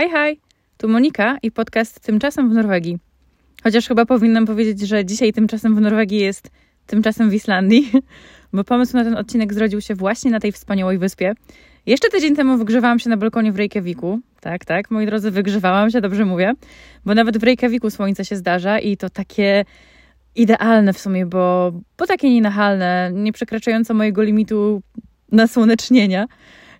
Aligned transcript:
Hej, 0.00 0.10
hej! 0.10 0.40
Tu 0.76 0.88
Monika 0.88 1.38
i 1.42 1.50
podcast 1.50 2.00
Tymczasem 2.00 2.50
w 2.50 2.54
Norwegii. 2.54 2.98
Chociaż 3.62 3.88
chyba 3.88 4.06
powinnam 4.06 4.46
powiedzieć, 4.46 4.80
że 4.80 5.04
dzisiaj 5.04 5.32
tymczasem 5.32 5.76
w 5.76 5.80
Norwegii 5.80 6.18
jest 6.18 6.50
tymczasem 6.86 7.30
w 7.30 7.34
Islandii, 7.34 7.90
bo 8.52 8.64
pomysł 8.64 8.96
na 8.96 9.04
ten 9.04 9.16
odcinek 9.16 9.54
zrodził 9.54 9.80
się 9.80 9.94
właśnie 9.94 10.30
na 10.30 10.40
tej 10.40 10.52
wspaniałej 10.52 10.98
wyspie. 10.98 11.32
Jeszcze 11.86 12.08
tydzień 12.08 12.36
temu 12.36 12.58
wygrzewałam 12.58 12.98
się 12.98 13.10
na 13.10 13.16
balkonie 13.16 13.52
w 13.52 13.56
Reykjaviku. 13.56 14.20
Tak, 14.40 14.64
tak, 14.64 14.90
moi 14.90 15.06
drodzy, 15.06 15.30
wygrzewałam 15.30 15.90
się, 15.90 16.00
dobrze 16.00 16.24
mówię, 16.24 16.52
bo 17.04 17.14
nawet 17.14 17.38
w 17.38 17.42
Reykjaviku 17.42 17.90
słońce 17.90 18.24
się 18.24 18.36
zdarza 18.36 18.78
i 18.78 18.96
to 18.96 19.10
takie 19.10 19.64
idealne 20.34 20.92
w 20.92 20.98
sumie, 20.98 21.26
bo, 21.26 21.72
bo 21.98 22.06
takie 22.06 22.30
nienachalne, 22.30 23.10
nie 23.14 23.32
przekraczające 23.32 23.94
mojego 23.94 24.22
limitu 24.22 24.82
nasłonecznienia. 25.32 26.26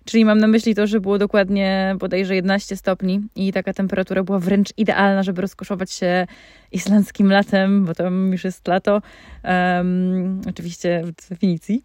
Czyli 0.05 0.25
mam 0.25 0.37
na 0.37 0.47
myśli 0.47 0.75
to, 0.75 0.87
że 0.87 0.99
było 0.99 1.17
dokładnie 1.17 1.95
bodajże 1.99 2.35
11 2.35 2.75
stopni 2.75 3.21
i 3.35 3.53
taka 3.53 3.73
temperatura 3.73 4.23
była 4.23 4.39
wręcz 4.39 4.69
idealna, 4.77 5.23
żeby 5.23 5.41
rozkoszować 5.41 5.91
się 5.91 6.27
islandzkim 6.71 7.31
latem, 7.31 7.85
bo 7.85 7.95
tam 7.95 8.31
już 8.31 8.43
jest 8.43 8.67
lato. 8.67 9.01
Um, 9.43 10.41
oczywiście 10.49 11.03
w 11.05 11.29
definicji. 11.29 11.83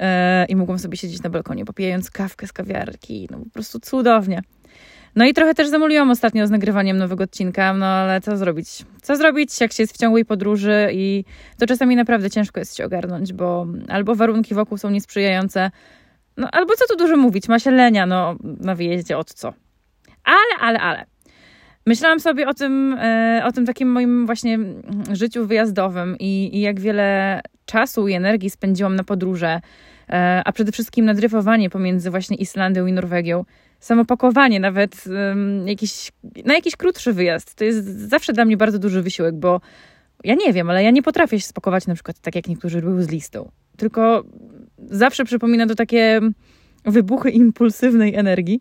E, 0.00 0.44
I 0.44 0.56
mogłam 0.56 0.78
sobie 0.78 0.96
siedzieć 0.96 1.22
na 1.22 1.30
balkonie, 1.30 1.64
popijając 1.64 2.10
kawkę 2.10 2.46
z 2.46 2.52
kawiarki. 2.52 3.28
No 3.30 3.38
po 3.38 3.50
prostu 3.50 3.80
cudownie. 3.80 4.42
No 5.16 5.26
i 5.26 5.34
trochę 5.34 5.54
też 5.54 5.68
zamuliłam 5.68 6.10
ostatnio 6.10 6.46
z 6.46 6.50
nagrywaniem 6.50 6.98
nowego 6.98 7.24
odcinka, 7.24 7.74
no 7.74 7.86
ale 7.86 8.20
co 8.20 8.36
zrobić? 8.36 8.84
Co 9.02 9.16
zrobić, 9.16 9.60
jak 9.60 9.72
się 9.72 9.82
jest 9.82 9.94
w 9.94 9.98
ciągłej 9.98 10.24
podróży 10.24 10.88
i 10.92 11.24
to 11.58 11.66
czasami 11.66 11.96
naprawdę 11.96 12.30
ciężko 12.30 12.60
jest 12.60 12.76
się 12.76 12.84
ogarnąć, 12.84 13.32
bo 13.32 13.66
albo 13.88 14.14
warunki 14.14 14.54
wokół 14.54 14.78
są 14.78 14.90
niesprzyjające, 14.90 15.70
no 16.38 16.48
albo 16.52 16.74
co 16.76 16.86
tu 16.88 16.96
dużo 16.96 17.16
mówić, 17.16 17.48
ma 17.48 17.58
się 17.58 17.70
lenia, 17.70 18.06
no 18.06 18.36
na 18.42 18.74
wyjeździe 18.74 19.18
od 19.18 19.34
co. 19.34 19.52
Ale, 20.24 20.60
ale, 20.60 20.80
ale. 20.80 21.04
Myślałam 21.86 22.20
sobie 22.20 22.48
o 22.48 22.54
tym, 22.54 22.96
e, 23.00 23.42
o 23.44 23.52
tym 23.52 23.66
takim 23.66 23.92
moim 23.92 24.26
właśnie 24.26 24.58
życiu 25.12 25.46
wyjazdowym 25.46 26.16
i, 26.18 26.50
i 26.56 26.60
jak 26.60 26.80
wiele 26.80 27.40
czasu 27.64 28.08
i 28.08 28.12
energii 28.12 28.50
spędziłam 28.50 28.96
na 28.96 29.04
podróże, 29.04 29.60
e, 30.10 30.42
a 30.44 30.52
przede 30.52 30.72
wszystkim 30.72 31.04
na 31.04 31.14
dryfowanie 31.14 31.70
pomiędzy 31.70 32.10
właśnie 32.10 32.36
Islandią 32.36 32.86
i 32.86 32.92
Norwegią. 32.92 33.44
Samopakowanie, 33.80 34.60
nawet 34.60 35.04
jakiś, 35.64 36.12
na 36.44 36.54
jakiś 36.54 36.76
krótszy 36.76 37.12
wyjazd. 37.12 37.54
To 37.54 37.64
jest 37.64 38.08
zawsze 38.08 38.32
dla 38.32 38.44
mnie 38.44 38.56
bardzo 38.56 38.78
duży 38.78 39.02
wysiłek, 39.02 39.34
bo 39.34 39.60
ja 40.24 40.34
nie 40.34 40.52
wiem, 40.52 40.70
ale 40.70 40.82
ja 40.84 40.90
nie 40.90 41.02
potrafię 41.02 41.40
się 41.40 41.46
spakować 41.46 41.86
na 41.86 41.94
przykład 41.94 42.20
tak, 42.20 42.34
jak 42.34 42.48
niektórzy 42.48 42.80
robią 42.80 43.02
z 43.02 43.08
listą. 43.08 43.50
Tylko 43.76 44.24
zawsze 44.78 45.24
przypomina 45.24 45.66
to 45.66 45.74
takie 45.74 46.20
wybuchy 46.84 47.30
impulsywnej 47.30 48.14
energii. 48.14 48.60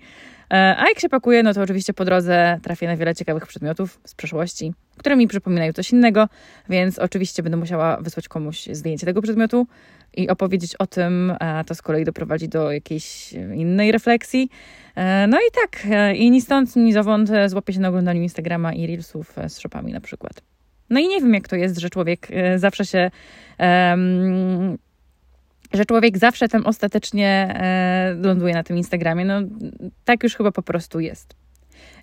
E, 0.54 0.76
a 0.78 0.88
jak 0.88 1.00
się 1.00 1.10
pakuje, 1.10 1.44
no 1.44 1.54
to 1.54 1.62
oczywiście 1.62 1.94
po 1.94 2.06
drodze 2.06 2.60
trafię 2.64 2.88
na 2.88 2.98
wiele 2.98 3.16
ciekawych 3.16 3.48
przedmiotów 3.48 4.00
z 4.06 4.16
przeszłości, 4.16 4.74
które 4.98 5.16
mi 5.16 5.28
przypominają 5.28 5.74
coś 5.74 5.92
innego, 5.92 6.28
więc 6.70 7.00
oczywiście 7.00 7.44
będę 7.44 7.58
musiała 7.58 7.98
wysłać 8.02 8.28
komuś 8.28 8.68
zdjęcie 8.72 9.06
tego 9.06 9.22
przedmiotu 9.22 9.68
i 10.14 10.30
opowiedzieć 10.30 10.76
o 10.76 10.88
tym, 10.88 11.34
a 11.40 11.64
to 11.64 11.76
z 11.76 11.82
kolei 11.82 12.06
doprowadzi 12.06 12.50
do 12.50 12.72
jakiejś 12.72 13.34
innej 13.34 13.92
refleksji. 13.92 14.50
E, 14.96 15.28
no 15.28 15.38
i 15.38 15.52
tak, 15.62 15.86
e, 15.92 16.16
i 16.16 16.32
ni 16.32 16.42
stąd, 16.42 16.76
ni 16.76 16.94
zowąd 16.94 17.30
złapię 17.48 17.74
się 17.74 17.80
na 17.80 17.90
oglądaniu 17.90 18.22
Instagrama 18.22 18.74
i 18.74 18.88
Reelsów 18.88 19.36
z 19.48 19.58
shopami 19.58 19.94
na 19.94 20.02
przykład. 20.02 20.42
No 20.90 21.00
i 21.00 21.08
nie 21.08 21.22
wiem, 21.22 21.34
jak 21.34 21.48
to 21.48 21.56
jest, 21.56 21.78
że 21.78 21.90
człowiek 21.90 22.28
zawsze 22.58 22.86
się 22.86 23.12
um, 23.60 24.78
że 25.74 25.86
człowiek 25.86 26.18
zawsze 26.18 26.48
tam 26.48 26.66
ostatecznie 26.66 27.28
e, 27.28 28.16
ląduje 28.22 28.54
na 28.54 28.64
tym 28.64 28.78
Instagramie. 28.78 29.26
No 29.26 29.42
tak 30.06 30.24
już 30.24 30.36
chyba 30.36 30.52
po 30.52 30.62
prostu 30.62 31.00
jest. 31.00 31.36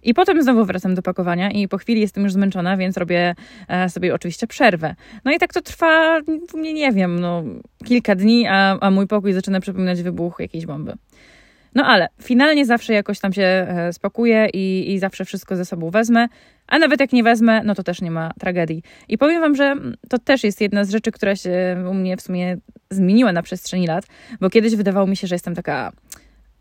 I 0.02 0.14
potem 0.14 0.42
znowu 0.42 0.64
wracam 0.64 0.94
do 0.94 1.02
pakowania 1.02 1.50
i 1.50 1.68
po 1.68 1.78
chwili 1.78 2.00
jestem 2.00 2.24
już 2.24 2.32
zmęczona, 2.32 2.76
więc 2.76 2.96
robię 2.96 3.34
e, 3.68 3.88
sobie 3.88 4.14
oczywiście 4.14 4.46
przerwę. 4.46 4.94
No 5.24 5.32
i 5.32 5.38
tak 5.38 5.52
to 5.52 5.62
trwa, 5.62 6.20
nie, 6.54 6.74
nie 6.74 6.92
wiem, 6.92 7.20
no, 7.20 7.42
kilka 7.84 8.14
dni, 8.14 8.46
a, 8.46 8.78
a 8.80 8.90
mój 8.90 9.06
pokój 9.06 9.32
zaczyna 9.32 9.60
przypominać 9.60 10.02
wybuch 10.02 10.36
jakiejś 10.38 10.66
bomby. 10.66 10.92
No 11.74 11.84
ale 11.86 12.08
finalnie 12.22 12.66
zawsze 12.66 12.92
jakoś 12.92 13.20
tam 13.20 13.32
się 13.32 13.42
e, 13.42 13.92
spakuję 13.92 14.48
i, 14.52 14.92
i 14.92 14.98
zawsze 14.98 15.24
wszystko 15.24 15.56
ze 15.56 15.64
sobą 15.64 15.90
wezmę, 15.90 16.28
a 16.66 16.78
nawet 16.78 17.00
jak 17.00 17.12
nie 17.12 17.22
wezmę, 17.22 17.62
no 17.64 17.74
to 17.74 17.82
też 17.82 18.02
nie 18.02 18.10
ma 18.10 18.30
tragedii. 18.40 18.82
I 19.08 19.18
powiem 19.18 19.40
Wam, 19.40 19.54
że 19.54 19.76
to 20.08 20.18
też 20.18 20.44
jest 20.44 20.60
jedna 20.60 20.84
z 20.84 20.90
rzeczy, 20.90 21.12
która 21.12 21.36
się 21.36 21.84
u 21.90 21.94
mnie 21.94 22.16
w 22.16 22.20
sumie 22.20 22.56
zmieniła 22.90 23.32
na 23.32 23.42
przestrzeni 23.42 23.86
lat, 23.86 24.04
bo 24.40 24.50
kiedyś 24.50 24.76
wydawało 24.76 25.06
mi 25.06 25.16
się, 25.16 25.26
że 25.26 25.34
jestem 25.34 25.54
taka 25.54 25.92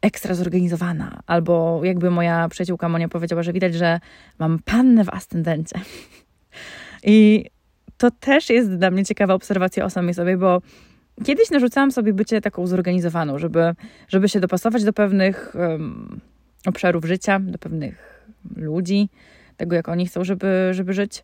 ekstra 0.01 0.35
zorganizowana, 0.35 1.19
albo 1.27 1.81
jakby 1.83 2.11
moja 2.11 2.49
przyjaciółka 2.49 2.89
Monia 2.89 3.07
powiedziała, 3.07 3.43
że 3.43 3.53
widać, 3.53 3.73
że 3.73 3.99
mam 4.39 4.59
pannę 4.59 5.03
w 5.03 5.09
ascendencie. 5.09 5.79
I 7.03 7.45
to 7.97 8.11
też 8.11 8.49
jest 8.49 8.75
dla 8.75 8.91
mnie 8.91 9.05
ciekawa 9.05 9.33
obserwacja 9.33 9.85
o 9.85 9.89
samej 9.89 10.13
sobie, 10.13 10.37
bo 10.37 10.61
Kiedyś 11.23 11.51
narzucałam 11.51 11.91
sobie 11.91 12.13
bycie 12.13 12.41
taką 12.41 12.67
zorganizowaną, 12.67 13.37
żeby, 13.37 13.73
żeby 14.07 14.29
się 14.29 14.39
dopasować 14.39 14.83
do 14.83 14.93
pewnych 14.93 15.55
um, 15.55 16.19
obszarów 16.65 17.05
życia, 17.05 17.39
do 17.39 17.57
pewnych 17.57 18.25
ludzi, 18.55 19.09
tego 19.57 19.75
jak 19.75 19.89
oni 19.89 20.07
chcą, 20.07 20.23
żeby, 20.23 20.69
żeby 20.71 20.93
żyć. 20.93 21.23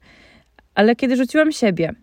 Ale 0.76 0.96
kiedy 0.96 1.16
rzuciłam 1.16 1.52
siebie 1.52 1.94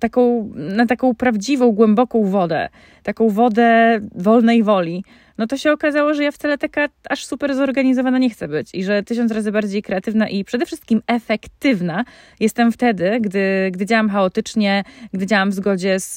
taką, 0.00 0.50
na 0.54 0.86
taką 0.86 1.14
prawdziwą, 1.14 1.72
głęboką 1.72 2.24
wodę, 2.24 2.68
taką 3.02 3.28
wodę 3.28 4.00
wolnej 4.14 4.62
woli, 4.62 5.04
no 5.38 5.46
to 5.46 5.56
się 5.56 5.72
okazało, 5.72 6.14
że 6.14 6.24
ja 6.24 6.32
wcale 6.32 6.58
taka 6.58 6.88
aż 7.10 7.26
super 7.26 7.54
zorganizowana 7.54 8.18
nie 8.18 8.30
chcę 8.30 8.48
być 8.48 8.74
i 8.74 8.84
że 8.84 9.02
tysiąc 9.02 9.32
razy 9.32 9.52
bardziej 9.52 9.82
kreatywna 9.82 10.28
i 10.28 10.44
przede 10.44 10.66
wszystkim 10.66 11.02
efektywna 11.06 12.04
jestem 12.40 12.72
wtedy, 12.72 13.18
gdy, 13.20 13.70
gdy 13.72 13.86
działam 13.86 14.10
chaotycznie, 14.10 14.84
gdy 15.12 15.26
działam 15.26 15.50
w 15.50 15.54
zgodzie 15.54 16.00
z, 16.00 16.14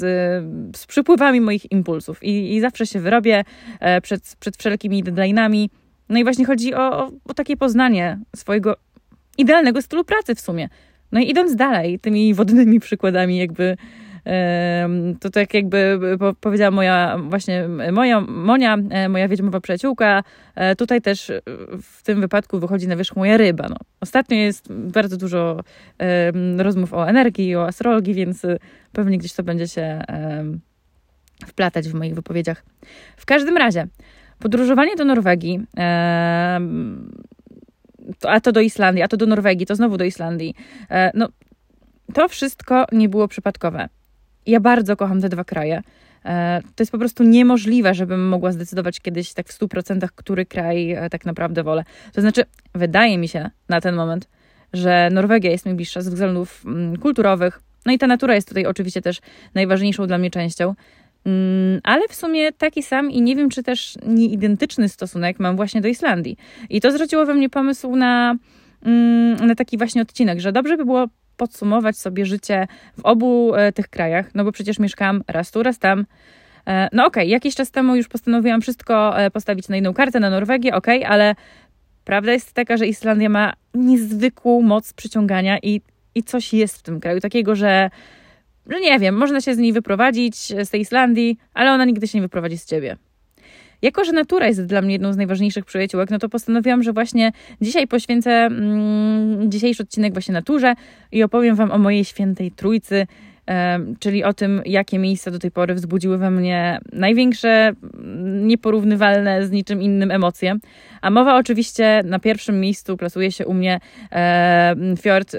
z 0.78 0.86
przypływami 0.86 1.42
moich 1.42 1.72
impulsów 1.72 2.24
i, 2.24 2.56
i 2.56 2.62
zawsze 2.62 2.86
się 2.86 3.00
wyrobię 3.00 3.44
e, 3.80 4.02
przed, 4.02 4.36
przed 4.40 4.58
wszelkimi 4.58 5.04
deadline'ami. 5.04 5.70
No 6.10 6.20
i 6.20 6.24
właśnie 6.24 6.46
chodzi 6.46 6.74
o, 6.74 7.00
o, 7.00 7.12
o 7.26 7.34
takie 7.34 7.58
poznanie 7.58 8.20
swojego 8.36 8.76
idealnego 9.38 9.82
stylu 9.82 10.04
pracy 10.04 10.36
w 10.36 10.40
sumie. 10.40 10.70
No 11.12 11.20
i 11.20 11.30
idąc 11.30 11.56
dalej, 11.56 12.00
tymi 12.00 12.34
wodnymi 12.34 12.80
przykładami, 12.80 13.38
jakby 13.38 13.78
to 15.20 15.30
tak 15.30 15.54
jakby 15.54 16.00
powiedziała 16.42 16.72
moja 16.72 17.18
właśnie 17.30 17.68
moja 17.92 18.22
Monia, 18.22 18.78
e, 18.90 19.10
moja 19.10 19.28
wiedźmowa 19.28 19.62
przyjaciółka, 19.62 20.24
e, 20.56 20.76
tutaj 20.76 21.02
też 21.02 21.32
w 21.82 22.04
tym 22.04 22.22
wypadku 22.22 22.60
wychodzi 22.60 22.88
na 22.88 22.96
wierzch 22.96 23.16
moja 23.16 23.38
ryba. 23.38 23.68
No. 23.70 23.76
Ostatnio 24.02 24.38
jest 24.38 24.74
bardzo 24.74 25.18
dużo 25.18 25.60
rozmów 26.58 26.94
o 26.94 27.10
energii, 27.10 27.56
o 27.56 27.68
astrologii, 27.68 28.14
więc 28.14 28.46
pewnie 28.92 29.18
gdzieś 29.18 29.34
to 29.34 29.44
będzie 29.44 29.68
się 29.68 30.02
wplatać 31.46 31.90
w 31.90 31.94
moich 31.94 32.16
wypowiedziach. 32.16 32.66
W 33.18 33.26
każdym 33.26 33.58
razie, 33.58 33.88
podróżowanie 34.40 34.96
do 34.96 35.06
Norwegii 35.06 35.60
a 38.24 38.40
to 38.40 38.52
do 38.52 38.62
Islandii, 38.62 39.04
a 39.04 39.08
to 39.08 39.18
do 39.18 39.26
Norwegii, 39.26 39.66
to 39.66 39.76
znowu 39.76 39.98
do 39.98 40.06
Islandii. 40.06 40.56
No, 41.14 41.30
to 42.14 42.28
wszystko 42.28 42.86
nie 42.92 43.10
było 43.10 43.28
przypadkowe. 43.28 43.90
Ja 44.46 44.60
bardzo 44.60 44.96
kocham 44.96 45.22
te 45.22 45.30
dwa 45.30 45.44
kraje. 45.44 45.82
E, 46.26 46.62
to 46.76 46.82
jest 46.82 46.92
po 46.92 46.98
prostu 46.98 47.24
niemożliwe, 47.24 47.94
żebym 47.94 48.28
mogła 48.28 48.52
zdecydować 48.52 49.00
kiedyś 49.00 49.34
tak 49.34 49.48
w 49.48 49.60
100%, 49.60 50.08
który 50.16 50.46
kraj 50.46 50.92
e, 50.92 51.10
tak 51.10 51.26
naprawdę 51.26 51.64
wolę. 51.64 51.84
To 52.14 52.22
znaczy, 52.22 52.44
wydaje 52.76 53.18
mi 53.18 53.28
się 53.28 53.50
na 53.70 53.82
ten 53.82 53.96
moment, 53.96 54.30
że 54.74 55.10
Norwegia 55.12 55.52
jest 55.52 55.66
mi 55.66 55.74
bliższa 55.74 56.02
ze 56.02 56.12
względów 56.12 56.64
mm, 56.66 56.98
kulturowych. 56.98 57.62
No 57.86 57.92
i 57.92 57.98
ta 57.98 58.08
natura 58.08 58.36
jest 58.36 58.48
tutaj 58.48 58.66
oczywiście 58.66 59.02
też 59.02 59.20
najważniejszą 59.54 60.08
dla 60.08 60.18
mnie 60.18 60.32
częścią. 60.32 60.76
Mm, 61.26 61.80
ale 61.84 62.08
w 62.08 62.16
sumie 62.16 62.52
taki 62.52 62.84
sam 62.84 63.12
i 63.12 63.22
nie 63.22 63.36
wiem, 63.36 63.50
czy 63.50 63.64
też 63.64 63.96
nie 64.06 64.26
identyczny 64.26 64.90
stosunek 64.90 65.40
mam 65.40 65.56
właśnie 65.56 65.82
do 65.82 65.88
Islandii. 65.88 66.38
I 66.70 66.82
to 66.82 66.92
zwróciło 66.92 67.26
we 67.26 67.34
mnie 67.34 67.50
pomysł 67.50 67.96
na, 67.96 68.36
mm, 68.86 69.48
na 69.48 69.56
taki 69.56 69.78
właśnie 69.78 70.02
odcinek, 70.02 70.40
że 70.40 70.52
dobrze 70.52 70.78
by 70.78 70.86
było 70.86 71.08
podsumować 71.38 71.98
sobie 71.98 72.26
życie 72.26 72.68
w 72.98 73.06
obu 73.06 73.56
e, 73.56 73.72
tych 73.72 73.88
krajach, 73.88 74.36
no 74.36 74.44
bo 74.44 74.52
przecież 74.52 74.80
mieszkam 74.80 75.24
raz 75.28 75.52
tu, 75.52 75.64
raz 75.64 75.80
tam. 75.80 76.06
E, 76.68 76.90
no 76.92 77.06
okej, 77.06 77.24
okay, 77.24 77.32
jakiś 77.32 77.56
czas 77.56 77.72
temu 77.72 77.96
już 77.96 78.08
postanowiłam 78.08 78.62
wszystko 78.62 79.20
e, 79.20 79.32
postawić 79.32 79.70
na 79.70 79.76
jedną 79.76 79.94
kartę, 79.94 80.20
na 80.20 80.30
Norwegię, 80.30 80.76
okej, 80.76 81.00
okay, 81.00 81.12
ale 81.12 81.36
prawda 82.06 82.32
jest 82.32 82.54
taka, 82.54 82.78
że 82.78 82.88
Islandia 82.88 83.30
ma 83.30 83.54
niezwykłą 83.74 84.62
moc 84.62 84.94
przyciągania 84.94 85.58
i, 85.64 85.82
i 86.16 86.24
coś 86.24 86.54
jest 86.54 86.78
w 86.78 86.82
tym 86.82 87.00
kraju 87.00 87.20
takiego, 87.20 87.56
że, 87.56 87.90
że 88.70 88.80
nie 88.80 89.00
wiem, 89.00 89.16
można 89.16 89.42
się 89.42 89.56
z 89.56 89.58
niej 89.58 89.74
wyprowadzić, 89.74 90.36
z 90.36 90.70
tej 90.70 90.82
Islandii, 90.82 91.38
ale 91.54 91.72
ona 91.72 91.86
nigdy 91.86 92.08
się 92.08 92.18
nie 92.18 92.22
wyprowadzi 92.22 92.58
z 92.58 92.66
ciebie. 92.66 92.98
Jako, 93.82 94.04
że 94.06 94.12
natura 94.12 94.48
jest 94.48 94.66
dla 94.66 94.82
mnie 94.82 94.94
jedną 94.94 95.14
z 95.14 95.18
najważniejszych 95.18 95.66
przyjaciółek, 95.66 96.10
no 96.10 96.20
to 96.20 96.30
postanowiłam, 96.30 96.84
że 96.84 96.94
właśnie 96.94 97.32
dzisiaj 97.62 97.88
poświęcę 97.88 98.32
mm, 98.32 99.52
dzisiejszy 99.52 99.84
odcinek 99.84 100.14
właśnie 100.14 100.34
naturze 100.34 100.74
i 101.12 101.24
opowiem 101.24 101.56
Wam 101.56 101.72
o 101.72 101.78
mojej 101.78 102.06
świętej 102.06 102.52
trójcy, 102.52 103.08
czyli 104.00 104.24
o 104.24 104.34
tym, 104.34 104.62
jakie 104.66 105.00
miejsca 105.00 105.32
do 105.32 105.40
tej 105.40 105.52
pory 105.52 105.74
wzbudziły 105.74 106.18
we 106.18 106.32
mnie 106.32 106.80
największe, 106.94 107.72
nieporównywalne 108.24 109.46
z 109.46 109.52
niczym 109.52 109.82
innym 109.82 110.12
emocje. 110.12 110.56
A 111.02 111.10
mowa 111.10 111.38
oczywiście 111.38 112.02
na 112.06 112.20
pierwszym 112.20 112.60
miejscu 112.60 112.98
plasuje 112.98 113.32
się 113.32 113.46
u 113.46 113.54
mnie 113.54 113.80
fjord 115.02 115.36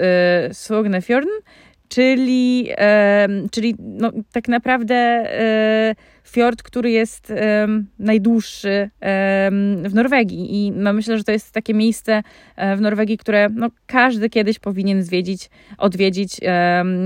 Sognefjorden, 0.51 1.33
czyli, 1.91 2.69
czyli 3.51 3.75
no, 3.79 4.11
tak 4.31 4.47
naprawdę 4.47 4.95
e, 4.95 5.95
fiord, 6.23 6.63
który 6.63 6.91
jest 6.91 7.33
najdłuższy 7.99 8.89
w 9.83 9.91
Norwegii. 9.93 10.55
I 10.55 10.71
no, 10.71 10.93
myślę, 10.93 11.17
że 11.17 11.23
to 11.23 11.31
jest 11.31 11.51
takie 11.51 11.73
miejsce 11.73 12.23
e, 12.55 12.75
w 12.75 12.81
Norwegii, 12.81 13.17
które 13.17 13.49
no, 13.55 13.69
każdy 13.85 14.29
kiedyś 14.29 14.59
powinien 14.59 15.03
zwiedzić, 15.03 15.49
odwiedzić, 15.77 16.39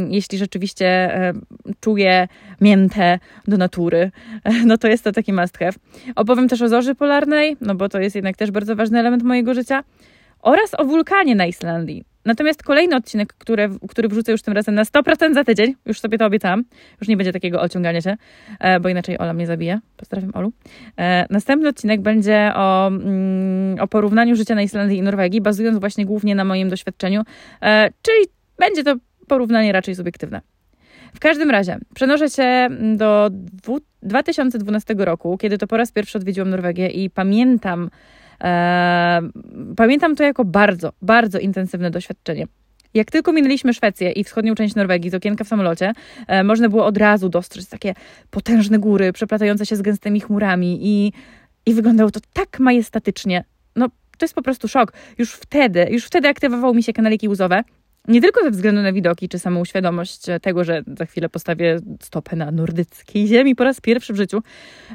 jeśli 0.09 0.37
rzeczywiście 0.37 0.87
e, 0.87 1.33
czuje 1.79 2.27
miętę 2.61 3.19
do 3.47 3.57
natury. 3.57 4.11
No 4.65 4.77
to 4.77 4.87
jest 4.87 5.03
to 5.03 5.11
taki 5.11 5.33
must 5.33 5.57
have. 5.57 5.73
Opowiem 6.15 6.47
też 6.47 6.61
o 6.61 6.69
zorzy 6.69 6.95
polarnej, 6.95 7.57
no 7.61 7.75
bo 7.75 7.89
to 7.89 7.99
jest 7.99 8.15
jednak 8.15 8.37
też 8.37 8.51
bardzo 8.51 8.75
ważny 8.75 8.99
element 8.99 9.23
mojego 9.23 9.53
życia 9.53 9.83
oraz 10.45 10.73
o 10.77 10.85
wulkanie 10.85 11.35
na 11.35 11.45
Islandii. 11.45 12.03
Natomiast 12.25 12.63
kolejny 12.63 12.95
odcinek, 12.95 13.33
który, 13.33 13.69
który 13.89 14.07
wrzucę 14.07 14.31
już 14.31 14.41
tym 14.41 14.53
razem 14.53 14.75
na 14.75 14.83
100% 14.83 15.33
za 15.33 15.43
tydzień, 15.43 15.75
już 15.85 15.99
sobie 15.99 16.17
to 16.17 16.25
obiecałam, 16.25 16.63
już 17.01 17.07
nie 17.07 17.17
będzie 17.17 17.33
takiego 17.33 17.61
ociągania 17.61 18.01
się, 18.01 18.17
e, 18.59 18.79
bo 18.79 18.89
inaczej 18.89 19.17
Ola 19.17 19.33
mnie 19.33 19.47
zabije. 19.47 19.79
Pozdrawiam 19.97 20.31
Olu. 20.33 20.51
E, 20.97 21.25
następny 21.29 21.69
odcinek 21.69 22.01
będzie 22.01 22.51
o, 22.55 22.87
mm, 22.87 23.79
o 23.79 23.87
porównaniu 23.87 24.35
życia 24.35 24.55
na 24.55 24.61
Islandii 24.61 24.97
i 24.97 25.01
Norwegii, 25.01 25.41
bazując 25.41 25.79
właśnie 25.79 26.05
głównie 26.05 26.35
na 26.35 26.45
moim 26.45 26.69
doświadczeniu, 26.69 27.21
e, 27.61 27.89
czyli 28.01 28.25
będzie 28.59 28.83
to 28.83 28.95
porównanie 29.27 29.71
raczej 29.71 29.95
subiektywne. 29.95 30.41
W 31.15 31.19
każdym 31.19 31.49
razie 31.49 31.77
przenoszę 31.95 32.29
się 32.29 32.67
do 32.95 33.29
2012 34.03 34.95
roku, 34.97 35.37
kiedy 35.37 35.57
to 35.57 35.67
po 35.67 35.77
raz 35.77 35.91
pierwszy 35.91 36.17
odwiedziłam 36.17 36.49
Norwegię 36.49 36.87
i 36.87 37.09
pamiętam, 37.09 37.89
pamiętam 39.75 40.15
to 40.15 40.23
jako 40.23 40.45
bardzo, 40.45 40.93
bardzo 41.01 41.39
intensywne 41.39 41.91
doświadczenie. 41.91 42.47
Jak 42.93 43.11
tylko 43.11 43.31
minęliśmy 43.33 43.73
Szwecję 43.73 44.11
i 44.11 44.23
wschodnią 44.23 44.55
część 44.55 44.75
Norwegii 44.75 45.11
z 45.11 45.13
okienka 45.13 45.43
w 45.43 45.47
samolocie, 45.47 45.93
e, 46.27 46.43
można 46.43 46.69
było 46.69 46.85
od 46.85 46.97
razu 46.97 47.29
dostrzec 47.29 47.69
takie 47.69 47.93
potężne 48.29 48.79
góry 48.79 49.13
przeplatające 49.13 49.65
się 49.65 49.75
z 49.75 49.81
gęstymi 49.81 50.19
chmurami 50.19 50.79
i, 50.81 51.13
i 51.65 51.73
wyglądało 51.73 52.11
to 52.11 52.19
tak 52.33 52.59
majestatycznie. 52.59 53.43
No, 53.75 53.89
to 54.17 54.25
jest 54.25 54.35
po 54.35 54.41
prostu 54.41 54.67
szok. 54.67 54.93
Już 55.17 55.33
wtedy, 55.33 55.87
już 55.91 56.05
wtedy 56.05 56.27
aktywowały 56.27 56.75
mi 56.75 56.83
się 56.83 56.93
kanaliki 56.93 57.29
łzowe. 57.29 57.63
Nie 58.07 58.21
tylko 58.21 58.43
ze 58.43 58.51
względu 58.51 58.81
na 58.81 58.93
widoki, 58.93 59.29
czy 59.29 59.39
samą 59.39 59.65
świadomość 59.65 60.21
tego, 60.41 60.63
że 60.63 60.83
za 60.97 61.05
chwilę 61.05 61.29
postawię 61.29 61.79
stopę 62.01 62.35
na 62.35 62.51
nordyckiej 62.51 63.27
ziemi 63.27 63.55
po 63.55 63.63
raz 63.63 63.81
pierwszy 63.81 64.13
w 64.13 64.15
życiu, 64.15 64.43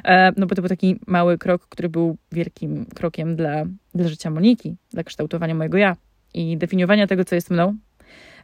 e, 0.03 0.31
no 0.37 0.47
bo 0.47 0.55
to 0.55 0.61
był 0.61 0.69
taki 0.69 0.99
mały 1.07 1.37
krok, 1.37 1.67
który 1.69 1.89
był 1.89 2.17
wielkim 2.31 2.85
krokiem 2.85 3.35
dla, 3.35 3.63
dla 3.95 4.07
życia 4.07 4.29
Moniki, 4.29 4.75
dla 4.91 5.03
kształtowania 5.03 5.55
mojego 5.55 5.77
ja 5.77 5.95
i 6.33 6.57
definiowania 6.57 7.07
tego, 7.07 7.25
co 7.25 7.35
jest 7.35 7.51
mną, 7.51 7.75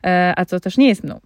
e, 0.06 0.34
a 0.38 0.46
co 0.46 0.60
też 0.60 0.78
nie 0.78 0.88
jest 0.88 1.04
mną. 1.04 1.20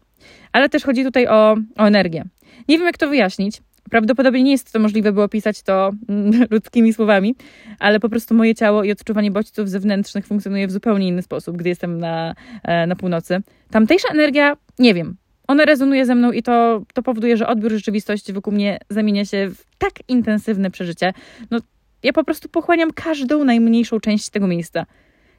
Ale 0.52 0.70
też 0.70 0.84
chodzi 0.84 1.04
tutaj 1.04 1.28
o, 1.28 1.58
o 1.78 1.86
energię. 1.86 2.24
Nie 2.70 2.78
wiem, 2.78 2.88
jak 2.88 2.98
to 2.98 3.10
wyjaśnić, 3.10 3.62
Prawdopodobnie 3.90 4.44
nie 4.44 4.52
jest 4.52 4.72
to 4.72 4.80
możliwe, 4.80 5.12
by 5.12 5.22
opisać 5.22 5.62
to 5.62 5.92
ludzkimi 6.52 6.94
słowami, 6.94 7.36
ale 7.80 8.00
po 8.00 8.10
prostu 8.10 8.36
moje 8.36 8.56
ciało 8.56 8.84
i 8.84 8.92
odczuwanie 8.92 9.32
bodźców 9.32 9.70
zewnętrznych 9.70 10.26
funkcjonuje 10.28 10.68
w 10.68 10.72
zupełnie 10.72 11.08
inny 11.08 11.22
sposób, 11.22 11.58
gdy 11.58 11.70
jestem 11.70 11.98
na, 11.98 12.36
e, 12.64 12.88
na 12.88 12.96
północy. 12.96 13.42
Tamtejsza 13.72 14.08
energia, 14.10 14.58
nie 14.80 14.94
wiem, 14.94 15.16
ona 15.48 15.66
rezonuje 15.66 16.06
ze 16.06 16.16
mną 16.16 16.32
i 16.32 16.44
to, 16.44 16.82
to 16.94 17.04
powoduje, 17.04 17.38
że 17.38 17.48
odbiór 17.48 17.72
rzeczywistości 17.72 18.34
wokół 18.34 18.54
mnie 18.54 18.80
zamienia 18.90 19.26
się 19.26 19.50
w 19.56 19.66
tak 19.78 19.92
intensywne 20.08 20.72
przeżycie. 20.72 21.14
No, 21.52 21.60
ja 22.04 22.14
po 22.14 22.24
prostu 22.24 22.50
pochłaniam 22.50 22.92
każdą 22.94 23.44
najmniejszą 23.44 24.00
część 24.00 24.30
tego 24.30 24.48
miejsca. 24.48 24.86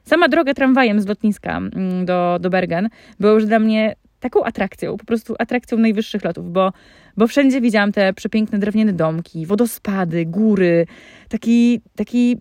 Sama 0.03 0.27
droga 0.27 0.53
tramwajem 0.53 1.01
z 1.01 1.05
lotniska 1.05 1.57
mm, 1.57 2.05
do, 2.05 2.37
do 2.41 2.49
Bergen 2.49 2.89
była 3.19 3.33
już 3.33 3.45
dla 3.45 3.59
mnie 3.59 3.95
taką 4.23 4.43
atrakcją, 4.43 4.97
po 4.97 5.05
prostu 5.05 5.35
atrakcją 5.39 5.77
najwyższych 5.77 6.23
lotów, 6.23 6.51
bo, 6.53 6.73
bo 7.17 7.27
wszędzie 7.27 7.61
widziałam 7.61 7.91
te 7.91 8.13
przepiękne 8.13 8.59
drewniane 8.59 8.93
domki, 8.93 9.45
wodospady, 9.45 10.25
góry, 10.25 10.87
taki, 11.29 11.81
taki 11.95 12.37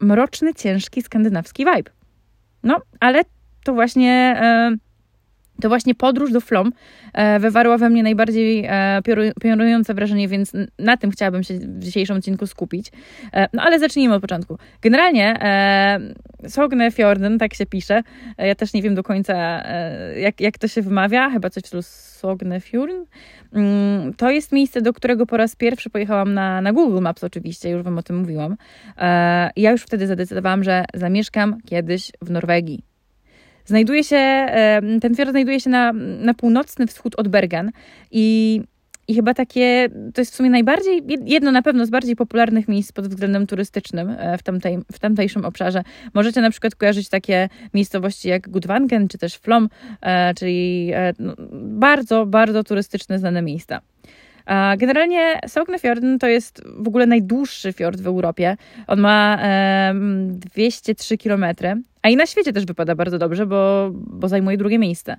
mroczny, 0.00 0.54
ciężki 0.54 1.02
skandynawski 1.02 1.64
vibe. 1.64 1.90
No, 2.62 2.80
ale 3.00 3.22
to 3.64 3.74
właśnie. 3.74 4.10
E, 4.42 4.76
to 5.60 5.68
właśnie 5.68 5.94
podróż 5.94 6.32
do 6.32 6.40
Flom 6.40 6.72
e, 7.12 7.38
wywarła 7.38 7.78
we 7.78 7.90
mnie 7.90 8.02
najbardziej 8.02 8.64
e, 8.68 9.02
piorunujące 9.40 9.94
wrażenie, 9.94 10.28
więc 10.28 10.52
na 10.78 10.96
tym 10.96 11.10
chciałabym 11.10 11.42
się 11.42 11.54
w 11.54 11.78
dzisiejszym 11.78 12.16
odcinku 12.16 12.46
skupić. 12.46 12.92
E, 13.32 13.48
no 13.52 13.62
ale 13.62 13.78
zacznijmy 13.78 14.14
od 14.14 14.20
początku. 14.20 14.58
Generalnie 14.82 15.38
Sogne 16.48 16.90
Fjorden, 16.90 17.38
tak 17.38 17.54
się 17.54 17.66
pisze. 17.66 18.02
Ja 18.38 18.54
też 18.54 18.72
nie 18.72 18.82
wiem 18.82 18.94
do 18.94 19.02
końca, 19.02 19.62
jak, 20.16 20.40
jak 20.40 20.58
to 20.58 20.68
się 20.68 20.82
wymawia, 20.82 21.30
chyba 21.30 21.50
coś 21.50 21.62
w 21.62 21.66
stylu 21.66 21.82
Sogne 21.82 22.60
Fjorden. 22.60 23.04
Mm, 23.52 24.14
to 24.14 24.30
jest 24.30 24.52
miejsce, 24.52 24.82
do 24.82 24.92
którego 24.92 25.26
po 25.26 25.36
raz 25.36 25.56
pierwszy 25.56 25.90
pojechałam 25.90 26.34
na, 26.34 26.60
na 26.60 26.72
Google 26.72 27.02
Maps 27.02 27.24
oczywiście, 27.24 27.70
już 27.70 27.82
Wam 27.82 27.98
o 27.98 28.02
tym 28.02 28.16
mówiłam. 28.16 28.56
Ja 29.56 29.70
już 29.70 29.82
wtedy 29.82 30.06
zadecydowałam, 30.06 30.64
że 30.64 30.84
zamieszkam 30.94 31.58
kiedyś 31.66 32.12
w 32.22 32.30
Norwegii. 32.30 32.91
Znajduje 33.64 34.04
się, 34.04 34.46
ten 35.00 35.14
fiord 35.14 35.30
znajduje 35.30 35.60
się 35.60 35.70
na, 35.70 35.92
na 36.20 36.34
północny 36.34 36.86
wschód 36.86 37.14
od 37.16 37.28
Bergen 37.28 37.70
i 38.10 38.60
i 39.08 39.14
chyba 39.14 39.34
takie, 39.34 39.88
to 40.14 40.20
jest 40.20 40.32
w 40.32 40.36
sumie 40.36 40.50
najbardziej, 40.50 41.02
jedno 41.24 41.52
na 41.52 41.62
pewno 41.62 41.86
z 41.86 41.90
bardziej 41.90 42.16
popularnych 42.16 42.68
miejsc 42.68 42.92
pod 42.92 43.08
względem 43.08 43.46
turystycznym 43.46 44.10
e, 44.18 44.38
w, 44.38 44.42
tamtej, 44.42 44.78
w 44.92 44.98
tamtejszym 44.98 45.44
obszarze. 45.44 45.82
Możecie 46.14 46.40
na 46.40 46.50
przykład 46.50 46.74
kojarzyć 46.74 47.08
takie 47.08 47.48
miejscowości 47.74 48.28
jak 48.28 48.48
Gudvangen 48.48 49.08
czy 49.08 49.18
też 49.18 49.34
Flom, 49.34 49.68
e, 50.00 50.34
czyli 50.34 50.90
e, 50.94 51.12
no, 51.18 51.34
bardzo, 51.62 52.26
bardzo 52.26 52.64
turystyczne, 52.64 53.18
znane 53.18 53.42
miejsca. 53.42 53.80
Generalnie 54.78 55.40
Sognefjorden 55.46 56.18
to 56.18 56.28
jest 56.28 56.62
w 56.78 56.88
ogóle 56.88 57.06
najdłuższy 57.06 57.72
fiord 57.72 58.00
w 58.00 58.06
Europie. 58.06 58.56
On 58.86 59.00
ma 59.00 59.38
203 60.54 61.18
km, 61.18 61.44
a 62.02 62.08
i 62.08 62.16
na 62.16 62.26
świecie 62.26 62.52
też 62.52 62.66
wypada 62.66 62.94
bardzo 62.94 63.18
dobrze, 63.18 63.46
bo, 63.46 63.90
bo 63.92 64.28
zajmuje 64.28 64.56
drugie 64.56 64.78
miejsce. 64.78 65.16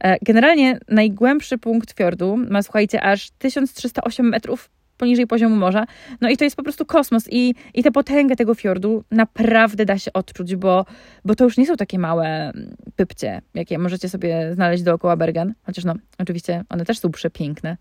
E, 0.00 0.16
generalnie 0.22 0.78
najgłębszy 0.88 1.58
punkt 1.58 1.92
fiordu 1.92 2.36
ma, 2.36 2.62
słuchajcie, 2.62 3.02
aż 3.02 3.30
1308 3.30 4.28
metrów 4.28 4.70
poniżej 4.96 5.26
poziomu 5.26 5.56
morza. 5.56 5.86
No 6.20 6.28
i 6.28 6.36
to 6.36 6.44
jest 6.44 6.56
po 6.56 6.62
prostu 6.62 6.86
kosmos 6.86 7.28
i, 7.30 7.54
i 7.74 7.82
tę 7.82 7.90
potęgę 7.90 8.36
tego 8.36 8.54
fiordu 8.54 9.04
naprawdę 9.10 9.84
da 9.84 9.98
się 9.98 10.12
odczuć, 10.12 10.56
bo, 10.56 10.86
bo 11.24 11.34
to 11.34 11.44
już 11.44 11.56
nie 11.58 11.66
są 11.66 11.76
takie 11.76 11.98
małe 11.98 12.52
pypcie, 12.96 13.42
jakie 13.54 13.78
możecie 13.78 14.08
sobie 14.08 14.54
znaleźć 14.54 14.82
dookoła 14.82 15.16
Bergen, 15.16 15.54
chociaż 15.62 15.84
no, 15.84 15.94
oczywiście 16.18 16.64
one 16.68 16.84
też 16.84 16.98
są 16.98 17.10
przepiękne. 17.10 17.76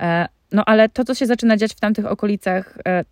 E, 0.00 0.28
no 0.52 0.62
ale 0.66 0.88
to, 0.88 1.04
co 1.04 1.14
się 1.14 1.26
zaczyna 1.26 1.56
dziać 1.56 1.72
w 1.72 1.80
tamtych 1.80 2.06
okolicach, 2.06 2.78
e, 2.88 3.04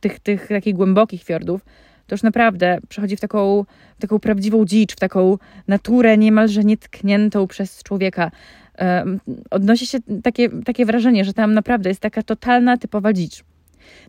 tych, 0.00 0.20
tych 0.20 0.48
takich 0.48 0.74
głębokich 0.74 1.22
fiordów, 1.22 1.64
to 2.06 2.14
już 2.14 2.22
naprawdę 2.22 2.78
przechodzi 2.88 3.16
w 3.16 3.20
taką, 3.20 3.64
w 3.98 4.00
taką 4.00 4.18
prawdziwą 4.18 4.64
dzicz, 4.64 4.92
w 4.92 4.98
taką 4.98 5.38
naturę 5.68 6.18
niemalże 6.18 6.64
nietkniętą 6.64 7.46
przez 7.46 7.82
człowieka. 7.82 8.30
E, 8.78 9.04
odnosi 9.50 9.86
się 9.86 9.98
takie, 10.22 10.48
takie 10.48 10.86
wrażenie, 10.86 11.24
że 11.24 11.32
tam 11.32 11.54
naprawdę 11.54 11.88
jest 11.88 12.00
taka 12.00 12.22
totalna, 12.22 12.76
typowa 12.76 13.12
dzicz. 13.12 13.44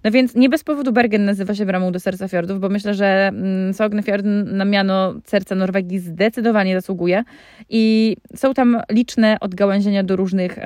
No 0.04 0.12
więc 0.12 0.36
nie 0.36 0.50
bez 0.50 0.64
powodu 0.64 0.92
Bergen 0.92 1.26
nazywa 1.26 1.56
się 1.56 1.66
bramą 1.66 1.92
do 1.92 2.00
serca 2.00 2.28
fiordów, 2.28 2.60
bo 2.60 2.70
myślę, 2.70 2.94
że 2.94 3.28
mm, 3.28 3.74
Sognefjorden 3.74 4.58
na 4.58 4.66
miano 4.66 5.14
serca 5.26 5.56
Norwegii 5.56 6.00
zdecydowanie 6.00 6.76
zasługuje 6.76 7.24
i 7.70 8.16
są 8.36 8.54
tam 8.54 8.82
liczne 8.92 9.38
odgałęzienia 9.40 10.04
do 10.04 10.16
różnych 10.16 10.60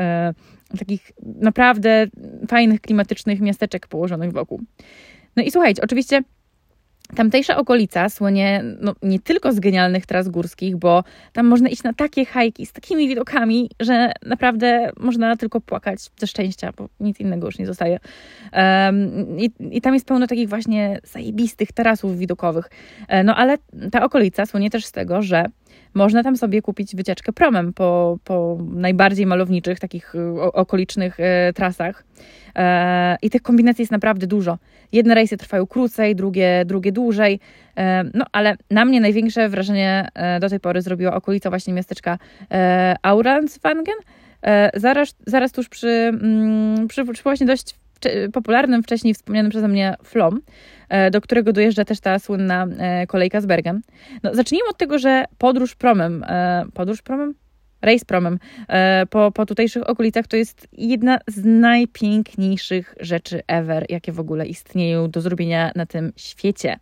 takich 0.79 1.11
naprawdę 1.21 2.07
fajnych, 2.47 2.81
klimatycznych 2.81 3.41
miasteczek 3.41 3.87
położonych 3.87 4.31
wokół. 4.31 4.61
No 5.35 5.43
i 5.43 5.51
słuchajcie, 5.51 5.81
oczywiście 5.83 6.21
Tamtejsza 7.15 7.57
okolica 7.57 8.09
słynie 8.09 8.63
no, 8.81 8.95
nie 9.01 9.19
tylko 9.19 9.53
z 9.53 9.59
genialnych 9.59 10.05
tras 10.05 10.29
górskich, 10.29 10.75
bo 10.75 11.03
tam 11.33 11.47
można 11.47 11.69
iść 11.69 11.83
na 11.83 11.93
takie 11.93 12.25
hajki 12.25 12.65
z 12.65 12.71
takimi 12.71 13.07
widokami, 13.07 13.69
że 13.79 14.11
naprawdę 14.25 14.91
można 14.97 15.35
tylko 15.35 15.61
płakać 15.61 15.99
ze 16.17 16.27
szczęścia, 16.27 16.71
bo 16.77 16.89
nic 16.99 17.19
innego 17.19 17.47
już 17.47 17.59
nie 17.59 17.65
zostaje. 17.65 17.99
Um, 18.53 19.39
i, 19.39 19.51
I 19.71 19.81
tam 19.81 19.93
jest 19.93 20.05
pełno 20.05 20.27
takich 20.27 20.49
właśnie 20.49 20.99
zajebistych 21.03 21.71
tarasów 21.71 22.17
widokowych. 22.17 22.69
E, 23.07 23.23
no 23.23 23.35
ale 23.35 23.57
ta 23.91 24.03
okolica 24.03 24.45
słynie 24.45 24.69
też 24.69 24.85
z 24.85 24.91
tego, 24.91 25.21
że 25.21 25.45
można 25.93 26.23
tam 26.23 26.37
sobie 26.37 26.61
kupić 26.61 26.95
wycieczkę 26.95 27.33
promem 27.33 27.73
po, 27.73 28.17
po 28.23 28.57
najbardziej 28.73 29.25
malowniczych, 29.25 29.79
takich 29.79 30.15
y, 30.15 30.41
okolicznych 30.41 31.19
e, 31.19 31.53
trasach. 31.53 32.03
E, 32.55 33.17
I 33.21 33.29
tych 33.29 33.41
kombinacji 33.41 33.81
jest 33.81 33.91
naprawdę 33.91 34.27
dużo. 34.27 34.57
Jedne 34.91 35.15
rejsy 35.15 35.37
trwają 35.37 35.67
krócej, 35.67 36.15
drugie, 36.15 36.63
drugie 36.65 36.91
dłużej. 36.91 37.39
E, 37.77 38.03
no 38.13 38.25
ale 38.31 38.57
na 38.71 38.85
mnie 38.85 39.01
największe 39.01 39.49
wrażenie 39.49 40.07
do 40.41 40.49
tej 40.49 40.59
pory 40.59 40.81
zrobiła 40.81 41.13
okolica 41.13 41.49
właśnie 41.49 41.73
miasteczka 41.73 42.17
Auransvangen. 43.01 43.95
e, 44.41 44.79
zaraz, 44.79 45.15
zaraz 45.27 45.51
tuż 45.51 45.69
przy, 45.69 45.87
mm, 45.87 46.87
przy, 46.87 47.05
przy 47.05 47.23
właśnie 47.23 47.47
dość 47.47 47.75
popularnym 48.33 48.83
wcześniej 48.83 49.13
wspomnianym 49.13 49.51
przeze 49.51 49.67
mnie 49.67 49.95
Flom, 50.03 50.41
do 51.11 51.21
którego 51.21 51.53
dojeżdża 51.53 51.85
też 51.85 51.99
ta 51.99 52.19
słynna 52.19 52.67
e, 52.77 53.07
kolejka 53.07 53.41
z 53.41 53.45
Bergem. 53.45 53.81
No, 54.23 54.35
zacznijmy 54.35 54.69
od 54.69 54.77
tego, 54.77 54.99
że 54.99 55.25
podróż 55.37 55.75
promem, 55.75 56.23
e, 56.27 56.65
podróż 56.73 57.01
promem? 57.01 57.33
Rejs 57.81 58.05
promem 58.05 58.39
po, 59.09 59.31
po 59.31 59.45
tutejszych 59.45 59.89
okolicach 59.89 60.27
to 60.27 60.37
jest 60.37 60.67
jedna 60.73 61.19
z 61.27 61.45
najpiękniejszych 61.45 62.95
rzeczy 62.99 63.41
ever, 63.47 63.85
jakie 63.89 64.11
w 64.11 64.19
ogóle 64.19 64.47
istnieją 64.47 65.09
do 65.09 65.21
zrobienia 65.21 65.71
na 65.75 65.85
tym 65.85 66.13
świecie. 66.15 66.79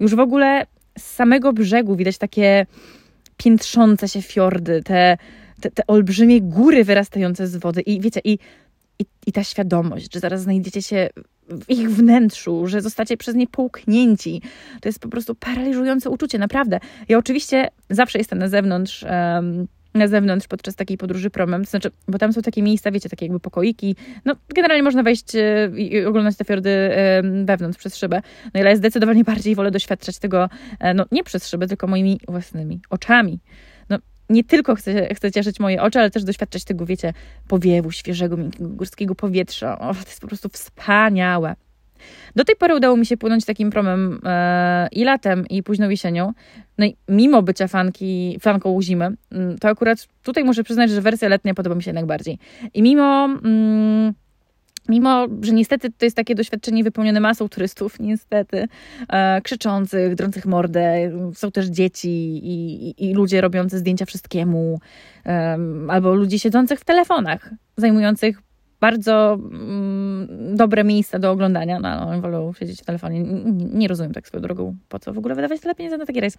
Już 0.00 0.14
w 0.14 0.20
ogóle 0.20 0.66
z 0.98 1.02
samego 1.02 1.52
brzegu 1.52 1.96
widać 1.96 2.18
takie 2.18 2.66
piętrzące 3.36 4.08
się 4.08 4.22
fiordy, 4.22 4.82
te, 4.82 5.18
te, 5.60 5.70
te 5.70 5.86
olbrzymie 5.86 6.40
góry 6.42 6.84
wyrastające 6.84 7.46
z 7.46 7.56
wody 7.56 7.80
i 7.80 8.00
wiecie, 8.00 8.20
i 8.24 8.38
i, 8.98 9.04
I 9.26 9.32
ta 9.32 9.44
świadomość, 9.44 10.14
że 10.14 10.20
zaraz 10.20 10.42
znajdziecie 10.42 10.82
się 10.82 11.08
w 11.48 11.70
ich 11.70 11.90
wnętrzu, 11.90 12.66
że 12.66 12.80
zostacie 12.80 13.16
przez 13.16 13.34
nie 13.34 13.46
połknięci, 13.46 14.42
to 14.80 14.88
jest 14.88 14.98
po 14.98 15.08
prostu 15.08 15.34
paraliżujące 15.34 16.10
uczucie, 16.10 16.38
naprawdę. 16.38 16.80
Ja 17.08 17.18
oczywiście 17.18 17.68
zawsze 17.90 18.18
jestem 18.18 18.38
na 18.38 18.48
zewnątrz. 18.48 19.02
Um, 19.02 19.66
na 19.94 20.08
zewnątrz 20.08 20.48
podczas 20.48 20.74
takiej 20.74 20.98
podróży 20.98 21.30
promem, 21.30 21.64
to 21.64 21.70
znaczy, 21.70 21.90
bo 22.08 22.18
tam 22.18 22.32
są 22.32 22.42
takie 22.42 22.62
miejsca, 22.62 22.90
wiecie, 22.90 23.08
takie 23.08 23.26
jakby 23.26 23.40
pokoiki, 23.40 23.96
no 24.24 24.34
generalnie 24.54 24.82
można 24.82 25.02
wejść 25.02 25.34
e, 25.34 25.70
i 25.76 26.04
oglądać 26.04 26.36
te 26.36 26.44
fiordy 26.44 26.90
wewnątrz 27.44 27.78
przez 27.78 27.96
szybę, 27.96 28.22
no 28.54 28.60
ale 28.60 28.76
zdecydowanie 28.76 29.24
bardziej 29.24 29.54
wolę 29.54 29.70
doświadczać 29.70 30.18
tego, 30.18 30.48
e, 30.80 30.94
no 30.94 31.04
nie 31.12 31.24
przez 31.24 31.48
szybę, 31.48 31.68
tylko 31.68 31.86
moimi 31.86 32.20
własnymi 32.28 32.80
oczami 32.90 33.40
nie 34.30 34.44
tylko 34.44 34.74
chcę, 34.74 35.14
chcę 35.14 35.32
cieszyć 35.32 35.60
moje 35.60 35.82
oczy, 35.82 35.98
ale 35.98 36.10
też 36.10 36.24
doświadczać 36.24 36.64
tego, 36.64 36.86
wiecie, 36.86 37.12
powiewu 37.48 37.90
świeżego, 37.90 38.36
miękkiego 38.36 38.68
górskiego 38.68 39.14
powietrza. 39.14 39.78
O, 39.78 39.94
to 39.94 40.00
jest 40.00 40.20
po 40.20 40.26
prostu 40.26 40.48
wspaniałe. 40.48 41.56
Do 42.36 42.44
tej 42.44 42.56
pory 42.56 42.76
udało 42.76 42.96
mi 42.96 43.06
się 43.06 43.16
płynąć 43.16 43.44
takim 43.44 43.70
promem 43.70 44.20
e, 44.24 44.88
i 44.92 45.04
latem, 45.04 45.46
i 45.50 45.62
późną 45.62 45.88
jesienią. 45.88 46.32
No 46.78 46.86
i 46.86 46.96
mimo 47.08 47.42
bycia 47.42 47.68
fanki, 47.68 48.38
fanką 48.40 48.82
zimy, 48.82 49.16
mm, 49.32 49.58
to 49.58 49.68
akurat 49.68 50.08
tutaj 50.22 50.44
muszę 50.44 50.64
przyznać, 50.64 50.90
że 50.90 51.00
wersja 51.00 51.28
letnia 51.28 51.54
podoba 51.54 51.76
mi 51.76 51.82
się 51.82 51.90
jednak 51.90 52.06
bardziej. 52.06 52.38
I 52.74 52.82
mimo... 52.82 53.24
Mm, 53.24 54.14
Mimo, 54.88 55.26
że 55.42 55.52
niestety 55.52 55.90
to 55.90 56.06
jest 56.06 56.16
takie 56.16 56.34
doświadczenie 56.34 56.84
wypełnione 56.84 57.20
masą 57.20 57.48
turystów, 57.48 58.00
niestety, 58.00 58.68
e, 59.08 59.40
krzyczących, 59.40 60.14
drących 60.14 60.46
mordę, 60.46 61.10
są 61.34 61.50
też 61.50 61.66
dzieci 61.66 62.08
i, 62.08 62.88
i, 62.88 63.10
i 63.10 63.14
ludzie 63.14 63.40
robiący 63.40 63.78
zdjęcia 63.78 64.04
wszystkiemu, 64.06 64.80
e, 65.26 65.58
albo 65.88 66.14
ludzi 66.14 66.38
siedzących 66.38 66.80
w 66.80 66.84
telefonach, 66.84 67.50
zajmujących 67.76 68.45
bardzo 68.80 69.38
mm, 69.52 70.56
dobre 70.56 70.84
miejsca 70.84 71.18
do 71.18 71.30
oglądania. 71.30 71.80
No, 71.80 72.06
no 72.06 72.20
wolą 72.20 72.52
siedzieć 72.52 72.82
w 72.82 72.84
telefonie. 72.84 73.20
Nie, 73.20 73.64
nie, 73.64 73.88
rozumiem 73.88 74.12
tak 74.12 74.26
swoją 74.26 74.42
drogą, 74.42 74.76
po 74.88 74.98
co 74.98 75.12
w 75.12 75.18
ogóle 75.18 75.34
wydawać 75.34 75.60
tyle 75.60 75.74
pieniędzy 75.74 75.98
na 75.98 76.06
taki 76.06 76.20
rejs. 76.20 76.38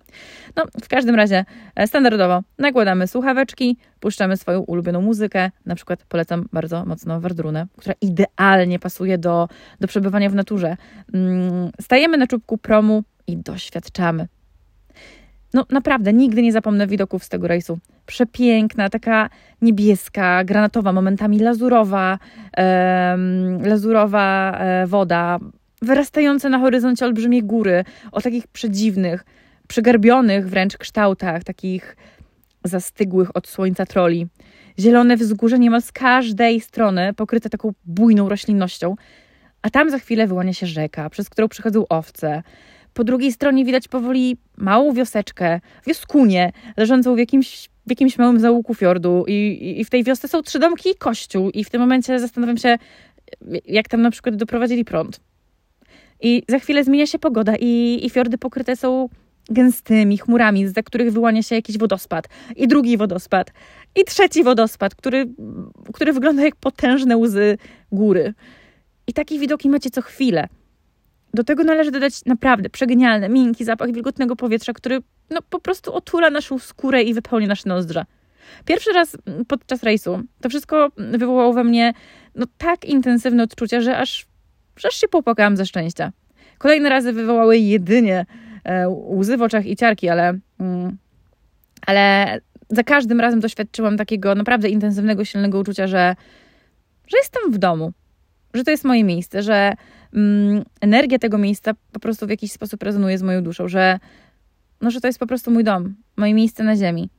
No, 0.56 0.63
w 0.84 0.88
każdym 0.88 1.15
razie 1.15 1.46
e, 1.75 1.88
standardowo 1.88 2.44
nakładamy 2.58 3.08
słuchaweczki, 3.08 3.77
puszczamy 4.00 4.38
swoją 4.38 4.60
ulubioną 4.60 5.01
muzykę. 5.01 5.51
Na 5.65 5.75
przykład 5.75 6.03
polecam 6.10 6.46
bardzo 6.53 6.86
mocno 6.86 7.22
Wardrunę, 7.22 7.67
która 7.77 7.96
idealnie 8.01 8.79
pasuje 8.79 9.17
do, 9.17 9.48
do 9.79 9.88
przebywania 9.88 10.29
w 10.29 10.36
naturze. 10.36 10.77
Mm, 11.13 11.72
stajemy 11.82 12.17
na 12.17 12.27
czubku 12.27 12.58
promu 12.58 13.03
i 13.27 13.38
doświadczamy 13.38 14.27
no 15.54 15.66
naprawdę, 15.70 16.13
nigdy 16.13 16.42
nie 16.42 16.51
zapomnę 16.51 16.88
widoków 16.88 17.24
z 17.24 17.30
tego 17.30 17.48
rejsu. 17.48 17.80
Przepiękna, 18.06 18.89
taka 18.89 19.30
niebieska, 19.62 20.44
granatowa, 20.44 20.94
momentami 20.94 21.39
lazurowa, 21.39 22.20
lazurowa 23.63 24.58
e, 24.60 24.88
woda, 24.88 25.39
wyrastające 25.82 26.50
na 26.50 26.60
horyzoncie 26.60 27.06
olbrzymie 27.06 27.44
góry 27.44 27.84
o 28.12 28.22
takich 28.22 28.48
przedziwnych, 28.48 29.25
przygarbionych 29.68 30.50
wręcz 30.50 30.77
kształtach, 30.77 31.44
takich 31.44 31.98
zastygłych 32.63 33.36
od 33.36 33.48
słońca 33.48 33.86
troli. 33.86 34.27
Zielone 34.80 35.18
wzgórze 35.18 35.60
niemal 35.60 35.82
z 35.82 35.92
każdej 35.92 36.62
strony, 36.62 37.13
pokryte 37.13 37.50
taką 37.50 37.74
bujną 37.86 38.30
roślinnością, 38.30 38.96
a 39.62 39.70
tam 39.70 39.89
za 39.89 40.00
chwilę 40.00 40.27
wyłania 40.27 40.54
się 40.54 40.68
rzeka, 40.68 41.10
przez 41.10 41.30
którą 41.30 41.48
przychodzą 41.48 41.88
owce. 41.88 42.44
Po 42.98 43.04
drugiej 43.04 43.32
stronie 43.32 43.66
widać 43.66 43.88
powoli 43.88 44.38
małą 44.58 44.94
wioseczkę, 44.94 45.60
wioskunię, 45.88 46.51
leżącą 46.77 47.16
w 47.16 47.18
jakimś, 47.18 47.70
w 47.88 47.89
jakimś 47.89 48.18
małym 48.18 48.39
załuku 48.39 48.74
fiordu 48.74 49.25
i, 49.27 49.75
i 49.80 49.86
w 49.86 49.89
tej 49.89 50.04
wiosce 50.04 50.27
są 50.27 50.42
trzy 50.42 50.60
domki 50.60 50.89
i 50.89 50.96
kościół 50.96 51.50
i 51.50 51.63
w 51.63 51.70
tym 51.70 51.82
momencie 51.82 52.20
zastanawiam 52.20 52.58
się, 52.58 52.77
jak 53.66 53.88
tam 53.88 54.01
na 54.01 54.12
przykład 54.12 54.36
doprowadzili 54.36 54.86
prąd. 54.86 55.20
I 56.22 56.44
za 56.48 56.60
chwilę 56.60 56.84
zmienia 56.84 57.08
się 57.08 57.20
pogoda 57.20 57.54
i, 57.60 58.00
i 58.04 58.10
fiordy 58.10 58.38
pokryte 58.38 58.75
są 58.75 59.10
gęstymi 59.50 60.18
chmurami, 60.18 60.68
za 60.68 60.84
których 60.84 61.13
wyłania 61.13 61.44
się 61.44 61.56
jakiś 61.56 61.77
wodospad. 61.77 62.30
I 62.56 62.68
drugi 62.68 62.98
wodospad. 62.98 63.51
I 63.96 64.04
trzeci 64.04 64.44
wodospad, 64.44 64.96
który, 64.96 65.25
który 65.94 66.13
wygląda 66.13 66.44
jak 66.44 66.56
potężne 66.56 67.18
łzy 67.18 67.58
góry. 67.92 68.34
I 69.08 69.13
takie 69.13 69.39
widoki 69.39 69.70
macie 69.70 69.89
co 69.89 70.01
chwilę. 70.01 70.48
Do 71.34 71.43
tego 71.43 71.63
należy 71.63 71.91
dodać 71.91 72.25
naprawdę 72.25 72.69
przegenialny, 72.69 73.29
miękki 73.29 73.65
zapach 73.65 73.91
wilgotnego 73.91 74.36
powietrza, 74.36 74.74
który 74.74 75.00
no, 75.29 75.39
po 75.50 75.60
prostu 75.60 75.93
otula 75.93 76.29
naszą 76.29 76.60
skórę 76.60 77.03
i 77.03 77.13
wypełni 77.13 77.48
nasze 77.48 77.69
nozdrza. 77.69 78.05
Pierwszy 78.65 78.93
raz 78.93 79.17
podczas 79.48 79.84
rejsu 79.84 80.24
to 80.41 80.50
wszystko 80.50 80.89
wywołało 80.98 81.53
we 81.53 81.63
mnie 81.63 81.93
no, 82.36 82.46
tak 82.57 82.86
intensywne 82.86 83.43
odczucia, 83.43 83.81
że 83.81 83.98
aż, 83.98 84.25
aż 84.88 84.96
się 84.96 85.07
popłakałam 85.07 85.57
ze 85.57 85.65
szczęścia. 85.65 86.12
Kolejne 86.57 86.89
razy 86.89 87.13
wywołały 87.13 87.57
jedynie 87.57 88.25
e, 88.63 88.89
łzy 88.89 89.38
w 89.38 89.41
oczach 89.41 89.65
i 89.65 89.75
ciarki, 89.75 90.10
ale, 90.10 90.39
mm, 90.60 90.98
ale 91.88 92.39
za 92.69 92.84
każdym 92.84 93.19
razem 93.19 93.39
doświadczyłam 93.39 93.98
takiego 93.98 94.36
naprawdę 94.36 94.69
intensywnego, 94.69 95.25
silnego 95.25 95.60
uczucia, 95.60 95.88
że, 95.88 96.15
że 97.07 97.17
jestem 97.17 97.51
w 97.51 97.57
domu, 97.57 97.91
że 98.53 98.63
to 98.63 98.72
jest 98.72 98.84
moje 98.84 99.03
miejsce, 99.03 99.43
że 99.43 99.74
energia 100.82 101.20
tego 101.20 101.38
miejsca 101.38 101.74
po 101.92 102.00
prostu 102.00 102.28
w 102.28 102.30
jakiś 102.30 102.52
sposób 102.52 102.84
rezonuje 102.84 103.18
z 103.18 103.24
moją 103.24 103.44
duszą, 103.44 103.68
że, 103.68 104.00
no, 104.82 104.92
że 104.92 105.02
to 105.02 105.08
jest 105.08 105.20
po 105.20 105.28
prostu 105.28 105.52
mój 105.52 105.64
dom, 105.64 105.96
moje 106.18 106.34
miejsce 106.34 106.64
na 106.64 106.76
ziemi. 106.76 107.10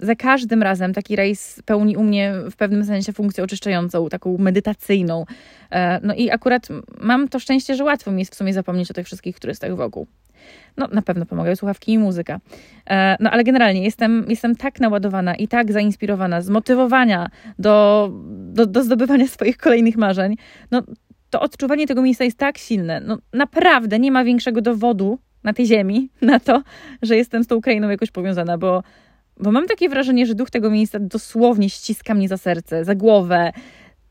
Za 0.00 0.14
każdym 0.14 0.62
razem 0.62 0.94
taki 0.94 1.16
rejs 1.16 1.62
pełni 1.64 1.96
u 1.96 2.02
mnie 2.02 2.32
w 2.50 2.56
pewnym 2.56 2.84
sensie 2.84 3.12
funkcję 3.12 3.44
oczyszczającą, 3.44 4.08
taką 4.08 4.38
medytacyjną. 4.38 5.24
E, 5.70 6.00
no 6.02 6.14
i 6.14 6.30
akurat 6.30 6.68
mam 7.00 7.28
to 7.28 7.38
szczęście, 7.38 7.74
że 7.74 7.84
łatwo 7.84 8.12
mi 8.12 8.18
jest 8.18 8.32
w 8.32 8.36
sumie 8.36 8.52
zapomnieć 8.52 8.90
o 8.90 8.94
tych 8.94 9.06
wszystkich 9.06 9.40
turystach 9.40 9.76
wokół. 9.76 10.06
No, 10.76 10.88
na 10.92 11.02
pewno 11.02 11.26
pomagają 11.26 11.56
słuchawki 11.56 11.92
i 11.92 11.98
muzyka. 11.98 12.40
E, 12.90 13.16
no, 13.20 13.30
ale 13.30 13.44
generalnie 13.44 13.82
jestem, 13.82 14.24
jestem 14.28 14.56
tak 14.56 14.80
naładowana 14.80 15.34
i 15.34 15.48
tak 15.48 15.72
zainspirowana, 15.72 16.40
zmotywowania 16.42 17.30
do, 17.58 18.10
do, 18.28 18.66
do 18.66 18.82
zdobywania 18.82 19.26
swoich 19.26 19.56
kolejnych 19.56 19.96
marzeń. 19.96 20.36
No, 20.70 20.82
to 21.34 21.40
odczuwanie 21.40 21.86
tego 21.86 22.02
miejsca 22.02 22.24
jest 22.24 22.38
tak 22.38 22.58
silne. 22.58 23.00
No 23.00 23.18
naprawdę 23.32 23.98
nie 23.98 24.12
ma 24.12 24.24
większego 24.24 24.60
dowodu 24.60 25.18
na 25.44 25.52
tej 25.52 25.66
ziemi 25.66 26.10
na 26.22 26.40
to, 26.40 26.62
że 27.02 27.16
jestem 27.16 27.44
z 27.44 27.46
tą 27.46 27.56
Ukrainą 27.56 27.88
jakoś 27.88 28.10
powiązana, 28.10 28.58
bo, 28.58 28.82
bo 29.36 29.52
mam 29.52 29.66
takie 29.66 29.88
wrażenie, 29.88 30.26
że 30.26 30.34
duch 30.34 30.50
tego 30.50 30.70
miejsca 30.70 30.98
dosłownie 30.98 31.70
ściska 31.70 32.14
mnie 32.14 32.28
za 32.28 32.36
serce, 32.36 32.84
za 32.84 32.94
głowę, 32.94 33.52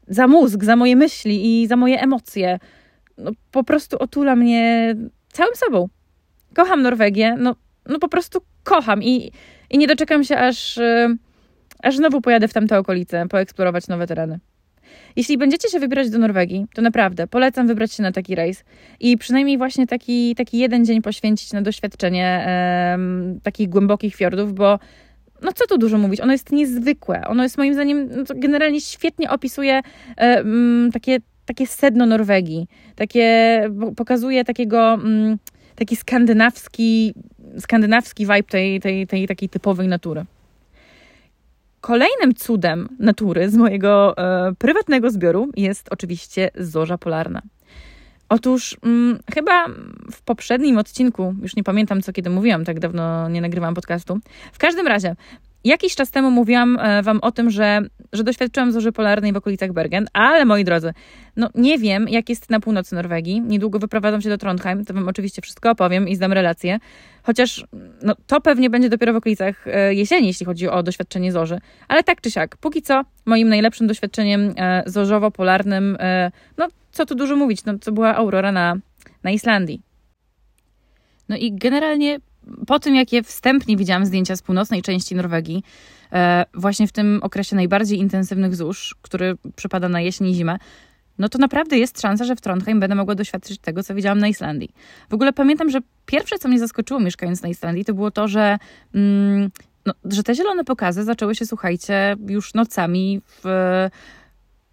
za 0.08 0.28
mózg, 0.28 0.64
za 0.64 0.76
moje 0.76 0.96
myśli 0.96 1.64
i 1.64 1.68
za 1.68 1.76
moje 1.76 2.02
emocje. 2.02 2.60
No, 3.18 3.32
po 3.52 3.64
prostu 3.64 3.98
otula 3.98 4.36
mnie 4.36 4.96
całym 5.32 5.56
sobą. 5.56 5.90
Kocham 6.56 6.82
Norwegię, 6.82 7.36
no, 7.40 7.56
no 7.86 8.00
po 8.00 8.10
prostu 8.10 8.40
kocham 8.64 9.04
i, 9.04 9.32
i 9.70 9.78
nie 9.78 9.88
doczekam 9.88 10.24
się, 10.24 10.38
aż, 10.38 10.80
aż 11.84 11.98
znowu 11.98 12.22
pojadę 12.22 12.48
w 12.48 12.54
tamte 12.54 12.80
okolice, 12.80 13.28
poeksplorować 13.30 13.88
nowe 13.88 14.08
tereny. 14.08 14.40
Jeśli 15.16 15.38
będziecie 15.38 15.70
się 15.70 15.80
wybierać 15.80 16.10
do 16.10 16.18
Norwegii, 16.18 16.66
to 16.74 16.82
naprawdę 16.82 17.28
polecam 17.28 17.68
wybrać 17.68 17.94
się 17.94 18.04
na 18.04 18.12
taki 18.12 18.36
rejs 18.36 18.64
i 19.00 19.18
przynajmniej 19.18 19.58
właśnie 19.58 19.88
taki, 19.88 20.36
taki 20.36 20.58
jeden 20.58 20.86
dzień 20.86 21.02
poświęcić 21.02 21.54
na 21.54 21.62
doświadczenie 21.62 22.48
takich 23.44 23.70
głębokich 23.70 24.16
fiordów, 24.16 24.54
bo 24.54 24.80
no 25.44 25.52
co 25.54 25.68
tu 25.68 25.78
dużo 25.78 25.98
mówić, 25.98 26.22
ono 26.22 26.32
jest 26.32 26.52
niezwykłe. 26.52 27.22
Ono 27.28 27.44
jest 27.44 27.58
moim 27.58 27.74
zdaniem, 27.74 28.10
no 28.16 28.24
generalnie 28.36 28.82
świetnie 28.82 29.30
opisuje 29.30 29.82
takie, 30.94 31.18
takie 31.46 31.68
sedno 31.68 32.06
Norwegii. 32.06 32.68
Takie, 32.96 33.62
pokazuje 33.96 34.46
takiego, 34.46 35.00
um, 35.04 35.38
taki 35.76 35.96
skandynawski, 35.96 37.14
skandynawski 37.60 38.26
vibe 38.26 38.44
tej, 38.44 38.80
tej, 38.80 39.08
tej 39.08 39.28
takiej 39.28 39.50
typowej 39.50 39.88
natury. 39.88 40.26
Kolejnym 41.84 42.34
cudem 42.36 42.90
natury 43.00 43.50
z 43.50 43.56
mojego 43.56 44.18
e, 44.18 44.54
prywatnego 44.56 45.12
zbioru 45.12 45.50
jest 45.56 45.88
oczywiście 45.92 46.52
zorza 46.56 46.98
polarna. 46.98 47.42
Otóż 48.30 48.78
mm, 48.84 49.20
chyba 49.34 49.68
w 50.12 50.22
poprzednim 50.22 50.78
odcinku, 50.78 51.36
już 51.42 51.56
nie 51.56 51.64
pamiętam 51.64 52.02
co 52.02 52.14
kiedy 52.14 52.30
mówiłam, 52.30 52.66
tak 52.66 52.80
dawno 52.80 53.30
nie 53.30 53.42
nagrywałam 53.42 53.76
podcastu. 53.76 54.20
W 54.54 54.58
każdym 54.58 54.88
razie, 54.88 55.16
Jakiś 55.64 55.96
czas 55.96 56.12
temu 56.12 56.32
mówiłam 56.32 56.78
e, 56.80 57.02
Wam 57.02 57.20
o 57.22 57.32
tym, 57.32 57.50
że, 57.50 57.82
że 58.14 58.24
doświadczyłam 58.24 58.72
zorzy 58.72 58.92
polarnej 58.92 59.34
w 59.34 59.38
okolicach 59.38 59.74
Bergen, 59.74 60.08
ale 60.14 60.46
moi 60.46 60.64
drodzy, 60.64 60.94
no 61.36 61.50
nie 61.56 61.78
wiem, 61.78 62.10
jak 62.10 62.30
jest 62.30 62.50
na 62.50 62.60
północy 62.60 62.96
Norwegii. 62.96 63.42
Niedługo 63.42 63.80
wyprowadzam 63.80 64.22
się 64.22 64.30
do 64.30 64.38
Trondheim, 64.38 64.86
to 64.86 64.94
Wam 64.94 65.08
oczywiście 65.08 65.42
wszystko 65.42 65.72
opowiem 65.72 66.08
i 66.08 66.16
zdam 66.16 66.34
relację. 66.34 66.80
Chociaż 67.24 67.66
no, 68.02 68.16
to 68.28 68.42
pewnie 68.42 68.70
będzie 68.70 68.90
dopiero 68.90 69.14
w 69.14 69.16
okolicach 69.16 69.68
e, 69.68 69.94
jesieni, 69.94 70.28
jeśli 70.28 70.46
chodzi 70.46 70.68
o 70.68 70.84
doświadczenie 70.84 71.32
zorzy. 71.32 71.58
Ale 71.88 72.04
tak 72.04 72.22
czy 72.22 72.32
siak, 72.32 72.58
póki 72.58 72.82
co 72.82 73.02
moim 73.26 73.50
najlepszym 73.50 73.88
doświadczeniem 73.88 74.54
e, 74.58 74.84
zorzowo-polarnym, 74.86 75.98
no 76.58 76.68
co 76.92 77.06
tu 77.06 77.16
dużo 77.16 77.36
mówić, 77.36 77.66
no 77.66 77.78
to 77.78 77.92
była 77.92 78.16
aurora 78.16 78.52
na, 78.52 78.76
na 79.24 79.32
Islandii. 79.32 79.82
No 81.30 81.38
i 81.38 81.56
generalnie 81.56 82.20
po 82.68 82.80
tym, 82.80 82.96
jakie 82.96 83.24
wstępnie 83.24 83.78
widziałam 83.78 84.06
zdjęcia 84.06 84.36
z 84.36 84.42
północnej 84.42 84.82
części 84.82 85.16
Norwegii, 85.16 85.64
e, 86.12 86.46
właśnie 86.54 86.88
w 86.88 86.92
tym 86.92 87.20
okresie 87.24 87.56
najbardziej 87.56 88.00
intensywnych 88.00 88.56
zórz, 88.56 88.96
który 89.02 89.36
przypada 89.56 89.90
na 89.90 90.02
jesień 90.02 90.28
i 90.28 90.36
zimę, 90.36 90.58
no 91.18 91.30
to 91.30 91.38
naprawdę 91.38 91.78
jest 91.78 92.02
szansa, 92.02 92.26
że 92.26 92.36
w 92.36 92.42
Trondheim 92.42 92.80
będę 92.80 92.96
mogła 92.96 93.16
doświadczyć 93.16 93.60
tego, 93.60 93.84
co 93.84 93.96
widziałam 93.96 94.20
na 94.20 94.28
Islandii. 94.28 94.74
W 95.10 95.14
ogóle 95.14 95.34
pamiętam, 95.34 95.70
że 95.70 95.80
pierwsze, 96.06 96.40
co 96.40 96.50
mnie 96.50 96.60
zaskoczyło 96.60 97.00
mieszkając 97.00 97.42
na 97.42 97.50
Islandii, 97.50 97.86
to 97.86 97.94
było 97.94 98.12
to, 98.12 98.28
że, 98.28 98.58
mm, 98.96 99.50
no, 99.86 99.94
że 100.06 100.24
te 100.24 100.36
zielone 100.36 100.64
pokazy 100.64 101.04
zaczęły 101.04 101.36
się, 101.36 101.46
słuchajcie, 101.46 102.16
już 102.28 102.54
nocami 102.54 103.22
w, 103.28 103.44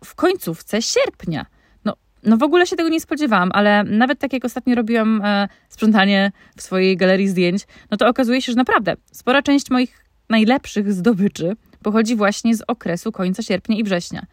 w 0.05 0.15
końcówce 0.15 0.83
sierpnia 0.83 1.47
no 2.23 2.37
w 2.37 2.43
ogóle 2.43 2.67
się 2.67 2.77
tego 2.77 2.89
nie 2.89 3.01
spodziewałam, 3.01 3.51
ale 3.53 3.85
nawet 3.85 4.19
tak 4.19 4.33
jak 4.33 4.45
ostatnio 4.45 4.75
robiłam 4.75 5.23
e, 5.25 5.49
sprzątanie 5.69 6.33
w 6.57 6.63
swojej 6.63 6.97
galerii 6.97 7.29
zdjęć, 7.29 7.67
no 7.91 7.97
to 7.97 8.09
okazuje 8.09 8.43
się, 8.43 8.53
że 8.53 8.57
naprawdę 8.57 8.97
spora 9.13 9.43
część 9.43 9.71
moich 9.71 10.05
najlepszych 10.29 10.93
zdobyczy 10.93 11.57
pochodzi 11.83 12.17
właśnie 12.17 12.57
z 12.57 12.63
okresu 12.69 13.13
końca 13.13 13.43
sierpnia 13.43 13.77
i 13.77 13.85
września 13.85 14.27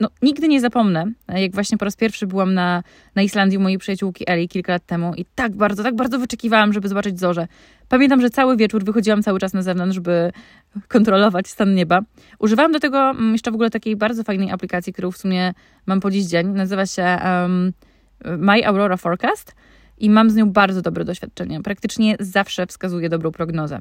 no, 0.00 0.08
nigdy 0.22 0.48
nie 0.48 0.60
zapomnę, 0.60 1.12
jak 1.28 1.52
właśnie 1.52 1.78
po 1.78 1.84
raz 1.84 1.96
pierwszy 1.96 2.26
byłam 2.26 2.54
na, 2.54 2.82
na 3.14 3.22
Islandii 3.22 3.58
u 3.58 3.60
mojej 3.60 3.78
przyjaciółki 3.78 4.24
Eli 4.26 4.48
kilka 4.48 4.72
lat 4.72 4.86
temu 4.86 5.14
i 5.14 5.24
tak 5.34 5.56
bardzo, 5.56 5.82
tak 5.82 5.96
bardzo 5.96 6.18
wyczekiwałam, 6.18 6.72
żeby 6.72 6.88
zobaczyć 6.88 7.20
zorze. 7.20 7.46
Pamiętam, 7.88 8.20
że 8.20 8.30
cały 8.30 8.56
wieczór 8.56 8.84
wychodziłam 8.84 9.22
cały 9.22 9.40
czas 9.40 9.52
na 9.52 9.62
zewnątrz, 9.62 9.94
żeby 9.94 10.32
kontrolować 10.88 11.48
stan 11.48 11.74
nieba. 11.74 12.00
Używałam 12.38 12.72
do 12.72 12.80
tego 12.80 13.10
mm, 13.10 13.32
jeszcze 13.32 13.50
w 13.50 13.54
ogóle 13.54 13.70
takiej 13.70 13.96
bardzo 13.96 14.24
fajnej 14.24 14.50
aplikacji, 14.50 14.92
którą 14.92 15.10
w 15.10 15.16
sumie 15.16 15.54
mam 15.86 16.00
po 16.00 16.10
dziś 16.10 16.24
dzień. 16.24 16.46
Nazywa 16.46 16.86
się 16.86 17.18
um, 17.24 17.72
My 18.24 18.66
Aurora 18.66 18.96
Forecast 18.96 19.54
i 19.98 20.10
mam 20.10 20.30
z 20.30 20.34
nią 20.34 20.52
bardzo 20.52 20.82
dobre 20.82 21.04
doświadczenie. 21.04 21.62
Praktycznie 21.62 22.16
zawsze 22.20 22.66
wskazuje 22.66 23.08
dobrą 23.08 23.32
prognozę. 23.32 23.80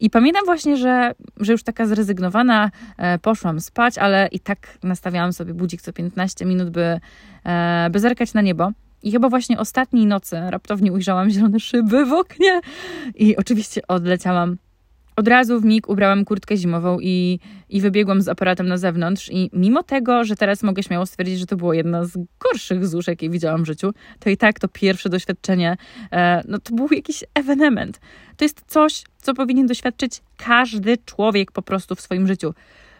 I 0.00 0.10
pamiętam 0.10 0.44
właśnie, 0.44 0.76
że, 0.76 1.14
że 1.40 1.52
już 1.52 1.62
taka 1.62 1.86
zrezygnowana 1.86 2.70
e, 2.98 3.18
poszłam 3.18 3.60
spać, 3.60 3.98
ale 3.98 4.28
i 4.32 4.40
tak 4.40 4.78
nastawiałam 4.82 5.32
sobie 5.32 5.54
budzik 5.54 5.82
co 5.82 5.92
15 5.92 6.44
minut, 6.44 6.70
by, 6.70 7.00
e, 7.44 7.88
by 7.90 8.00
zerkać 8.00 8.34
na 8.34 8.40
niebo. 8.40 8.72
I 9.02 9.12
chyba 9.12 9.28
właśnie 9.28 9.58
ostatniej 9.58 10.06
nocy 10.06 10.36
raptownie 10.48 10.92
ujrzałam 10.92 11.30
zielone 11.30 11.60
szyby 11.60 12.06
w 12.06 12.12
oknie 12.12 12.60
i 13.14 13.36
oczywiście 13.36 13.86
odleciałam 13.88 14.56
od 15.16 15.28
razu 15.28 15.60
w 15.60 15.64
mig 15.64 15.88
ubrałam 15.88 16.24
kurtkę 16.24 16.56
zimową 16.56 16.98
i, 17.00 17.38
i 17.68 17.80
wybiegłam 17.80 18.22
z 18.22 18.28
aparatem 18.28 18.68
na 18.68 18.76
zewnątrz. 18.76 19.30
I 19.32 19.50
mimo 19.52 19.82
tego, 19.82 20.24
że 20.24 20.36
teraz 20.36 20.62
mogę 20.62 20.82
śmiało 20.82 21.06
stwierdzić, 21.06 21.38
że 21.38 21.46
to 21.46 21.56
było 21.56 21.72
jedna 21.72 22.04
z 22.04 22.18
gorszych 22.38 22.86
zórz, 22.86 23.06
jakie 23.06 23.30
widziałam 23.30 23.62
w 23.62 23.66
życiu, 23.66 23.92
to 24.18 24.30
i 24.30 24.36
tak 24.36 24.60
to 24.60 24.68
pierwsze 24.68 25.08
doświadczenie, 25.08 25.76
e, 26.12 26.42
no 26.48 26.58
to 26.58 26.74
był 26.74 26.88
jakiś 26.90 27.24
ewenement. 27.34 28.00
To 28.36 28.44
jest 28.44 28.62
coś, 28.66 29.02
co 29.22 29.34
powinien 29.34 29.66
doświadczyć 29.66 30.22
każdy 30.36 30.96
człowiek 31.04 31.52
po 31.52 31.62
prostu 31.62 31.94
w 31.94 32.00
swoim 32.00 32.26
życiu. 32.26 32.54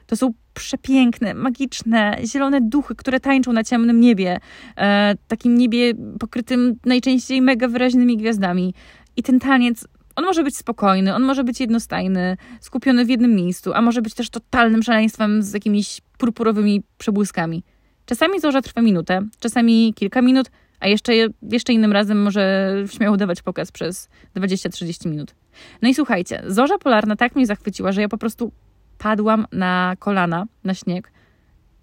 To 0.06 0.16
są 0.16 0.32
przepiękne, 0.54 1.34
magiczne, 1.34 2.18
zielone 2.26 2.60
duchy, 2.60 2.94
które 2.94 3.20
tańczą 3.20 3.52
na 3.52 3.64
ciemnym 3.64 4.00
niebie, 4.00 4.40
e, 4.76 5.14
takim 5.28 5.58
niebie 5.58 5.92
pokrytym 6.20 6.74
najczęściej 6.84 7.42
mega 7.42 7.68
wyraźnymi 7.68 8.16
gwiazdami. 8.16 8.74
I 9.16 9.22
ten 9.22 9.40
taniec 9.40 9.86
on 10.16 10.24
może 10.24 10.42
być 10.42 10.56
spokojny, 10.56 11.14
on 11.14 11.22
może 11.22 11.44
być 11.44 11.60
jednostajny, 11.60 12.36
skupiony 12.60 13.04
w 13.04 13.08
jednym 13.08 13.34
miejscu, 13.34 13.72
a 13.74 13.82
może 13.82 14.02
być 14.02 14.14
też 14.14 14.30
totalnym 14.30 14.82
szaleństwem 14.82 15.42
z 15.42 15.52
jakimiś 15.52 16.00
purpurowymi 16.18 16.82
przebłyskami. 16.98 17.62
Czasami 18.06 18.40
zorza 18.40 18.62
trwa 18.62 18.82
minutę, 18.82 19.22
czasami 19.40 19.94
kilka 19.94 20.22
minut, 20.22 20.50
a 20.80 20.88
jeszcze, 20.88 21.12
jeszcze 21.42 21.72
innym 21.72 21.92
razem 21.92 22.22
może 22.22 22.74
śmiało 22.90 23.16
dawać 23.16 23.42
pokaz 23.42 23.72
przez 23.72 24.08
20-30 24.36 25.10
minut. 25.10 25.34
No 25.82 25.88
i 25.88 25.94
słuchajcie, 25.94 26.42
zorza 26.46 26.78
polarna 26.78 27.16
tak 27.16 27.36
mnie 27.36 27.46
zachwyciła, 27.46 27.92
że 27.92 28.00
ja 28.00 28.08
po 28.08 28.18
prostu 28.18 28.52
padłam 28.98 29.46
na 29.52 29.94
kolana, 29.98 30.46
na 30.64 30.74
śnieg 30.74 31.12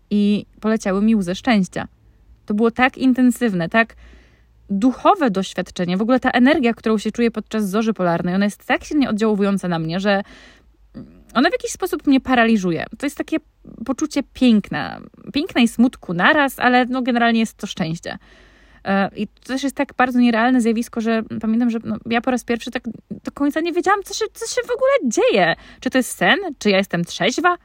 i 0.10 0.46
poleciały 0.60 1.02
mi 1.02 1.16
łzy 1.16 1.36
szczęścia. 1.36 1.88
To 2.46 2.54
było 2.54 2.72
tak 2.72 2.98
intensywne, 2.98 3.70
tak 3.70 3.96
duchowe 4.70 5.32
doświadczenie, 5.32 5.98
w 5.98 6.02
ogóle 6.02 6.20
ta 6.20 6.32
energia, 6.32 6.74
którą 6.74 6.98
się 6.98 7.12
czuję 7.12 7.32
podczas 7.32 7.70
zorzy 7.70 7.94
polarnej, 7.94 8.36
ona 8.36 8.46
jest 8.46 8.66
tak 8.66 8.84
silnie 8.84 9.10
oddziaływująca 9.10 9.68
na 9.68 9.80
mnie, 9.80 10.00
że 10.00 10.22
ona 11.34 11.50
w 11.50 11.54
jakiś 11.54 11.72
sposób 11.72 12.08
mnie 12.08 12.22
paraliżuje. 12.22 12.86
To 12.98 13.06
jest 13.06 13.18
takie 13.18 13.38
poczucie 13.86 14.24
piękna, 14.34 15.02
piękna 15.34 15.62
i 15.62 15.68
smutku 15.68 16.14
naraz, 16.14 16.60
ale 16.60 16.86
no 16.86 17.02
generalnie 17.02 17.40
jest 17.40 17.58
to 17.58 17.68
szczęście. 17.68 18.18
E, 18.86 19.10
I 19.16 19.28
to 19.28 19.48
też 19.48 19.64
jest 19.64 19.76
tak 19.76 19.94
bardzo 19.98 20.20
nierealne 20.20 20.62
zjawisko, 20.62 21.02
że 21.02 21.24
pamiętam, 21.42 21.70
że 21.70 21.80
no, 21.84 21.98
ja 22.10 22.22
po 22.22 22.32
raz 22.32 22.44
pierwszy 22.44 22.72
tak 22.72 22.84
do 23.12 23.32
końca 23.32 23.60
nie 23.60 23.74
wiedziałam, 23.74 24.04
co 24.04 24.14
się, 24.14 24.26
co 24.34 24.48
się 24.48 24.62
w 24.68 24.72
ogóle 24.72 25.12
dzieje. 25.12 25.56
Czy 25.80 25.90
to 25.90 25.98
jest 25.98 26.18
sen? 26.18 26.40
Czy 26.60 26.70
ja 26.70 26.78
jestem 26.78 27.06
trzeźwa? 27.06 27.58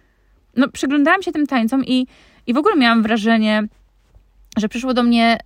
No, 0.56 0.68
przyglądałam 0.68 1.22
się 1.22 1.32
tym 1.32 1.46
tańcom 1.46 1.84
i, 1.84 2.06
i 2.46 2.54
w 2.54 2.56
ogóle 2.56 2.76
miałam 2.76 3.02
wrażenie, 3.02 3.62
że 4.56 4.68
przyszło 4.68 4.94
do 4.94 5.02
mnie 5.02 5.38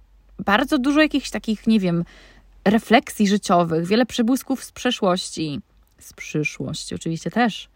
bardzo 0.44 0.78
dużo 0.78 1.00
jakichś 1.00 1.30
takich, 1.30 1.66
nie 1.66 1.80
wiem, 1.80 2.04
refleksji 2.64 3.28
życiowych, 3.28 3.86
wiele 3.86 4.06
przebłysków 4.06 4.64
z 4.64 4.72
przeszłości, 4.72 5.60
z 5.98 6.12
przyszłości 6.12 6.94
oczywiście 6.94 7.30
też, 7.30 7.68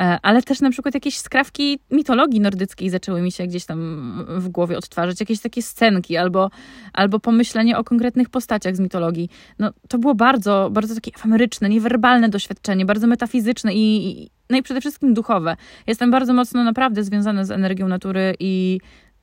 e, 0.00 0.18
ale 0.22 0.42
też 0.42 0.60
na 0.60 0.70
przykład 0.70 0.94
jakieś 0.94 1.18
skrawki 1.18 1.78
mitologii 1.90 2.40
nordyckiej 2.40 2.90
zaczęły 2.90 3.22
mi 3.22 3.32
się 3.32 3.46
gdzieś 3.46 3.64
tam 3.64 3.80
w 4.28 4.48
głowie 4.48 4.78
odtwarzać, 4.78 5.20
jakieś 5.20 5.40
takie 5.40 5.62
scenki 5.62 6.16
albo, 6.16 6.50
albo 6.92 7.20
pomyślenie 7.20 7.78
o 7.78 7.84
konkretnych 7.84 8.28
postaciach 8.28 8.76
z 8.76 8.80
mitologii. 8.80 9.28
No, 9.58 9.72
to 9.88 9.98
było 9.98 10.14
bardzo, 10.14 10.68
bardzo 10.72 10.94
takie 10.94 11.10
efemeryczne, 11.16 11.68
niewerbalne 11.68 12.28
doświadczenie, 12.28 12.86
bardzo 12.86 13.06
metafizyczne 13.06 13.74
i, 13.74 14.30
no 14.50 14.56
i 14.56 14.62
przede 14.62 14.80
wszystkim 14.80 15.14
duchowe. 15.14 15.56
Jestem 15.86 16.10
bardzo 16.10 16.34
mocno 16.34 16.64
naprawdę 16.64 17.04
związana 17.04 17.44
z 17.44 17.50
energią 17.50 17.88
natury 17.88 18.34
i 18.38 18.80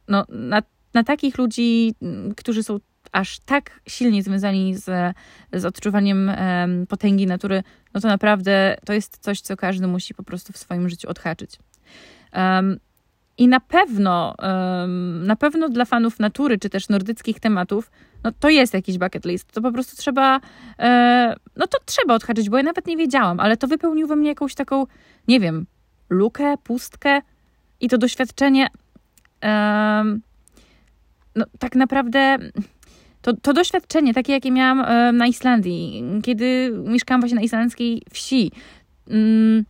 no, 0.08 0.26
na 0.30 0.62
na 0.97 1.03
takich 1.03 1.38
ludzi, 1.38 1.95
mm, 2.01 2.36
którzy 2.36 2.63
są 2.63 2.79
aż 3.12 3.39
tak 3.39 3.79
silnie 3.88 4.23
związani 4.23 4.75
z, 4.75 5.15
z 5.53 5.65
odczuwaniem 5.65 6.29
um, 6.29 6.88
potęgi 6.88 7.27
natury, 7.27 7.63
no 7.93 8.01
to 8.01 8.07
naprawdę 8.07 8.77
to 8.86 8.93
jest 8.93 9.17
coś, 9.17 9.41
co 9.41 9.57
każdy 9.57 9.88
musi 9.88 10.13
po 10.13 10.23
prostu 10.23 10.53
w 10.53 10.57
swoim 10.57 10.89
życiu 10.89 11.10
odhaczyć. 11.10 11.60
Um, 12.33 12.79
I 13.38 13.47
na 13.47 13.60
pewno, 13.60 14.36
um, 14.39 15.27
na 15.27 15.36
pewno 15.36 15.69
dla 15.69 15.86
fanów 15.86 16.19
natury, 16.19 16.57
czy 16.57 16.69
też 16.69 16.89
nordyckich 16.89 17.39
tematów, 17.39 17.91
no 18.23 18.31
to 18.39 18.49
jest 18.49 18.73
jakiś 18.73 18.97
bucket 18.97 19.25
list. 19.25 19.51
To 19.51 19.62
po 19.62 19.71
prostu 19.71 19.95
trzeba, 19.97 20.39
e, 20.79 21.36
no 21.55 21.67
to 21.67 21.77
trzeba 21.86 22.15
odhaczyć, 22.15 22.49
bo 22.49 22.57
ja 22.57 22.63
nawet 22.63 22.88
nie 22.88 22.97
wiedziałam, 22.97 23.39
ale 23.39 23.57
to 23.57 23.67
wypełnił 23.67 24.07
we 24.07 24.15
mnie 24.15 24.29
jakąś 24.29 24.55
taką, 24.55 24.86
nie 25.27 25.39
wiem, 25.39 25.65
lukę, 26.10 26.57
pustkę 26.63 27.21
i 27.79 27.89
to 27.89 27.97
doświadczenie 27.97 28.67
no, 31.38 31.45
tak 31.60 31.76
naprawdę 31.76 32.38
to, 33.21 33.34
to 33.34 33.54
doświadczenie, 33.54 34.13
takie 34.13 34.34
jakie 34.34 34.52
miałam 34.52 34.82
e, 34.82 35.12
na 35.12 35.28
Islandii, 35.28 36.04
kiedy 36.23 36.71
mieszkałam 36.86 37.21
właśnie 37.21 37.36
na 37.36 37.41
islandzkiej 37.41 38.02
wsi. 38.12 38.52
Mm, 39.10 39.65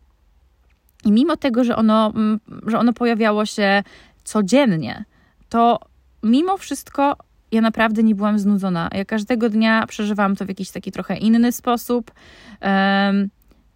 I 1.05 1.11
mimo 1.11 1.37
tego, 1.37 1.63
że 1.63 1.75
ono, 1.75 2.11
mm, 2.15 2.39
że 2.67 2.79
ono 2.79 2.93
pojawiało 2.93 3.45
się 3.45 3.83
codziennie, 4.23 5.05
to 5.49 5.79
mimo 6.23 6.57
wszystko 6.57 7.15
ja 7.51 7.61
naprawdę 7.61 8.03
nie 8.03 8.15
byłam 8.15 8.39
znudzona. 8.39 8.89
Ja 8.93 9.05
każdego 9.05 9.49
dnia 9.49 9.87
przeżywałam 9.87 10.35
to 10.35 10.45
w 10.45 10.49
jakiś 10.49 10.71
taki 10.71 10.91
trochę 10.91 11.17
inny 11.17 11.51
sposób. 11.51 12.11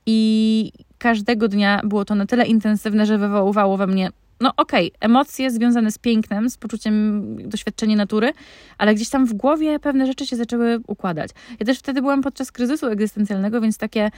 I 0.06 0.72
każdego 0.98 1.48
dnia 1.48 1.82
było 1.84 2.06
to 2.06 2.16
na 2.16 2.26
tyle 2.26 2.46
intensywne, 2.46 3.06
że 3.06 3.18
wywoływało 3.18 3.78
we 3.78 3.88
mnie 3.88 4.10
no 4.42 4.54
okej, 4.58 4.88
okay, 4.88 4.98
emocje 5.00 5.52
związane 5.52 5.92
z 5.92 5.98
pięknem, 5.98 6.50
z 6.50 6.58
poczuciem 6.58 7.22
doświadczenia 7.50 7.96
natury, 7.96 8.34
ale 8.78 8.96
gdzieś 8.96 9.10
tam 9.10 9.26
w 9.26 9.34
głowie 9.34 9.80
pewne 9.80 10.08
rzeczy 10.08 10.28
się 10.28 10.36
zaczęły 10.36 10.80
układać. 10.88 11.32
Ja 11.60 11.66
też 11.66 11.80
wtedy 11.80 12.02
byłam 12.02 12.22
podczas 12.22 12.52
kryzysu 12.52 12.88
egzystencjalnego, 12.88 13.62
więc 13.62 13.78
takie, 13.78 14.12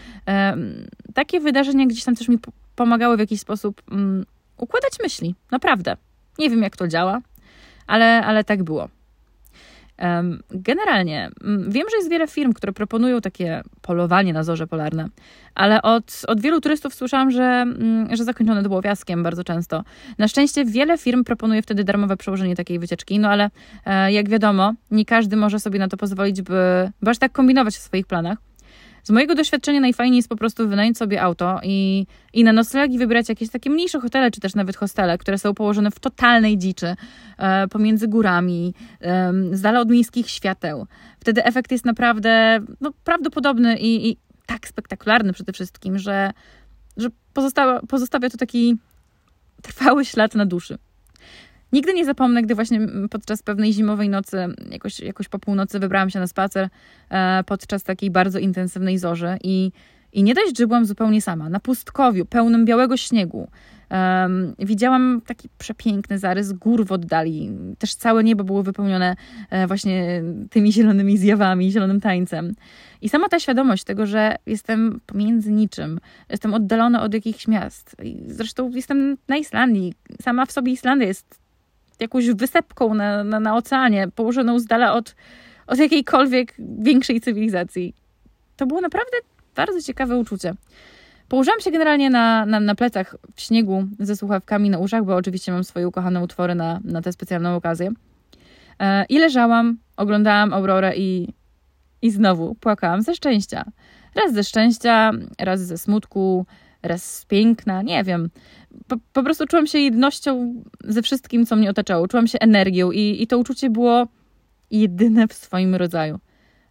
takie 1.13 1.39
wydarzenia 1.39 1.85
gdzieś 1.85 2.03
tam 2.03 2.15
też 2.15 2.27
mi 2.27 2.37
pomagały 2.75 3.17
w 3.17 3.19
jakiś 3.19 3.39
sposób 3.39 3.81
um, 3.91 4.25
układać 4.57 4.93
myśli. 5.03 5.35
Naprawdę. 5.51 5.97
Nie 6.39 6.49
wiem, 6.49 6.61
jak 6.61 6.77
to 6.77 6.87
działa, 6.87 7.21
ale, 7.87 8.25
ale 8.25 8.43
tak 8.43 8.63
było. 8.63 8.89
Generalnie 10.49 11.29
wiem, 11.67 11.87
że 11.91 11.97
jest 11.97 12.09
wiele 12.09 12.27
firm, 12.27 12.53
które 12.53 12.73
proponują 12.73 13.21
takie 13.21 13.63
polowanie 13.81 14.33
na 14.33 14.43
zorze 14.43 14.67
polarne, 14.67 15.07
ale 15.55 15.81
od, 15.81 16.21
od 16.27 16.41
wielu 16.41 16.61
turystów 16.61 16.95
słyszałam, 16.95 17.31
że, 17.31 17.65
że 18.11 18.23
zakończone 18.23 18.63
to 18.63 18.69
było 18.69 18.81
fiaskiem 18.81 19.23
bardzo 19.23 19.43
często. 19.43 19.83
Na 20.17 20.27
szczęście 20.27 20.65
wiele 20.65 20.97
firm 20.97 21.23
proponuje 21.23 21.61
wtedy 21.61 21.83
darmowe 21.83 22.17
przełożenie 22.17 22.55
takiej 22.55 22.79
wycieczki, 22.79 23.19
no 23.19 23.29
ale 23.29 23.49
e, 23.85 24.11
jak 24.11 24.29
wiadomo, 24.29 24.73
nie 24.91 25.05
każdy 25.05 25.35
może 25.35 25.59
sobie 25.59 25.79
na 25.79 25.87
to 25.87 25.97
pozwolić, 25.97 26.41
by 26.41 26.91
aż 27.05 27.17
tak 27.17 27.31
kombinować 27.31 27.75
w 27.75 27.81
swoich 27.81 28.07
planach. 28.07 28.37
Z 29.03 29.09
mojego 29.09 29.35
doświadczenia 29.35 29.79
najfajniej 29.79 30.17
jest 30.17 30.29
po 30.29 30.35
prostu 30.35 30.69
wynająć 30.69 30.97
sobie 30.97 31.21
auto 31.21 31.59
i, 31.63 32.07
i 32.33 32.43
na 32.43 32.53
noclegi 32.53 32.97
wybrać 32.97 33.29
jakieś 33.29 33.49
takie 33.49 33.69
mniejsze 33.69 33.99
hotele, 33.99 34.31
czy 34.31 34.41
też 34.41 34.55
nawet 34.55 34.75
hostele, 34.75 35.17
które 35.17 35.37
są 35.37 35.53
położone 35.53 35.91
w 35.91 35.99
totalnej 35.99 36.57
dziczy, 36.57 36.95
e, 37.37 37.67
pomiędzy 37.67 38.07
górami, 38.07 38.73
e, 39.01 39.33
z 39.51 39.61
dala 39.61 39.79
od 39.79 39.89
miejskich 39.89 40.29
świateł. 40.29 40.87
Wtedy 41.19 41.43
efekt 41.45 41.71
jest 41.71 41.85
naprawdę 41.85 42.59
no, 42.81 42.91
prawdopodobny 43.03 43.77
i, 43.79 44.09
i 44.09 44.17
tak 44.45 44.67
spektakularny 44.67 45.33
przede 45.33 45.53
wszystkim, 45.53 45.99
że, 45.99 46.31
że 46.97 47.09
pozostawia, 47.33 47.79
pozostawia 47.87 48.29
to 48.29 48.37
taki 48.37 48.77
trwały 49.61 50.05
ślad 50.05 50.35
na 50.35 50.45
duszy. 50.45 50.77
Nigdy 51.73 51.93
nie 51.93 52.05
zapomnę, 52.05 52.41
gdy 52.41 52.55
właśnie 52.55 52.87
podczas 53.09 53.43
pewnej 53.43 53.73
zimowej 53.73 54.09
nocy, 54.09 54.37
jakoś, 54.71 54.99
jakoś 54.99 55.27
po 55.27 55.39
północy, 55.39 55.79
wybrałam 55.79 56.09
się 56.09 56.19
na 56.19 56.27
spacer 56.27 56.69
e, 57.09 57.43
podczas 57.43 57.83
takiej 57.83 58.11
bardzo 58.11 58.39
intensywnej 58.39 58.97
zorzy 58.97 59.37
i, 59.43 59.71
i 60.13 60.23
nie 60.23 60.33
dość, 60.33 60.57
że 60.57 60.67
byłam 60.67 60.85
zupełnie 60.85 61.21
sama, 61.21 61.49
na 61.49 61.59
pustkowiu, 61.59 62.25
pełnym 62.25 62.65
białego 62.65 62.97
śniegu. 62.97 63.47
Um, 63.89 64.55
widziałam 64.59 65.21
taki 65.25 65.49
przepiękny 65.57 66.19
zarys 66.19 66.53
gór 66.53 66.85
w 66.85 66.91
oddali. 66.91 67.51
Też 67.79 67.95
całe 67.95 68.23
niebo 68.23 68.43
było 68.43 68.63
wypełnione 68.63 69.15
e, 69.49 69.67
właśnie 69.67 70.23
tymi 70.49 70.73
zielonymi 70.73 71.17
zjawami, 71.17 71.71
zielonym 71.71 72.01
tańcem. 72.01 72.53
I 73.01 73.09
sama 73.09 73.29
ta 73.29 73.39
świadomość 73.39 73.83
tego, 73.83 74.05
że 74.05 74.35
jestem 74.45 74.99
pomiędzy 75.05 75.51
niczym, 75.51 75.99
jestem 76.29 76.53
oddalona 76.53 77.03
od 77.03 77.13
jakichś 77.13 77.47
miast. 77.47 77.95
Zresztą 78.27 78.71
jestem 78.71 79.17
na 79.27 79.37
Islandii. 79.37 79.93
Sama 80.21 80.45
w 80.45 80.51
sobie 80.51 80.71
Islandia 80.71 81.07
jest 81.07 81.42
jakąś 81.99 82.29
wysepką 82.29 82.93
na, 82.93 83.23
na, 83.23 83.39
na 83.39 83.55
oceanie, 83.55 84.07
położoną 84.15 84.59
z 84.59 84.65
dala 84.65 84.93
od, 84.93 85.15
od 85.67 85.79
jakiejkolwiek 85.79 86.53
większej 86.79 87.21
cywilizacji. 87.21 87.95
To 88.57 88.65
było 88.65 88.81
naprawdę 88.81 89.17
bardzo 89.55 89.81
ciekawe 89.81 90.17
uczucie. 90.17 90.53
Położyłam 91.27 91.59
się 91.59 91.71
generalnie 91.71 92.09
na, 92.09 92.45
na, 92.45 92.59
na 92.59 92.75
plecach 92.75 93.15
w 93.35 93.41
śniegu 93.41 93.83
ze 93.99 94.15
słuchawkami 94.15 94.69
na 94.69 94.77
uszach, 94.77 95.05
bo 95.05 95.15
oczywiście 95.15 95.51
mam 95.51 95.63
swoje 95.63 95.87
ukochane 95.87 96.23
utwory 96.23 96.55
na, 96.55 96.79
na 96.83 97.01
tę 97.01 97.13
specjalną 97.13 97.55
okazję. 97.55 97.91
E, 98.79 99.05
I 99.09 99.19
leżałam, 99.19 99.77
oglądałam 99.97 100.53
aurorę 100.53 100.93
i, 100.97 101.33
i 102.01 102.11
znowu 102.11 102.55
płakałam 102.55 103.01
ze 103.01 103.15
szczęścia. 103.15 103.65
Raz 104.15 104.33
ze 104.33 104.43
szczęścia, 104.43 105.11
raz 105.39 105.61
ze 105.61 105.77
smutku, 105.77 106.45
raz 106.83 107.17
z 107.17 107.25
piękna, 107.25 107.81
nie 107.81 108.03
wiem 108.03 108.29
po, 108.87 108.95
po, 109.13 109.23
prostu 109.23 109.47
czułam 109.47 109.67
się 109.67 109.79
jednością 109.79 110.63
ze 110.83 111.01
wszystkim, 111.01 111.45
co 111.45 111.55
mnie 111.55 111.69
otaczało. 111.69 112.07
Czułam 112.07 112.27
się 112.27 112.39
energią 112.39 112.91
i, 112.91 113.23
i 113.23 113.27
to 113.27 113.37
uczucie 113.37 113.69
było 113.69 114.07
jedyne 114.71 115.27
w 115.27 115.33
swoim 115.33 115.75
rodzaju. 115.75 116.19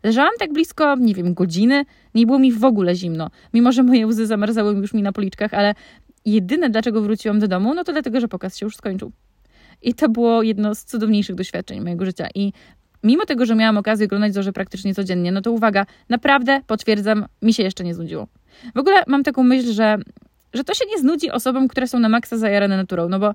Leżałam 0.03 0.33
tak 0.39 0.53
blisko, 0.53 0.97
nie 0.97 1.15
wiem, 1.15 1.35
godziny, 1.35 1.85
nie 2.15 2.27
było 2.27 2.39
mi 2.39 2.53
w 2.53 2.65
ogóle 2.65 2.95
zimno. 2.95 3.31
Mimo, 3.55 3.73
że 3.73 3.83
moje 3.83 4.07
łzy 4.07 4.27
zamarzały 4.27 4.75
już 4.75 4.95
mi 4.95 5.03
na 5.03 5.13
policzkach, 5.13 5.55
ale 5.55 5.75
jedyne, 6.25 6.71
dlaczego 6.71 7.01
wróciłam 7.01 7.39
do 7.39 7.49
domu, 7.49 7.75
no 7.75 7.85
to 7.85 7.93
dlatego, 7.93 8.21
że 8.21 8.29
pokaz 8.29 8.57
się 8.57 8.67
już 8.67 8.77
skończył. 8.77 9.13
I 9.83 9.95
to 9.95 10.09
było 10.09 10.43
jedno 10.43 10.75
z 10.75 10.85
cudowniejszych 10.85 11.37
doświadczeń 11.37 11.81
mojego 11.81 12.05
życia. 12.05 12.29
I 12.35 12.53
mimo 13.03 13.27
tego, 13.27 13.47
że 13.47 13.55
miałam 13.55 13.77
okazję 13.77 14.07
oglądać 14.07 14.35
zorze 14.35 14.53
praktycznie 14.53 14.95
codziennie, 14.95 15.33
no 15.33 15.43
to 15.43 15.53
uwaga, 15.53 15.87
naprawdę 16.09 16.61
potwierdzam, 16.67 17.27
mi 17.43 17.55
się 17.55 17.63
jeszcze 17.63 17.85
nie 17.85 17.95
znudziło. 17.95 18.27
W 18.75 18.79
ogóle 18.79 19.03
mam 19.07 19.23
taką 19.23 19.43
myśl, 19.43 19.73
że 19.73 19.99
że 20.55 20.65
to 20.65 20.75
się 20.75 20.85
nie 20.91 20.99
znudzi 20.99 21.31
osobom, 21.31 21.69
które 21.69 21.89
są 21.89 21.99
na 21.99 22.09
maksa 22.09 22.39
zajarane 22.39 22.77
naturą, 22.77 23.09
no 23.09 23.19
bo 23.19 23.35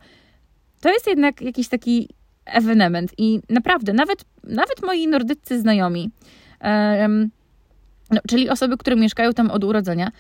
to 0.82 0.94
jest 0.94 1.08
jednak 1.08 1.42
jakiś 1.42 1.68
taki 1.68 2.10
ewenement 2.46 3.12
i 3.18 3.40
naprawdę, 3.50 3.94
nawet, 3.94 4.26
nawet 4.44 4.84
moi 4.86 5.08
nordyccy 5.08 5.60
znajomi, 5.60 6.12
um, 6.64 7.30
no, 8.12 8.20
czyli 8.28 8.50
osoby, 8.50 8.78
które 8.78 8.96
mieszkają 8.96 9.34
tam 9.34 9.52
od 9.52 9.64
urodzenia, 9.64 10.12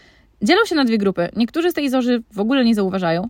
dzielą 0.41 0.65
się 0.65 0.75
na 0.75 0.85
dwie 0.85 0.97
grupy. 0.97 1.29
Niektórzy 1.35 1.71
z 1.71 1.73
tej 1.73 1.89
zorzy 1.89 2.23
w 2.33 2.39
ogóle 2.39 2.65
nie 2.65 2.75
zauważają, 2.75 3.29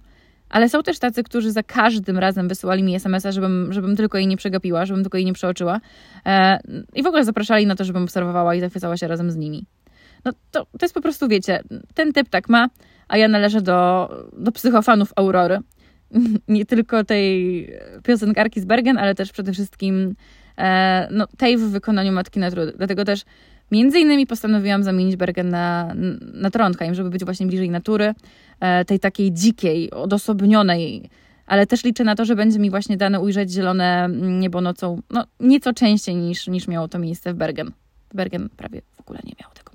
ale 0.49 0.69
są 0.69 0.83
też 0.83 0.99
tacy, 0.99 1.23
którzy 1.23 1.51
za 1.51 1.63
każdym 1.63 2.17
razem 2.17 2.47
wysyłali 2.47 2.83
mi 2.83 2.95
SMS-a, 2.95 3.31
żebym, 3.31 3.73
żebym 3.73 3.95
tylko 3.95 4.17
jej 4.17 4.27
nie 4.27 4.37
przegapiła, 4.37 4.85
żebym 4.85 5.03
tylko 5.03 5.17
jej 5.17 5.25
nie 5.25 5.33
przeoczyła. 5.33 5.81
E, 6.25 6.59
I 6.95 7.03
w 7.03 7.07
ogóle 7.07 7.25
zapraszali 7.25 7.67
na 7.67 7.75
to, 7.75 7.83
żebym 7.83 8.03
obserwowała 8.03 8.55
i 8.55 8.59
zachwycała 8.59 8.97
się 8.97 9.07
razem 9.07 9.31
z 9.31 9.35
nimi. 9.35 9.65
No 10.27 10.33
to, 10.51 10.65
to 10.65 10.85
jest 10.85 10.93
po 10.93 11.01
prostu, 11.01 11.27
wiecie, 11.27 11.63
ten 11.93 12.13
typ 12.13 12.29
tak 12.29 12.49
ma 12.49 12.69
a 13.07 13.17
ja 13.17 13.27
należę 13.27 13.61
do, 13.61 14.09
do 14.37 14.51
psychofanów 14.51 15.13
Aurory. 15.15 15.59
Nie 16.47 16.65
tylko 16.65 17.03
tej 17.03 17.69
piosenkarki 18.03 18.61
z 18.61 18.65
Bergen, 18.65 18.97
ale 18.97 19.15
też 19.15 19.31
przede 19.31 19.53
wszystkim 19.53 20.15
e, 20.57 21.07
no, 21.11 21.27
tej 21.37 21.57
w 21.57 21.61
wykonaniu 21.61 22.11
Matki 22.11 22.39
Natrudy. 22.39 22.73
Dlatego 22.77 23.05
też 23.05 23.21
między 23.71 23.99
innymi 23.99 24.27
postanowiłam 24.27 24.83
zamienić 24.83 25.15
Bergen 25.15 25.49
na, 25.49 25.93
na 26.33 26.49
Trondheim, 26.49 26.95
żeby 26.95 27.09
być 27.09 27.25
właśnie 27.25 27.47
bliżej 27.47 27.69
natury, 27.69 28.13
e, 28.59 28.85
tej 28.85 28.99
takiej 28.99 29.33
dzikiej, 29.33 29.91
odosobnionej, 29.91 31.09
ale 31.45 31.67
też 31.67 31.83
liczę 31.83 32.03
na 32.03 32.15
to, 32.15 32.25
że 32.25 32.35
będzie 32.35 32.59
mi 32.59 32.69
właśnie 32.69 32.97
dane 32.97 33.19
ujrzeć 33.19 33.51
zielone 33.51 34.09
niebo 34.13 34.61
nocą, 34.61 35.01
no 35.09 35.25
nieco 35.39 35.73
częściej 35.73 36.15
niż, 36.15 36.47
niż 36.47 36.67
miało 36.67 36.87
to 36.87 36.99
miejsce 36.99 37.33
w 37.33 37.37
Bergen. 37.37 37.71
Bergen 38.13 38.49
prawie 38.49 38.81
w 38.95 38.99
ogóle 39.01 39.19
nie 39.23 39.33
miało 39.41 39.53
tego. 39.53 39.66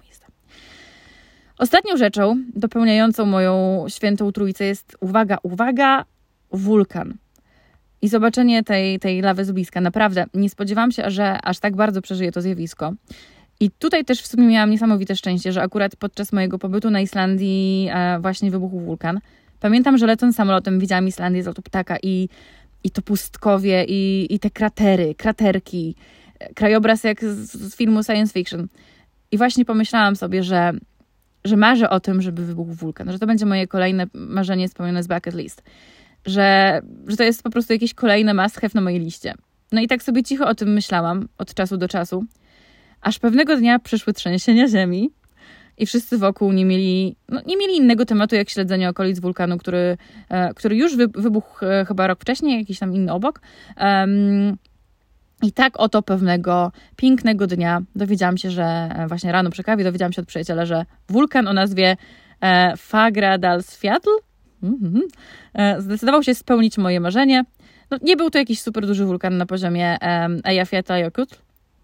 Ostatnią 1.62 1.96
rzeczą 1.96 2.44
dopełniającą 2.54 3.26
moją 3.26 3.84
świętą 3.88 4.32
trójcę 4.32 4.64
jest, 4.64 4.96
uwaga, 5.00 5.38
uwaga, 5.42 6.04
wulkan. 6.52 7.14
I 8.02 8.08
zobaczenie 8.08 8.64
tej, 8.64 8.98
tej 8.98 9.20
lawy 9.20 9.44
z 9.44 9.52
bliska. 9.52 9.80
Naprawdę 9.80 10.26
nie 10.34 10.50
spodziewałam 10.50 10.92
się, 10.92 11.10
że 11.10 11.42
aż 11.42 11.58
tak 11.58 11.76
bardzo 11.76 12.02
przeżyję 12.02 12.32
to 12.32 12.42
zjawisko. 12.42 12.92
I 13.60 13.70
tutaj 13.70 14.04
też 14.04 14.22
w 14.22 14.26
sumie 14.26 14.46
miałam 14.46 14.70
niesamowite 14.70 15.16
szczęście, 15.16 15.52
że 15.52 15.62
akurat 15.62 15.96
podczas 15.96 16.32
mojego 16.32 16.58
pobytu 16.58 16.90
na 16.90 17.00
Islandii 17.00 17.88
e, 17.92 18.20
właśnie 18.20 18.50
wybuchł 18.50 18.80
wulkan. 18.80 19.20
Pamiętam, 19.60 19.98
że 19.98 20.06
lecąc 20.06 20.36
samolotem 20.36 20.80
widziałam 20.80 21.08
Islandię 21.08 21.42
z 21.42 21.46
lotu 21.46 21.62
ptaka 21.62 21.96
i, 22.02 22.28
i 22.84 22.90
to 22.90 23.02
pustkowie, 23.02 23.84
i, 23.88 24.26
i 24.34 24.38
te 24.38 24.50
kratery, 24.50 25.14
kraterki, 25.14 25.94
krajobraz 26.54 27.04
jak 27.04 27.24
z, 27.24 27.52
z 27.52 27.76
filmu 27.76 28.02
science 28.02 28.32
fiction. 28.32 28.68
I 29.32 29.38
właśnie 29.38 29.64
pomyślałam 29.64 30.16
sobie, 30.16 30.42
że 30.42 30.72
że 31.44 31.56
marzę 31.56 31.90
o 31.90 32.00
tym, 32.00 32.22
żeby 32.22 32.46
wybuchł 32.46 32.72
wulkan, 32.72 33.12
że 33.12 33.18
to 33.18 33.26
będzie 33.26 33.46
moje 33.46 33.66
kolejne 33.66 34.06
marzenie 34.14 34.68
spełnione 34.68 35.02
z 35.02 35.06
bucket 35.06 35.34
list, 35.34 35.62
że, 36.26 36.80
że 37.06 37.16
to 37.16 37.24
jest 37.24 37.42
po 37.42 37.50
prostu 37.50 37.72
jakieś 37.72 37.94
kolejne 37.94 38.34
must 38.34 38.60
have 38.60 38.70
na 38.74 38.80
mojej 38.80 39.00
liście. 39.00 39.34
No 39.72 39.80
i 39.80 39.88
tak 39.88 40.02
sobie 40.02 40.22
cicho 40.22 40.46
o 40.46 40.54
tym 40.54 40.72
myślałam 40.72 41.28
od 41.38 41.54
czasu 41.54 41.76
do 41.76 41.88
czasu, 41.88 42.24
aż 43.00 43.18
pewnego 43.18 43.56
dnia 43.56 43.78
przyszły 43.78 44.12
trzęsienia 44.12 44.68
ziemi 44.68 45.10
i 45.78 45.86
wszyscy 45.86 46.18
wokół 46.18 46.52
nie 46.52 46.64
mieli, 46.64 47.16
no, 47.28 47.40
nie 47.46 47.56
mieli 47.56 47.76
innego 47.76 48.06
tematu 48.06 48.34
jak 48.34 48.50
śledzenie 48.50 48.88
okolic 48.88 49.20
wulkanu, 49.20 49.58
który, 49.58 49.96
e, 50.28 50.54
który 50.54 50.76
już 50.76 50.96
wybuchł 50.96 51.64
e, 51.64 51.84
chyba 51.84 52.06
rok 52.06 52.20
wcześniej, 52.20 52.58
jakiś 52.58 52.78
tam 52.78 52.94
inny 52.94 53.12
obok. 53.12 53.40
Um, 53.80 54.56
i 55.42 55.52
tak 55.52 55.80
oto 55.80 56.02
pewnego 56.02 56.72
pięknego 56.96 57.46
dnia 57.46 57.82
dowiedziałam 57.96 58.36
się, 58.36 58.50
że 58.50 58.64
e, 58.64 59.06
właśnie 59.08 59.32
rano 59.32 59.50
przy 59.50 59.62
kawie 59.62 59.84
dowiedziałam 59.84 60.12
się 60.12 60.22
od 60.22 60.28
przyjaciela, 60.28 60.66
że 60.66 60.84
wulkan 61.08 61.48
o 61.48 61.52
nazwie 61.52 61.96
e, 62.40 62.76
Fagradalsfjall 62.76 64.00
mm-hmm, 64.62 65.00
e, 65.54 65.80
zdecydował 65.80 66.22
się 66.22 66.34
spełnić 66.34 66.78
moje 66.78 67.00
marzenie. 67.00 67.44
No, 67.90 67.98
nie 68.02 68.16
był 68.16 68.30
to 68.30 68.38
jakiś 68.38 68.60
super 68.60 68.86
duży 68.86 69.04
wulkan 69.04 69.36
na 69.36 69.46
poziomie 69.46 69.96
e, 70.02 70.28
Eyjafjallajökull. 70.44 71.26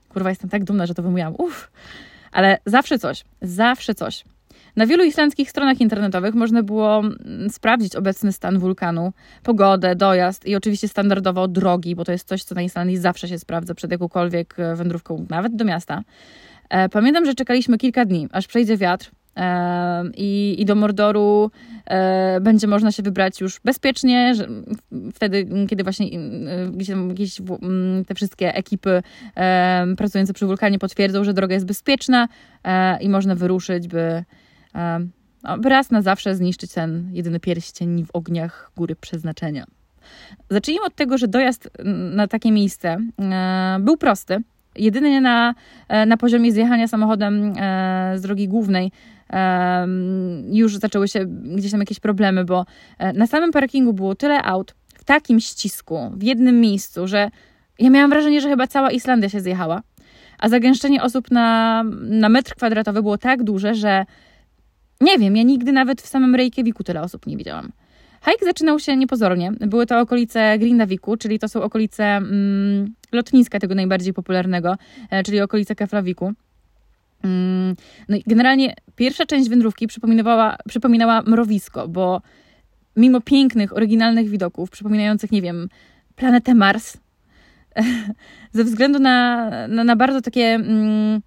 Kurwa, 0.08 0.28
jestem 0.28 0.50
tak 0.50 0.64
dumna, 0.64 0.86
że 0.86 0.94
to 0.94 1.02
wymówiłam. 1.02 1.34
Uff. 1.38 1.70
Ale 2.32 2.58
zawsze 2.66 2.98
coś, 2.98 3.24
zawsze 3.42 3.94
coś. 3.94 4.24
Na 4.78 4.86
wielu 4.86 5.04
islandzkich 5.04 5.50
stronach 5.50 5.80
internetowych 5.80 6.34
można 6.34 6.62
było 6.62 6.98
mm, 6.98 7.50
sprawdzić 7.50 7.96
obecny 7.96 8.32
stan 8.32 8.58
wulkanu, 8.58 9.12
pogodę, 9.42 9.96
dojazd 9.96 10.46
i 10.46 10.56
oczywiście 10.56 10.88
standardowo 10.88 11.48
drogi, 11.48 11.94
bo 11.94 12.04
to 12.04 12.12
jest 12.12 12.28
coś, 12.28 12.44
co 12.44 12.54
na 12.54 12.62
Islandii 12.62 12.96
zawsze 12.96 13.28
się 13.28 13.38
sprawdza 13.38 13.74
przed 13.74 13.90
jakąkolwiek 13.90 14.54
e, 14.58 14.76
wędrówką, 14.76 15.26
nawet 15.30 15.56
do 15.56 15.64
miasta. 15.64 16.02
E, 16.68 16.88
pamiętam, 16.88 17.26
że 17.26 17.34
czekaliśmy 17.34 17.78
kilka 17.78 18.04
dni, 18.04 18.28
aż 18.32 18.46
przejdzie 18.46 18.76
wiatr, 18.76 19.10
e, 19.36 20.04
i, 20.16 20.56
i 20.58 20.64
do 20.64 20.74
Mordoru 20.74 21.50
będzie 22.40 22.66
można 22.66 22.92
się 22.92 23.02
wybrać 23.02 23.40
już 23.40 23.60
bezpiecznie, 23.64 24.34
wtedy, 25.14 25.46
kiedy 25.68 25.82
właśnie 25.82 26.06
gdzieś 26.72 26.88
jakieś 27.08 27.40
te 28.06 28.14
wszystkie 28.14 28.54
ekipy 28.54 29.02
pracujące 29.96 30.32
przy 30.32 30.46
wulkanie 30.46 30.78
potwierdzą, 30.78 31.24
że 31.24 31.34
droga 31.34 31.54
jest 31.54 31.66
bezpieczna 31.66 32.28
i 33.00 33.08
można 33.08 33.34
wyruszyć, 33.34 33.88
by 33.88 34.24
raz 35.64 35.90
na 35.90 36.02
zawsze 36.02 36.34
zniszczyć 36.34 36.72
ten 36.72 37.10
jedyny 37.12 37.40
pierścień 37.40 38.04
w 38.04 38.10
ogniach 38.12 38.70
góry 38.76 38.96
przeznaczenia. 38.96 39.64
Zacznijmy 40.50 40.86
od 40.86 40.94
tego, 40.94 41.18
że 41.18 41.28
dojazd 41.28 41.70
na 42.14 42.26
takie 42.26 42.52
miejsce 42.52 42.98
był 43.80 43.96
prosty. 43.96 44.42
jedynie 44.78 45.20
na, 45.20 45.54
na 46.06 46.16
poziomie 46.16 46.52
zjechania 46.52 46.88
samochodem 46.88 47.52
z 48.16 48.20
drogi 48.20 48.48
głównej 48.48 48.92
już 50.50 50.76
zaczęły 50.76 51.08
się 51.08 51.26
gdzieś 51.26 51.70
tam 51.70 51.80
jakieś 51.80 52.00
problemy, 52.00 52.44
bo 52.44 52.66
na 53.14 53.26
samym 53.26 53.52
parkingu 53.52 53.92
było 53.92 54.14
tyle 54.14 54.42
aut 54.42 54.74
w 54.94 55.04
takim 55.04 55.40
ścisku, 55.40 56.10
w 56.16 56.22
jednym 56.22 56.60
miejscu, 56.60 57.06
że 57.06 57.30
ja 57.78 57.90
miałam 57.90 58.10
wrażenie, 58.10 58.40
że 58.40 58.48
chyba 58.48 58.66
cała 58.66 58.90
Islandia 58.90 59.28
się 59.28 59.40
zjechała. 59.40 59.82
A 60.38 60.48
zagęszczenie 60.48 61.02
osób 61.02 61.30
na, 61.30 61.82
na 62.00 62.28
metr 62.28 62.54
kwadratowy 62.54 63.02
było 63.02 63.18
tak 63.18 63.42
duże, 63.42 63.74
że 63.74 64.04
nie 65.00 65.18
wiem, 65.18 65.36
ja 65.36 65.42
nigdy 65.42 65.72
nawet 65.72 66.02
w 66.02 66.06
samym 66.06 66.34
Reykjaviku 66.34 66.84
tyle 66.84 67.02
osób 67.02 67.26
nie 67.26 67.36
widziałam. 67.36 67.72
Hike 68.24 68.44
zaczynał 68.44 68.78
się 68.78 68.96
niepozornie. 68.96 69.52
Były 69.52 69.86
to 69.86 70.00
okolice 70.00 70.58
Grindaviku, 70.58 71.16
czyli 71.16 71.38
to 71.38 71.48
są 71.48 71.62
okolice 71.62 72.04
mm, 72.04 72.94
lotniska 73.12 73.58
tego 73.58 73.74
najbardziej 73.74 74.14
popularnego, 74.14 74.76
e, 75.10 75.22
czyli 75.22 75.40
okolice 75.40 75.74
Keflaviku. 75.74 76.32
Mm, 77.24 77.76
no 78.08 78.16
i 78.16 78.22
generalnie 78.26 78.74
pierwsza 78.96 79.26
część 79.26 79.48
wędrówki 79.48 79.86
przypominała, 79.86 80.56
przypominała 80.68 81.22
mrowisko, 81.22 81.88
bo 81.88 82.22
mimo 82.96 83.20
pięknych, 83.20 83.76
oryginalnych 83.76 84.28
widoków, 84.28 84.70
przypominających, 84.70 85.32
nie 85.32 85.42
wiem, 85.42 85.68
planetę 86.16 86.54
Mars, 86.54 86.96
ze 88.52 88.64
względu 88.64 88.98
na, 88.98 89.50
na, 89.68 89.84
na 89.84 89.96
bardzo 89.96 90.20
takie 90.20 90.44
mm, 90.44 91.20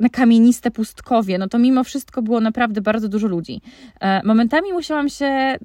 na 0.00 0.08
kamieniste 0.08 0.70
pustkowie, 0.70 1.38
no 1.38 1.48
to 1.48 1.58
mimo 1.58 1.84
wszystko 1.84 2.22
było 2.22 2.40
naprawdę 2.40 2.80
bardzo 2.80 3.08
dużo 3.08 3.28
ludzi. 3.28 3.60
E, 4.00 4.22
momentami 4.24 4.72
musiałam 4.72 5.08
się 5.08 5.56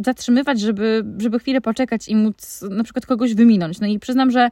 zatrzymywać, 0.00 0.60
żeby, 0.60 1.04
żeby 1.18 1.38
chwilę 1.38 1.60
poczekać 1.60 2.08
i 2.08 2.16
móc 2.16 2.64
na 2.70 2.84
przykład 2.84 3.06
kogoś 3.06 3.34
wyminąć. 3.34 3.80
No 3.80 3.86
i 3.86 3.98
przyznam, 3.98 4.30
że 4.30 4.48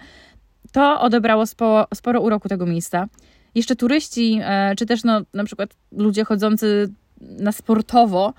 to 0.72 1.00
odebrało 1.00 1.46
sporo, 1.46 1.87
sporo 1.94 2.20
uroku 2.20 2.48
tego 2.48 2.66
miejsca. 2.66 3.09
Jeszcze 3.55 3.76
turyści, 3.76 4.40
e, 4.42 4.74
czy 4.76 4.87
też 4.87 5.05
no, 5.05 5.20
na 5.35 5.44
przykład 5.44 5.70
ludzie 5.92 6.24
chodzący 6.24 6.92
na 7.20 7.53
sportowo, 7.53 8.35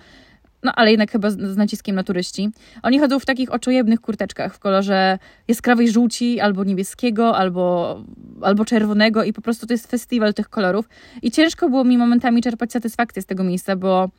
no 0.63 0.71
ale 0.75 0.91
jednak 0.91 1.11
chyba 1.11 1.29
z, 1.29 1.39
z, 1.39 1.57
naciskiem 1.57 1.95
na 1.95 2.03
turyści. 2.03 2.49
Oni 2.83 2.99
chodzą 2.99 3.19
w 3.19 3.25
takich 3.25 3.51
oczojebnych 3.51 4.01
kurteczkach 4.01 4.55
w 4.55 4.59
kolorze 4.59 5.19
jaskrawej 5.47 5.91
żółci, 5.91 6.39
albo 6.39 6.63
niebieskiego, 6.63 7.37
albo, 7.37 7.97
albo 8.41 8.65
czerwonego 8.65 9.23
i 9.23 9.33
po 9.33 9.41
prostu 9.41 9.67
to 9.67 9.73
jest 9.73 9.91
festiwal 9.91 10.33
tych 10.33 10.49
kolorów. 10.49 10.89
I 11.21 11.31
ciężko 11.31 11.69
było 11.69 11.83
mi 11.83 11.97
momentami 11.97 12.41
czerpać 12.41 12.71
satysfakcję 12.71 13.21
z 13.21 13.25
tego 13.25 13.43
miejsca, 13.43 13.75
bo 13.75 14.09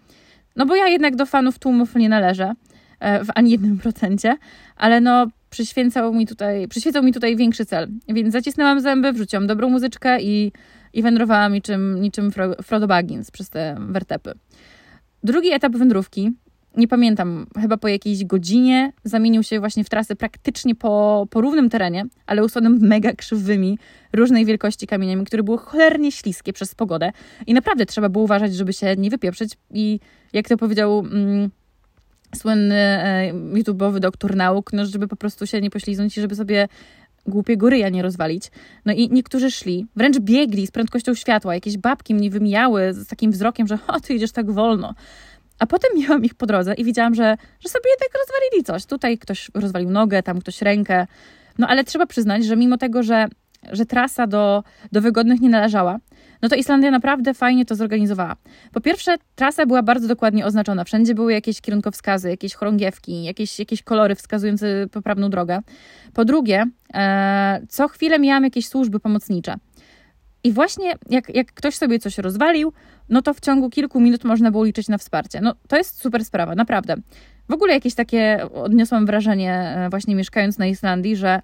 no 0.56 0.66
bo 0.66 0.76
ja 0.76 0.88
jednak 0.88 1.16
do 1.16 1.26
fanów 1.26 1.58
tłumów 1.58 1.94
nie 1.94 2.08
należę 2.08 2.54
e, 3.00 3.24
w 3.24 3.28
ani 3.34 3.50
jednym 3.50 3.78
procencie, 3.78 4.36
ale 4.76 5.00
no 5.00 5.26
przyświęcał 5.50 6.14
mi 6.14 6.26
tutaj, 6.26 6.68
przyświecał 6.68 7.02
mi 7.02 7.12
tutaj 7.12 7.36
większy 7.36 7.66
cel. 7.66 7.88
Więc 8.08 8.32
zacisnęłam 8.32 8.80
zęby, 8.80 9.12
wrzuciłam 9.12 9.46
dobrą 9.46 9.68
muzyczkę 9.68 10.22
i, 10.22 10.52
i 10.92 11.02
wędrowałam 11.02 11.52
niczym, 11.52 12.00
niczym 12.00 12.30
Frodo 12.62 12.86
Baggins 12.86 13.30
przez 13.30 13.50
te 13.50 13.76
wertepy. 13.80 14.32
Drugi 15.24 15.52
etap 15.52 15.76
wędrówki, 15.76 16.32
nie 16.76 16.88
pamiętam, 16.88 17.46
chyba 17.60 17.76
po 17.76 17.88
jakiejś 17.88 18.24
godzinie 18.24 18.92
zamienił 19.04 19.42
się 19.42 19.60
właśnie 19.60 19.84
w 19.84 19.88
trasę 19.88 20.16
praktycznie 20.16 20.74
po, 20.74 21.26
po 21.30 21.40
równym 21.40 21.70
terenie, 21.70 22.04
ale 22.26 22.44
usłanym 22.44 22.78
mega 22.80 23.12
krzywymi, 23.12 23.78
różnej 24.12 24.44
wielkości 24.44 24.86
kamieniami, 24.86 25.24
które 25.24 25.42
były 25.42 25.58
cholernie 25.58 26.12
śliskie 26.12 26.52
przez 26.52 26.74
pogodę. 26.74 27.12
I 27.46 27.54
naprawdę 27.54 27.86
trzeba 27.86 28.08
było 28.08 28.24
uważać, 28.24 28.54
żeby 28.54 28.72
się 28.72 28.96
nie 28.96 29.10
wypieprzyć. 29.10 29.52
I 29.70 30.00
jak 30.32 30.48
to 30.48 30.56
powiedział 30.56 30.98
mm, 30.98 31.50
słynny 32.36 32.74
e, 32.74 33.32
YouTube'owy 33.32 33.98
doktor 33.98 34.36
nauk, 34.36 34.72
no 34.72 34.86
żeby 34.86 35.08
po 35.08 35.16
prostu 35.16 35.46
się 35.46 35.60
nie 35.60 35.70
pośliznąć 35.70 36.18
i 36.18 36.20
żeby 36.20 36.34
sobie 36.34 36.68
głupiego 37.26 37.70
ryja 37.70 37.88
nie 37.88 38.02
rozwalić. 38.02 38.50
No 38.84 38.92
i 38.92 39.10
niektórzy 39.10 39.50
szli, 39.50 39.86
wręcz 39.96 40.18
biegli 40.18 40.66
z 40.66 40.70
prędkością 40.70 41.14
światła. 41.14 41.54
Jakieś 41.54 41.78
babki 41.78 42.14
mnie 42.14 42.30
wymijały 42.30 42.94
z 42.94 43.06
takim 43.06 43.30
wzrokiem, 43.30 43.66
że 43.66 43.78
o, 43.86 44.00
ty 44.00 44.14
idziesz 44.14 44.32
tak 44.32 44.50
wolno. 44.50 44.94
A 45.58 45.66
potem 45.66 45.90
miałam 45.98 46.24
ich 46.24 46.34
po 46.34 46.46
drodze 46.46 46.74
i 46.74 46.84
widziałam, 46.84 47.14
że, 47.14 47.36
że 47.60 47.68
sobie 47.68 47.90
jednak 47.90 48.10
rozwalili 48.18 48.64
coś. 48.64 48.86
Tutaj 48.86 49.18
ktoś 49.18 49.50
rozwalił 49.54 49.90
nogę, 49.90 50.22
tam 50.22 50.40
ktoś 50.40 50.62
rękę. 50.62 51.06
No 51.58 51.68
ale 51.68 51.84
trzeba 51.84 52.06
przyznać, 52.06 52.44
że 52.44 52.56
mimo 52.56 52.78
tego, 52.78 53.02
że, 53.02 53.26
że 53.72 53.86
trasa 53.86 54.26
do, 54.26 54.64
do 54.92 55.00
wygodnych 55.00 55.40
nie 55.40 55.48
należała, 55.48 55.98
no 56.42 56.48
to 56.48 56.56
Islandia 56.56 56.90
naprawdę 56.90 57.34
fajnie 57.34 57.64
to 57.64 57.74
zorganizowała. 57.74 58.36
Po 58.72 58.80
pierwsze, 58.80 59.16
trasa 59.34 59.66
była 59.66 59.82
bardzo 59.82 60.08
dokładnie 60.08 60.46
oznaczona. 60.46 60.84
Wszędzie 60.84 61.14
były 61.14 61.32
jakieś 61.32 61.60
kierunkowskazy, 61.60 62.30
jakieś 62.30 62.54
chorągiewki, 62.54 63.24
jakieś, 63.24 63.58
jakieś 63.58 63.82
kolory 63.82 64.14
wskazujące 64.14 64.86
poprawną 64.92 65.30
drogę. 65.30 65.60
Po 66.14 66.24
drugie, 66.24 66.66
e, 66.94 67.60
co 67.68 67.88
chwilę 67.88 68.18
miałam 68.18 68.44
jakieś 68.44 68.68
służby 68.68 69.00
pomocnicze. 69.00 69.54
I 70.44 70.52
właśnie 70.52 70.94
jak, 71.10 71.34
jak 71.34 71.52
ktoś 71.52 71.74
sobie 71.74 71.98
coś 71.98 72.18
rozwalił, 72.18 72.72
no 73.08 73.22
to 73.22 73.34
w 73.34 73.40
ciągu 73.40 73.70
kilku 73.70 74.00
minut 74.00 74.24
można 74.24 74.50
było 74.50 74.64
liczyć 74.64 74.88
na 74.88 74.98
wsparcie. 74.98 75.40
No 75.40 75.54
to 75.68 75.76
jest 75.76 76.00
super 76.00 76.24
sprawa, 76.24 76.54
naprawdę. 76.54 76.96
W 77.48 77.52
ogóle 77.52 77.74
jakieś 77.74 77.94
takie 77.94 78.46
odniosłam 78.54 79.06
wrażenie, 79.06 79.52
e, 79.52 79.90
właśnie 79.90 80.14
mieszkając 80.14 80.58
na 80.58 80.66
Islandii, 80.66 81.16
że 81.16 81.42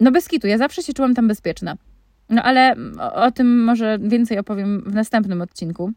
no 0.00 0.10
bez 0.10 0.28
kitu, 0.28 0.46
ja 0.46 0.58
zawsze 0.58 0.82
się 0.82 0.92
czułam 0.92 1.14
tam 1.14 1.28
bezpieczna. 1.28 1.76
No 2.30 2.42
ale 2.42 2.76
o, 3.00 3.14
o 3.14 3.30
tym 3.30 3.64
może 3.64 3.98
więcej 4.02 4.38
opowiem 4.38 4.82
w 4.86 4.94
następnym 4.94 5.42
odcinku. 5.42 5.92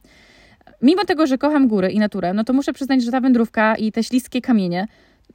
Mimo 0.81 1.05
tego, 1.05 1.27
że 1.27 1.37
kocham 1.37 1.67
góry 1.67 1.91
i 1.91 1.99
naturę, 1.99 2.33
no 2.33 2.43
to 2.43 2.53
muszę 2.53 2.73
przyznać, 2.73 3.03
że 3.03 3.11
ta 3.11 3.21
wędrówka 3.21 3.75
i 3.75 3.91
te 3.91 4.03
śliskie 4.03 4.41
kamienie 4.41 4.87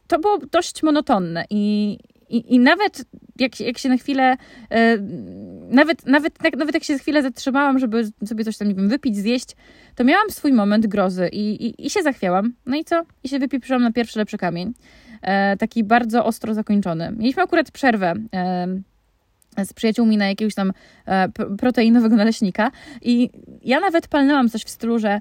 to 0.07 0.19
było 0.19 0.39
dość 0.39 0.83
monotonne 0.83 1.45
i, 1.51 1.99
i, 2.29 2.55
i 2.55 2.59
nawet 2.59 3.05
jak, 3.39 3.61
jak 3.61 3.79
się 3.79 3.89
na 3.89 3.97
chwilę, 3.97 4.37
e, 4.71 4.99
nawet, 5.69 6.07
nawet, 6.07 6.57
nawet 6.59 6.75
jak 6.75 6.85
się 6.85 6.99
chwilę 6.99 7.23
zatrzymałam, 7.23 7.79
żeby 7.79 8.11
sobie 8.25 8.45
coś 8.45 8.57
tam, 8.57 8.69
nie 8.69 8.75
wiem, 8.75 8.89
wypić, 8.89 9.17
zjeść, 9.17 9.57
to 9.95 10.05
miałam 10.05 10.31
swój 10.31 10.53
moment 10.53 10.87
grozy 10.87 11.29
i, 11.33 11.67
i, 11.67 11.87
i 11.87 11.91
się 11.91 12.03
zachwiałam. 12.03 12.53
No 12.67 12.77
i 12.77 12.85
co? 12.85 13.03
I 13.25 13.29
się 13.29 13.39
wypieprzyłam 13.39 13.83
na 13.83 13.93
pierwszy 13.93 14.19
lepszy 14.19 14.39
kamień. 14.39 14.73
E, 15.23 15.57
taki 15.57 15.85
bardzo 15.85 16.25
ostro 16.25 16.55
zakończony. 16.55 17.13
Mieliśmy 17.17 17.43
akurat 17.43 17.71
przerwę. 17.71 18.15
E, 18.35 18.67
z 19.65 19.73
przyjaciółmi 19.73 20.17
na 20.17 20.29
jakiegoś 20.29 20.55
tam 20.55 20.73
e, 21.07 21.29
proteinowego 21.59 22.17
naleśnika 22.17 22.71
i 23.03 23.31
ja 23.63 23.81
nawet 23.81 24.09
palnęłam 24.09 24.49
coś 24.49 24.65
w 24.65 24.71
stylu, 24.71 24.99
że 24.99 25.21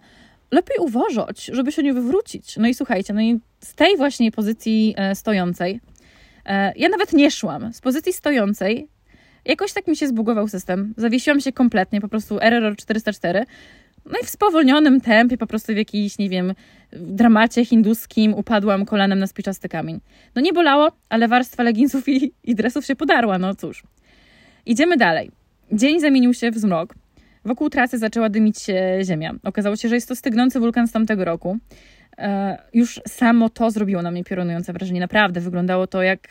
lepiej 0.52 0.78
uważać, 0.80 1.46
żeby 1.46 1.72
się 1.72 1.84
nie 1.84 1.94
wywrócić. 1.94 2.58
No 2.58 2.68
i 2.68 2.74
słuchajcie, 2.74 3.14
no 3.14 3.22
i 3.22 3.40
z 3.60 3.76
tej 3.76 3.98
właśnie 3.98 4.32
pozycji 4.32 4.96
stojącej, 5.14 5.80
ja 6.76 6.90
nawet 6.90 7.14
nie 7.14 7.32
szłam. 7.32 7.74
Z 7.74 7.82
pozycji 7.82 8.14
stojącej 8.14 8.88
jakoś 9.46 9.74
tak 9.74 9.88
mi 9.88 9.98
się 9.98 10.08
zbugował 10.08 10.48
system. 10.48 10.94
Zawiesiłam 10.98 11.42
się 11.42 11.52
kompletnie, 11.52 12.02
po 12.02 12.08
prostu 12.08 12.40
error 12.42 12.76
404. 12.76 13.46
No 14.06 14.20
i 14.24 14.26
w 14.26 14.30
spowolnionym 14.30 15.02
tempie, 15.02 15.38
po 15.38 15.48
prostu 15.48 15.74
w 15.74 15.78
jakiś, 15.78 16.18
nie 16.18 16.30
wiem, 16.30 16.54
dramacie 16.92 17.66
hinduskim 17.66 18.34
upadłam 18.34 18.86
kolanem 18.86 19.20
na 19.20 19.28
spiczasty 19.28 19.70
kamień. 19.70 20.00
No 20.36 20.42
nie 20.42 20.54
bolało, 20.54 20.92
ale 21.10 21.28
warstwa 21.28 21.64
leginsów 21.64 22.10
i, 22.10 22.34
i 22.44 22.56
dresów 22.56 22.86
się 22.86 22.96
podarła, 22.96 23.38
no 23.38 23.56
cóż. 23.56 23.84
Idziemy 24.66 24.98
dalej. 24.98 25.32
Dzień 25.72 26.00
zamienił 26.00 26.34
się 26.34 26.52
w 26.52 26.58
zmrok. 26.58 26.96
Wokół 27.46 27.70
trasy 27.70 27.98
zaczęła 27.98 28.30
dymić 28.30 28.60
się 28.60 29.00
ziemia. 29.04 29.34
Okazało 29.44 29.76
się, 29.76 29.90
że 29.90 29.96
jest 29.96 30.08
to 30.08 30.16
stygnący 30.16 30.60
wulkan 30.60 30.88
z 30.88 30.92
tamtego 30.92 31.26
roku. 31.26 31.58
E, 32.18 32.58
już 32.74 33.02
samo 33.08 33.50
to 33.50 33.72
zrobiło 33.72 34.02
na 34.02 34.12
mnie 34.12 34.24
piorunujące 34.24 34.74
wrażenie. 34.74 35.00
Naprawdę 35.00 35.42
wyglądało 35.42 35.88
to 35.88 36.04
jak, 36.04 36.28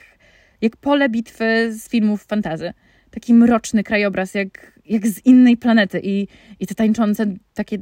jak 0.60 0.76
pole 0.76 1.08
bitwy 1.08 1.72
z 1.72 1.88
filmów 1.88 2.24
fantazy. 2.24 2.72
Taki 3.10 3.34
mroczny 3.34 3.84
krajobraz, 3.84 4.34
jak, 4.34 4.80
jak 4.86 5.06
z 5.06 5.26
innej 5.26 5.56
planety. 5.56 6.00
I, 6.04 6.28
I 6.60 6.66
te 6.66 6.74
tańczące 6.74 7.26
takie, 7.54 7.78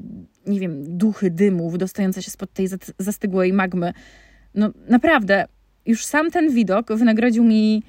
nie 0.47 0.61
wiem, 0.61 0.99
duchy 0.99 1.31
dymu 1.31 1.71
wydostające 1.71 2.23
się 2.23 2.31
spod 2.31 2.53
tej 2.53 2.69
zastygłej 2.99 3.53
magmy. 3.53 3.93
No 4.55 4.71
naprawdę, 4.89 5.47
już 5.87 6.05
sam 6.05 6.31
ten 6.31 6.51
widok 6.51 6.93
wynagrodził 6.93 7.45
mi 7.45 7.83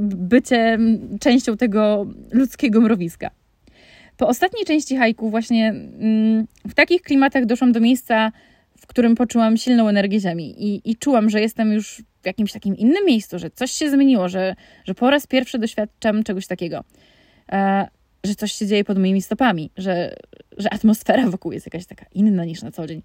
bycie 0.00 0.78
częścią 1.20 1.56
tego 1.56 2.06
ludzkiego 2.32 2.80
mrowiska. 2.80 3.30
Po 4.16 4.28
ostatniej 4.28 4.64
części 4.64 4.96
hajku 4.96 5.30
właśnie 5.30 5.68
mm, 5.68 6.46
w 6.68 6.74
takich 6.74 7.02
klimatach 7.02 7.46
doszłam 7.46 7.72
do 7.72 7.80
miejsca, 7.80 8.32
w 8.78 8.86
którym 8.86 9.14
poczułam 9.14 9.56
silną 9.56 9.88
energię 9.88 10.20
ziemi 10.20 10.64
i, 10.64 10.90
i 10.90 10.96
czułam, 10.96 11.30
że 11.30 11.40
jestem 11.40 11.72
już 11.72 12.02
w 12.22 12.26
jakimś 12.26 12.52
takim 12.52 12.76
innym 12.76 13.06
miejscu, 13.06 13.38
że 13.38 13.50
coś 13.50 13.70
się 13.70 13.90
zmieniło, 13.90 14.28
że, 14.28 14.54
że 14.84 14.94
po 14.94 15.10
raz 15.10 15.26
pierwszy 15.26 15.58
doświadczam 15.58 16.22
czegoś 16.24 16.46
takiego, 16.46 16.84
e, 17.52 17.88
że 18.24 18.34
coś 18.34 18.52
się 18.52 18.66
dzieje 18.66 18.84
pod 18.84 18.98
moimi 18.98 19.22
stopami, 19.22 19.70
że, 19.76 20.16
że 20.56 20.74
atmosfera 20.74 21.30
wokół 21.30 21.52
jest 21.52 21.66
jakaś 21.66 21.86
taka 21.86 22.06
inna 22.14 22.44
niż 22.44 22.62
na 22.62 22.70
co 22.70 22.86
dzień. 22.86 23.02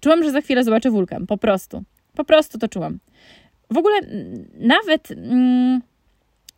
Czułam, 0.00 0.24
że 0.24 0.30
za 0.30 0.40
chwilę 0.40 0.64
zobaczę 0.64 0.90
wulkan, 0.90 1.26
po 1.26 1.38
prostu. 1.38 1.84
Po 2.14 2.24
prostu 2.24 2.58
to 2.58 2.68
czułam 2.68 2.98
w 3.70 3.76
ogóle 3.76 4.00
nawet, 4.54 5.10
mm, 5.10 5.82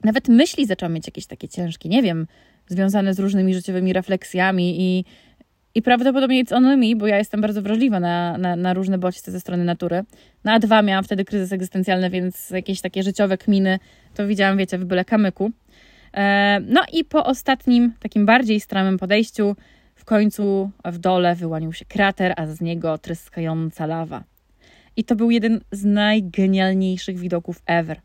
nawet 0.05 0.29
myśli 0.29 0.67
zaczęłam 0.67 0.93
mieć 0.93 1.07
jakieś 1.07 1.27
takie 1.27 1.49
ciężkie, 1.49 1.89
nie 1.89 2.03
wiem, 2.03 2.27
związane 2.67 3.15
z 3.15 3.19
różnymi 3.19 3.55
życiowymi 3.55 3.93
refleksjami 3.93 4.81
i, 4.81 5.05
i 5.75 5.83
prawdopodobnie 5.83 6.45
it's 6.45 6.57
on 6.57 6.79
me, 6.79 6.97
bo 6.97 7.07
ja 7.07 7.19
jestem 7.19 7.41
bardzo 7.41 7.63
wrażliwa 7.63 8.01
na, 8.01 8.39
na, 8.39 8.57
na 8.57 8.75
różne 8.75 8.99
bodźce 8.99 9.33
ze 9.33 9.41
strony 9.41 9.65
natury. 9.65 10.05
Na 10.45 10.61
A2 10.61 10.85
miałam 10.85 11.05
wtedy 11.05 11.25
kryzys 11.25 11.53
egzystencjalny, 11.53 12.11
więc 12.11 12.51
jakieś 12.51 12.81
takie 12.81 13.03
życiowe 13.03 13.39
kminy 13.39 13.79
to 14.15 14.27
widziałam, 14.27 14.57
wiecie, 14.57 14.79
w 14.79 14.85
byle 14.85 15.05
kamyku. 15.05 15.51
E, 16.15 16.61
no 16.67 16.83
i 16.93 17.05
po 17.05 17.25
ostatnim, 17.25 17.93
takim 18.01 18.27
bardziej 18.27 18.61
stramym 18.61 18.99
podejściu, 18.99 19.57
w 19.95 20.05
końcu 20.05 20.71
w 20.85 20.99
dole 20.99 21.35
wyłanił 21.35 21.73
się 21.73 21.85
krater, 21.85 22.35
a 22.37 22.47
z 22.47 22.61
niego 22.61 22.99
tryskająca 22.99 23.87
lawa. 23.87 24.25
I 24.97 25.05
to 25.05 25.17
był 25.17 25.31
jeden 25.31 25.61
z 25.73 25.85
najgenialniejszych 25.85 27.19
widoków 27.19 27.63
ever. 27.67 28.01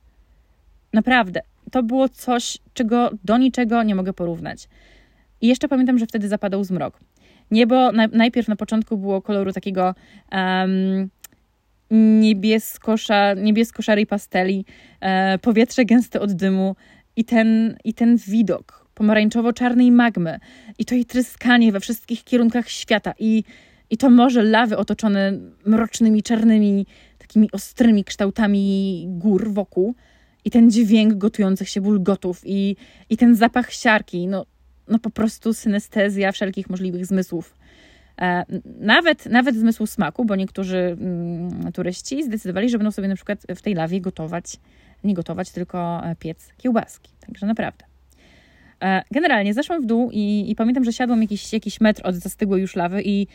Naprawdę, 0.93 1.41
to 1.71 1.83
było 1.83 2.09
coś, 2.09 2.57
czego 2.73 3.11
do 3.23 3.37
niczego 3.37 3.83
nie 3.83 3.95
mogę 3.95 4.13
porównać. 4.13 4.67
I 5.41 5.47
jeszcze 5.47 5.67
pamiętam, 5.67 5.99
że 5.99 6.05
wtedy 6.05 6.27
zapadał 6.27 6.63
zmrok. 6.63 6.99
Niebo 7.51 7.91
na, 7.91 8.07
najpierw 8.07 8.47
na 8.47 8.55
początku 8.55 8.97
było 8.97 9.21
koloru 9.21 9.53
takiego 9.53 9.95
um, 10.31 11.09
niebiesko-sza, 11.91 13.33
niebiesko-szarej 13.33 14.05
pasteli, 14.07 14.65
e, 15.01 15.37
powietrze 15.37 15.85
gęste 15.85 16.21
od 16.21 16.33
dymu 16.33 16.75
i 17.15 17.25
ten, 17.25 17.77
i 17.83 17.93
ten 17.93 18.17
widok 18.17 18.85
pomarańczowo-czarnej 18.95 19.91
magmy 19.91 20.39
i 20.79 20.85
to 20.85 20.95
jej 20.95 21.05
tryskanie 21.05 21.71
we 21.71 21.79
wszystkich 21.79 22.23
kierunkach 22.23 22.69
świata 22.69 23.13
i, 23.19 23.43
i 23.89 23.97
to 23.97 24.09
morze 24.09 24.43
lawy 24.43 24.77
otoczone 24.77 25.31
mrocznymi, 25.65 26.23
czarnymi, 26.23 26.85
takimi 27.17 27.51
ostrymi 27.51 28.03
kształtami 28.03 29.05
gór 29.07 29.53
wokół 29.53 29.95
i 30.45 30.51
ten 30.51 30.71
dźwięk 30.71 31.13
gotujących 31.13 31.69
się 31.69 31.81
bulgotów 31.81 32.41
i, 32.45 32.75
i 33.09 33.17
ten 33.17 33.35
zapach 33.35 33.73
siarki, 33.73 34.27
no, 34.27 34.45
no 34.87 34.99
po 34.99 35.09
prostu 35.09 35.53
synestezja 35.53 36.31
wszelkich 36.31 36.69
możliwych 36.69 37.05
zmysłów. 37.05 37.55
E, 38.21 38.45
nawet, 38.79 39.25
nawet 39.25 39.55
zmysłu 39.55 39.87
smaku, 39.87 40.25
bo 40.25 40.35
niektórzy 40.35 40.77
mm, 40.77 41.71
turyści 41.71 42.23
zdecydowali, 42.23 42.69
że 42.69 42.77
będą 42.77 42.91
sobie 42.91 43.07
na 43.07 43.15
przykład 43.15 43.39
w 43.55 43.61
tej 43.61 43.73
lawie 43.73 44.01
gotować, 44.01 44.57
nie 45.03 45.13
gotować, 45.13 45.51
tylko 45.51 46.01
e, 46.05 46.15
piec 46.15 46.53
kiełbaski. 46.57 47.11
Także 47.27 47.45
naprawdę. 47.45 47.85
E, 48.83 49.03
generalnie 49.11 49.53
zeszłam 49.53 49.81
w 49.81 49.85
dół 49.85 50.09
i, 50.13 50.45
i 50.51 50.55
pamiętam, 50.55 50.83
że 50.83 50.93
siadłam 50.93 51.21
jakiś, 51.21 51.53
jakiś 51.53 51.81
metr 51.81 52.01
od 52.07 52.15
zastygłej 52.15 52.61
już 52.61 52.75
lawy 52.75 53.01
i, 53.05 53.27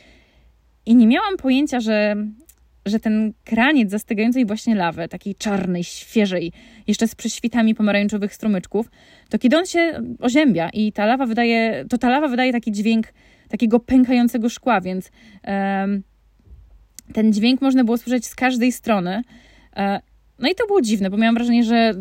i 0.86 0.94
nie 0.94 1.06
miałam 1.06 1.36
pojęcia, 1.36 1.80
że, 1.80 2.16
że 2.86 3.00
ten 3.00 3.32
kraniec 3.44 3.90
zastygającej 3.90 4.46
właśnie 4.46 4.74
lawy, 4.74 5.08
takiej 5.08 5.34
czarnej, 5.34 5.84
świeżej, 5.84 6.52
jeszcze 6.86 7.08
z 7.08 7.14
prześwitami 7.14 7.74
pomarańczowych 7.74 8.34
strumyczków, 8.34 8.90
to 9.28 9.38
kiedy 9.38 9.58
on 9.58 9.66
się 9.66 10.02
oziębia 10.20 10.68
i 10.68 10.92
ta 10.92 11.06
lawa 11.06 11.26
wydaje, 11.26 11.84
to 11.88 11.98
ta 11.98 12.10
lawa 12.10 12.28
wydaje 12.28 12.52
taki 12.52 12.72
dźwięk 12.72 13.06
takiego 13.48 13.80
pękającego 13.80 14.48
szkła, 14.48 14.80
więc 14.80 15.10
um, 15.46 16.02
ten 17.12 17.32
dźwięk 17.32 17.60
można 17.60 17.84
było 17.84 17.98
słyszeć 17.98 18.26
z 18.26 18.34
każdej 18.34 18.72
strony. 18.72 19.22
E, 19.76 20.00
no 20.38 20.48
i 20.48 20.54
to 20.54 20.66
było 20.66 20.80
dziwne, 20.80 21.10
bo 21.10 21.16
miałam 21.16 21.34
wrażenie, 21.34 21.64
że, 21.64 21.94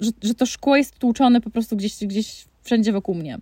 że, 0.00 0.10
że 0.22 0.34
to 0.34 0.46
szkło 0.46 0.76
jest 0.76 0.98
tłuczone 0.98 1.40
po 1.40 1.50
prostu 1.50 1.76
gdzieś, 1.76 2.06
gdzieś 2.06 2.44
wszędzie 2.62 2.92
wokół 2.92 3.14
mnie. 3.14 3.38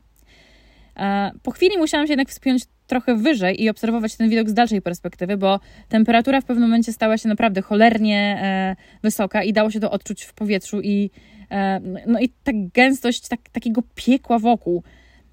E, 0.98 1.30
po 1.42 1.50
chwili 1.50 1.78
musiałam 1.78 2.06
się 2.06 2.12
jednak 2.12 2.28
wspiąć 2.28 2.62
trochę 2.86 3.16
wyżej 3.16 3.62
i 3.62 3.70
obserwować 3.70 4.16
ten 4.16 4.28
widok 4.30 4.48
z 4.48 4.54
dalszej 4.54 4.82
perspektywy, 4.82 5.36
bo 5.36 5.60
temperatura 5.88 6.40
w 6.40 6.44
pewnym 6.44 6.68
momencie 6.68 6.92
stała 6.92 7.18
się 7.18 7.28
naprawdę 7.28 7.62
cholernie 7.62 8.38
e, 8.42 8.76
wysoka 9.02 9.42
i 9.42 9.52
dało 9.52 9.70
się 9.70 9.80
to 9.80 9.90
odczuć 9.90 10.24
w 10.24 10.34
powietrzu 10.34 10.80
i 10.80 11.10
e, 11.50 11.80
no 12.06 12.20
i 12.20 12.28
ta 12.28 12.52
gęstość 12.54 13.28
tak, 13.28 13.40
takiego 13.52 13.82
piekła 13.94 14.38
wokół. 14.38 14.82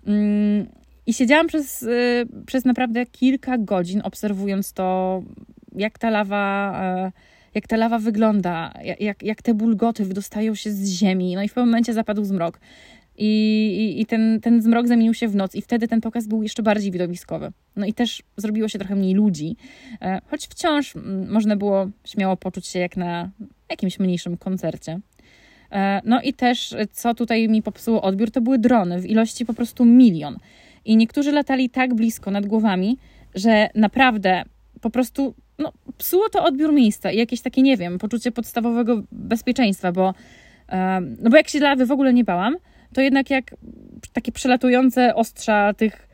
Mm, 0.07 0.67
I 1.05 1.13
siedziałam 1.13 1.47
przez, 1.47 1.87
przez 2.45 2.65
naprawdę 2.65 3.05
kilka 3.05 3.57
godzin, 3.57 4.01
obserwując 4.03 4.73
to, 4.73 5.21
jak 5.75 5.99
ta 5.99 6.09
lawa, 6.09 6.73
jak 7.55 7.67
ta 7.67 7.77
lawa 7.77 7.99
wygląda, 7.99 8.73
jak, 8.99 9.23
jak 9.23 9.41
te 9.41 9.53
bulgoty 9.53 10.05
wydostają 10.05 10.55
się 10.55 10.71
z 10.71 10.89
ziemi. 10.89 11.35
No 11.35 11.43
i 11.43 11.47
w 11.47 11.53
pewnym 11.53 11.69
momencie 11.69 11.93
zapadł 11.93 12.23
zmrok. 12.23 12.59
I, 13.17 13.27
i, 13.27 14.01
i 14.01 14.05
ten, 14.05 14.41
ten 14.41 14.61
zmrok 14.61 14.87
zamienił 14.87 15.13
się 15.13 15.27
w 15.27 15.35
noc, 15.35 15.55
i 15.55 15.61
wtedy 15.61 15.87
ten 15.87 16.01
pokaz 16.01 16.27
był 16.27 16.43
jeszcze 16.43 16.63
bardziej 16.63 16.91
widowiskowy. 16.91 17.51
No 17.75 17.85
i 17.85 17.93
też 17.93 18.23
zrobiło 18.37 18.67
się 18.67 18.79
trochę 18.79 18.95
mniej 18.95 19.13
ludzi, 19.13 19.55
e, 20.01 20.21
choć 20.27 20.47
wciąż 20.47 20.93
można 21.27 21.55
było 21.55 21.87
śmiało 22.05 22.37
poczuć 22.37 22.67
się 22.67 22.79
jak 22.79 22.97
na 22.97 23.29
jakimś 23.69 23.99
mniejszym 23.99 24.37
koncercie. 24.37 24.99
E, 25.71 26.01
no 26.05 26.21
i 26.21 26.33
też, 26.33 26.75
co 26.91 27.13
tutaj 27.13 27.49
mi 27.49 27.61
popsuło 27.61 28.01
odbiór, 28.01 28.31
to 28.31 28.41
były 28.41 28.59
drony 28.59 29.01
w 29.01 29.05
ilości 29.05 29.45
po 29.45 29.53
prostu 29.53 29.85
milion. 29.85 30.37
I 30.85 30.97
niektórzy 30.97 31.31
latali 31.31 31.69
tak 31.69 31.93
blisko 31.93 32.31
nad 32.31 32.45
głowami, 32.45 32.97
że 33.35 33.69
naprawdę 33.75 34.43
po 34.81 34.89
prostu 34.89 35.33
no, 35.59 35.71
psuło 35.97 36.29
to 36.29 36.43
odbiór 36.43 36.73
miejsca 36.73 37.11
i 37.11 37.17
jakieś 37.17 37.41
takie, 37.41 37.61
nie 37.61 37.77
wiem, 37.77 37.97
poczucie 37.97 38.31
podstawowego 38.31 39.03
bezpieczeństwa, 39.11 39.91
bo, 39.91 40.13
e, 40.69 41.01
no 41.21 41.29
bo 41.29 41.37
jak 41.37 41.49
się 41.49 41.59
lawy 41.59 41.85
w 41.85 41.91
ogóle 41.91 42.13
nie 42.13 42.23
bałam, 42.23 42.55
to 42.95 43.01
jednak 43.01 43.29
jak 43.29 43.55
takie 44.13 44.31
przelatujące 44.31 45.15
ostrza 45.15 45.73
tych 45.73 46.07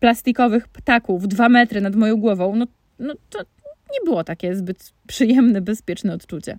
plastikowych 0.00 0.68
ptaków 0.68 1.28
dwa 1.28 1.48
metry 1.48 1.80
nad 1.80 1.96
moją 1.96 2.16
głową, 2.16 2.56
no, 2.56 2.66
no 2.98 3.14
to 3.30 3.38
nie 3.92 4.04
było 4.04 4.24
takie 4.24 4.56
zbyt 4.56 4.92
przyjemne, 5.06 5.60
bezpieczne 5.60 6.14
odczucie. 6.14 6.58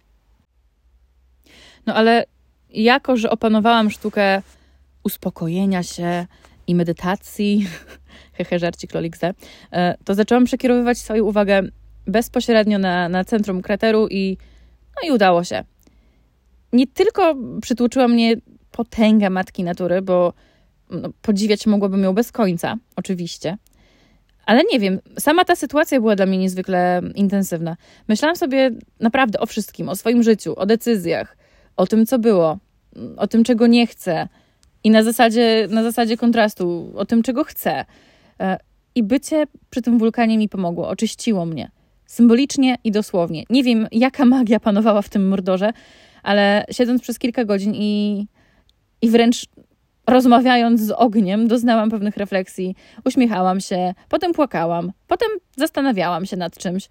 No 1.86 1.96
ale 1.96 2.26
jako, 2.70 3.18
że 3.18 3.30
opanowałam 3.30 3.92
sztukę 3.92 4.42
uspokojenia 5.04 5.84
się 5.84 6.26
i 6.68 6.76
medytacji, 6.76 7.68
hehe, 8.38 8.60
żarcik 8.60 8.94
lolikse, 8.94 9.34
to 10.06 10.16
zaczęłam 10.16 10.46
przekierowywać 10.46 10.98
swoją 10.98 11.24
uwagę 11.24 11.62
bezpośrednio 12.08 12.80
na, 12.80 13.10
na 13.10 13.24
centrum 13.26 13.62
krateru 13.62 14.08
i 14.08 14.38
no 14.96 15.10
i 15.10 15.12
udało 15.12 15.44
się. 15.44 15.64
Nie 16.74 16.88
tylko 16.88 17.36
przytłoczyła 17.62 18.08
mnie 18.08 18.36
potęga 18.72 19.30
matki 19.30 19.64
natury, 19.64 20.02
bo 20.02 20.34
no, 20.90 21.10
podziwiać 21.22 21.68
mogłabym 21.68 22.04
ją 22.04 22.14
bez 22.14 22.32
końca, 22.32 22.78
oczywiście. 22.96 23.58
Ale 24.46 24.62
nie 24.72 24.80
wiem, 24.80 25.00
sama 25.20 25.46
ta 25.46 25.56
sytuacja 25.56 26.00
była 26.00 26.16
dla 26.16 26.26
mnie 26.26 26.38
niezwykle 26.38 27.02
intensywna. 27.16 27.78
Myślałam 28.08 28.36
sobie 28.36 28.72
naprawdę 29.00 29.40
o 29.40 29.46
wszystkim, 29.46 29.90
o 29.90 29.96
swoim 29.96 30.24
życiu, 30.24 30.56
o 30.56 30.66
decyzjach, 30.66 31.38
o 31.78 31.88
tym, 31.88 32.06
co 32.06 32.20
było, 32.20 32.58
o 33.18 33.28
tym, 33.28 33.44
czego 33.44 33.68
nie 33.68 33.88
chcę 33.88 34.28
i 34.84 34.92
na 34.92 35.04
zasadzie, 35.04 35.68
na 35.70 35.84
zasadzie 35.84 36.18
kontrastu, 36.18 36.92
o 36.96 37.06
tym, 37.06 37.24
czego 37.24 37.44
chcę. 37.44 37.86
E, 38.40 38.58
I 38.96 39.04
bycie 39.04 39.44
przy 39.70 39.82
tym 39.82 39.98
wulkanie 39.98 40.38
mi 40.38 40.50
pomogło, 40.50 40.90
oczyściło 40.90 41.46
mnie. 41.46 41.72
Symbolicznie 42.06 42.78
i 42.84 42.92
dosłownie. 42.92 43.44
Nie 43.50 43.64
wiem, 43.64 43.88
jaka 43.92 44.26
magia 44.26 44.60
panowała 44.60 45.02
w 45.02 45.10
tym 45.10 45.28
mordorze, 45.28 45.74
ale 46.24 46.66
siedząc 46.72 47.02
przez 47.02 47.20
kilka 47.20 47.46
godzin 47.46 47.74
i 47.76 48.26
i 49.02 49.10
wręcz 49.10 49.46
rozmawiając 50.08 50.82
z 50.82 50.92
ogniem, 50.92 51.48
doznałam 51.48 51.90
pewnych 51.90 52.18
refleksji. 52.18 52.76
Uśmiechałam 53.06 53.60
się, 53.60 53.94
potem 54.10 54.34
płakałam, 54.34 54.92
potem 55.08 55.30
zastanawiałam 55.58 56.26
się 56.26 56.38
nad 56.38 56.58
czymś. 56.58 56.90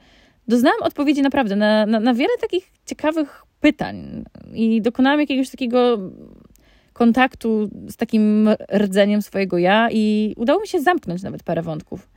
Doznałam 0.49 0.83
odpowiedzi 0.83 1.23
naprawdę 1.23 1.57
na, 1.57 1.87
na, 1.87 2.01
na 2.01 2.15
wiele 2.15 2.33
takich 2.41 2.73
ciekawych 2.87 3.43
pytań 3.61 4.25
i 4.53 4.83
dokonałam 4.83 5.21
jakiegoś 5.21 5.51
takiego 5.51 5.99
kontaktu 6.93 7.71
z 7.89 7.97
takim 7.97 8.51
rdzeniem 8.79 9.23
swojego 9.23 9.59
ja 9.59 9.89
i 9.91 10.35
udało 10.37 10.61
mi 10.61 10.69
się 10.69 10.81
zamknąć 10.81 11.23
nawet 11.23 11.43
parę 11.43 11.63
wątków. 11.63 12.09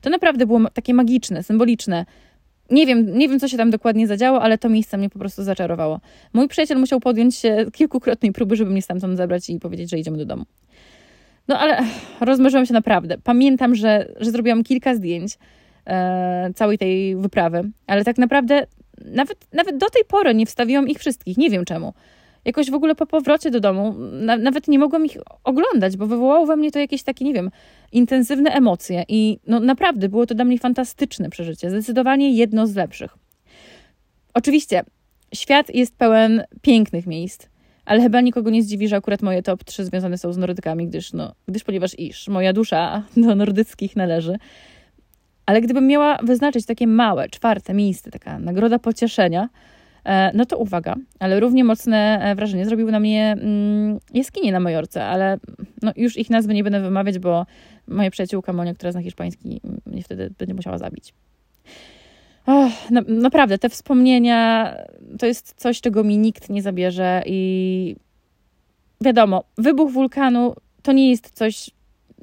To 0.00 0.10
naprawdę 0.10 0.46
było 0.46 0.60
takie 0.70 0.94
magiczne, 0.94 1.42
symboliczne. 1.42 2.06
Nie 2.72 2.86
wiem, 2.86 3.18
nie 3.18 3.28
wiem, 3.28 3.40
co 3.40 3.48
się 3.48 3.56
tam 3.56 3.70
dokładnie 3.70 4.06
zadziało, 4.06 4.42
ale 4.42 4.58
to 4.58 4.68
miejsce 4.68 4.98
mnie 4.98 5.10
po 5.10 5.18
prostu 5.18 5.42
zaczarowało. 5.42 6.00
Mój 6.32 6.48
przyjaciel 6.48 6.78
musiał 6.78 7.00
podjąć 7.00 7.36
się 7.36 7.66
kilkukrotnej 7.72 8.32
próby, 8.32 8.56
żeby 8.56 8.70
mnie 8.70 8.82
stamtąd 8.82 9.16
zabrać 9.16 9.50
i 9.50 9.60
powiedzieć, 9.60 9.90
że 9.90 9.98
idziemy 9.98 10.18
do 10.18 10.26
domu. 10.26 10.44
No 11.48 11.58
ale 11.58 11.78
rozmarzyłam 12.20 12.66
się 12.66 12.74
naprawdę. 12.74 13.18
Pamiętam, 13.24 13.74
że, 13.74 14.08
że 14.20 14.30
zrobiłam 14.30 14.64
kilka 14.64 14.94
zdjęć 14.94 15.38
e, 15.86 16.50
całej 16.54 16.78
tej 16.78 17.16
wyprawy, 17.16 17.70
ale 17.86 18.04
tak 18.04 18.18
naprawdę 18.18 18.66
nawet, 19.04 19.46
nawet 19.52 19.76
do 19.76 19.90
tej 19.90 20.04
pory 20.04 20.34
nie 20.34 20.46
wstawiłam 20.46 20.88
ich 20.88 20.98
wszystkich. 20.98 21.38
Nie 21.38 21.50
wiem 21.50 21.64
czemu 21.64 21.92
jakoś 22.44 22.70
w 22.70 22.74
ogóle 22.74 22.94
po 22.94 23.06
powrocie 23.06 23.50
do 23.50 23.60
domu 23.60 23.94
na, 24.12 24.36
nawet 24.36 24.68
nie 24.68 24.78
mogłam 24.78 25.06
ich 25.06 25.16
oglądać, 25.44 25.96
bo 25.96 26.06
wywołało 26.06 26.46
we 26.46 26.56
mnie 26.56 26.70
to 26.70 26.78
jakieś 26.78 27.02
takie, 27.02 27.24
nie 27.24 27.34
wiem, 27.34 27.50
intensywne 27.92 28.50
emocje 28.50 29.04
i 29.08 29.38
no 29.46 29.60
naprawdę 29.60 30.08
było 30.08 30.26
to 30.26 30.34
dla 30.34 30.44
mnie 30.44 30.58
fantastyczne 30.58 31.30
przeżycie, 31.30 31.70
zdecydowanie 31.70 32.32
jedno 32.32 32.66
z 32.66 32.74
lepszych. 32.74 33.16
Oczywiście, 34.34 34.82
świat 35.34 35.74
jest 35.74 35.96
pełen 35.96 36.44
pięknych 36.62 37.06
miejsc, 37.06 37.46
ale 37.84 38.02
chyba 38.02 38.20
nikogo 38.20 38.50
nie 38.50 38.62
zdziwi, 38.62 38.88
że 38.88 38.96
akurat 38.96 39.22
moje 39.22 39.42
top 39.42 39.64
3 39.64 39.84
związane 39.84 40.18
są 40.18 40.32
z 40.32 40.36
nordykami, 40.36 40.86
gdyż, 40.88 41.12
no, 41.12 41.34
gdyż 41.48 41.64
ponieważ 41.64 41.98
iż 41.98 42.28
moja 42.28 42.52
dusza 42.52 43.02
do 43.16 43.34
nordyckich 43.34 43.96
należy. 43.96 44.36
Ale 45.46 45.60
gdybym 45.60 45.86
miała 45.86 46.18
wyznaczyć 46.22 46.66
takie 46.66 46.86
małe, 46.86 47.28
czwarte 47.28 47.74
miejsce, 47.74 48.10
taka 48.10 48.38
nagroda 48.38 48.78
pocieszenia, 48.78 49.48
no 50.34 50.46
to 50.46 50.58
uwaga, 50.58 50.96
ale 51.18 51.40
równie 51.40 51.64
mocne 51.64 52.18
e, 52.22 52.34
wrażenie 52.34 52.66
zrobiły 52.66 52.92
na 52.92 53.00
mnie 53.00 53.36
mm, 53.40 53.98
jaskinie 54.14 54.52
na 54.52 54.60
Majorce, 54.60 55.04
ale 55.04 55.38
no 55.82 55.92
już 55.96 56.16
ich 56.16 56.30
nazwy 56.30 56.54
nie 56.54 56.64
będę 56.64 56.80
wymawiać, 56.80 57.18
bo 57.18 57.46
moja 57.88 58.10
przyjaciółka 58.10 58.52
Monia, 58.52 58.74
która 58.74 58.92
zna 58.92 59.02
hiszpański, 59.02 59.60
mnie 59.86 60.02
wtedy 60.02 60.30
będzie 60.38 60.54
musiała 60.54 60.78
zabić. 60.78 61.14
Oh, 62.46 62.70
na, 62.90 63.02
naprawdę, 63.08 63.58
te 63.58 63.68
wspomnienia 63.68 64.74
to 65.18 65.26
jest 65.26 65.54
coś, 65.56 65.80
czego 65.80 66.04
mi 66.04 66.18
nikt 66.18 66.50
nie 66.50 66.62
zabierze 66.62 67.22
i 67.26 67.96
wiadomo, 69.00 69.44
wybuch 69.58 69.92
wulkanu 69.92 70.54
to 70.82 70.92
nie 70.92 71.10
jest 71.10 71.30
coś, 71.30 71.70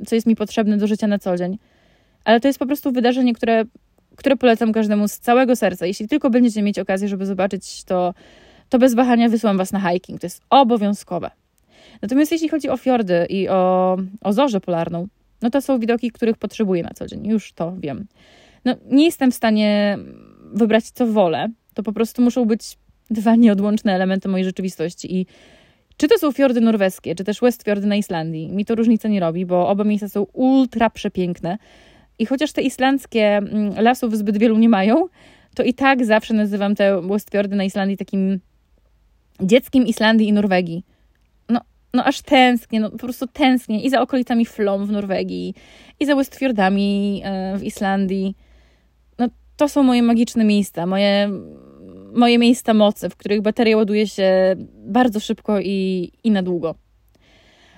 co 0.05 0.15
jest 0.15 0.27
mi 0.27 0.35
potrzebne 0.35 0.77
do 0.77 0.87
życia 0.87 1.07
na 1.07 1.19
co 1.19 1.37
dzień, 1.37 1.57
ale 2.23 2.39
to 2.39 2.47
jest 2.47 2.59
po 2.59 2.65
prostu 2.65 2.91
wydarzenie, 2.91 3.33
które, 3.33 3.63
które 4.19 4.35
polecam 4.37 4.73
każdemu 4.73 5.07
z 5.07 5.19
całego 5.19 5.55
serca. 5.55 5.85
Jeśli 5.85 6.07
tylko 6.07 6.29
będziecie 6.29 6.61
mieć 6.61 6.79
okazję, 6.79 7.07
żeby 7.07 7.25
zobaczyć 7.25 7.83
to, 7.83 8.13
to 8.69 8.79
bez 8.79 8.93
wahania 8.93 9.29
wysyłam 9.29 9.57
Was 9.57 9.71
na 9.71 9.91
hiking. 9.91 10.21
To 10.21 10.25
jest 10.25 10.41
obowiązkowe. 10.49 11.31
Natomiast 12.01 12.31
jeśli 12.31 12.49
chodzi 12.49 12.69
o 12.69 12.77
fiordy 12.77 13.25
i 13.29 13.49
o, 13.49 13.97
o 14.21 14.33
zorzę 14.33 14.61
polarną, 14.61 15.07
no 15.41 15.49
to 15.49 15.61
są 15.61 15.79
widoki, 15.79 16.11
których 16.11 16.37
potrzebuję 16.37 16.83
na 16.83 16.89
co 16.89 17.07
dzień. 17.07 17.27
Już 17.27 17.53
to 17.53 17.73
wiem. 17.79 18.05
No, 18.65 18.75
nie 18.91 19.05
jestem 19.05 19.31
w 19.31 19.35
stanie 19.35 19.97
wybrać, 20.53 20.89
co 20.89 21.07
wolę. 21.07 21.47
To 21.73 21.83
po 21.83 21.93
prostu 21.93 22.21
muszą 22.21 22.45
być 22.45 22.77
dwa 23.09 23.35
nieodłączne 23.35 23.93
elementy 23.95 24.29
mojej 24.29 24.45
rzeczywistości. 24.45 25.15
I 25.15 25.25
czy 25.97 26.07
to 26.07 26.17
są 26.17 26.31
fiordy 26.31 26.61
norweskie, 26.61 27.15
czy 27.15 27.23
też 27.23 27.39
Westfjordy 27.39 27.87
na 27.87 27.95
Islandii, 27.95 28.51
mi 28.51 28.65
to 28.65 28.75
różnicy 28.75 29.09
nie 29.09 29.19
robi, 29.19 29.45
bo 29.45 29.69
oba 29.69 29.83
miejsca 29.83 30.09
są 30.09 30.23
ultra 30.33 30.89
przepiękne. 30.89 31.57
I 32.19 32.25
chociaż 32.25 32.51
te 32.51 32.61
islandzkie 32.61 33.37
mm, 33.37 33.73
lasów 33.83 34.17
zbyt 34.17 34.37
wielu 34.37 34.57
nie 34.57 34.69
mają, 34.69 35.07
to 35.55 35.63
i 35.63 35.73
tak 35.73 36.05
zawsze 36.05 36.33
nazywam 36.33 36.75
te 36.75 37.01
Westfjordy 37.01 37.55
na 37.55 37.63
Islandii 37.63 37.97
takim 37.97 38.39
dzieckiem 39.41 39.87
Islandii 39.87 40.27
i 40.27 40.33
Norwegii. 40.33 40.83
No, 41.49 41.61
no 41.93 42.03
aż 42.05 42.21
tęsknię, 42.21 42.79
no 42.79 42.89
po 42.89 42.97
prostu 42.97 43.27
tęsknię 43.27 43.81
i 43.81 43.89
za 43.89 44.01
okolicami 44.01 44.45
Flom 44.45 44.85
w 44.85 44.91
Norwegii, 44.91 45.53
i 45.99 46.05
za 46.05 46.15
Westfjordami 46.15 47.21
e, 47.25 47.57
w 47.57 47.63
Islandii. 47.63 48.35
No, 49.19 49.27
to 49.57 49.69
są 49.69 49.83
moje 49.83 50.03
magiczne 50.03 50.43
miejsca, 50.43 50.85
moje, 50.85 51.29
moje 52.13 52.37
miejsca 52.37 52.73
mocy, 52.73 53.09
w 53.09 53.15
których 53.15 53.41
bateria 53.41 53.77
ładuje 53.77 54.07
się 54.07 54.55
bardzo 54.85 55.19
szybko 55.19 55.59
i, 55.59 56.11
i 56.23 56.31
na 56.31 56.43
długo. 56.43 56.75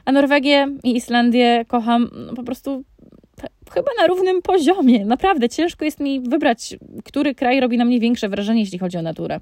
A 0.06 0.12
Norwegię 0.12 0.68
i 0.84 0.96
Islandię 0.96 1.66
kocham 1.68 2.10
no, 2.28 2.34
po 2.34 2.44
prostu 2.44 2.84
chyba 3.74 3.92
na 4.02 4.08
równym 4.08 4.42
poziomie. 4.42 5.06
Naprawdę 5.06 5.50
ciężko 5.50 5.86
jest 5.86 6.00
mi 6.00 6.20
wybrać, 6.20 6.76
który 7.04 7.36
kraj 7.36 7.60
robi 7.60 7.78
na 7.78 7.86
mnie 7.86 8.00
większe 8.00 8.30
wrażenie, 8.30 8.60
jeśli 8.60 8.80
chodzi 8.80 8.98
o 8.98 9.02
naturę. 9.02 9.40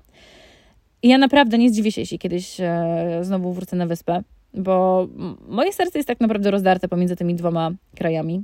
I 1.03 1.09
ja 1.09 1.17
naprawdę 1.17 1.57
nie 1.57 1.69
zdziwię 1.69 1.91
się, 1.91 2.01
jeśli 2.01 2.19
kiedyś 2.19 2.59
e, 2.59 3.19
znowu 3.21 3.53
wrócę 3.53 3.75
na 3.75 3.85
wyspę, 3.85 4.21
bo 4.53 5.07
moje 5.47 5.73
serce 5.73 5.99
jest 5.99 6.07
tak 6.07 6.19
naprawdę 6.19 6.51
rozdarte 6.51 6.87
pomiędzy 6.87 7.15
tymi 7.15 7.35
dwoma 7.35 7.71
krajami. 7.95 8.43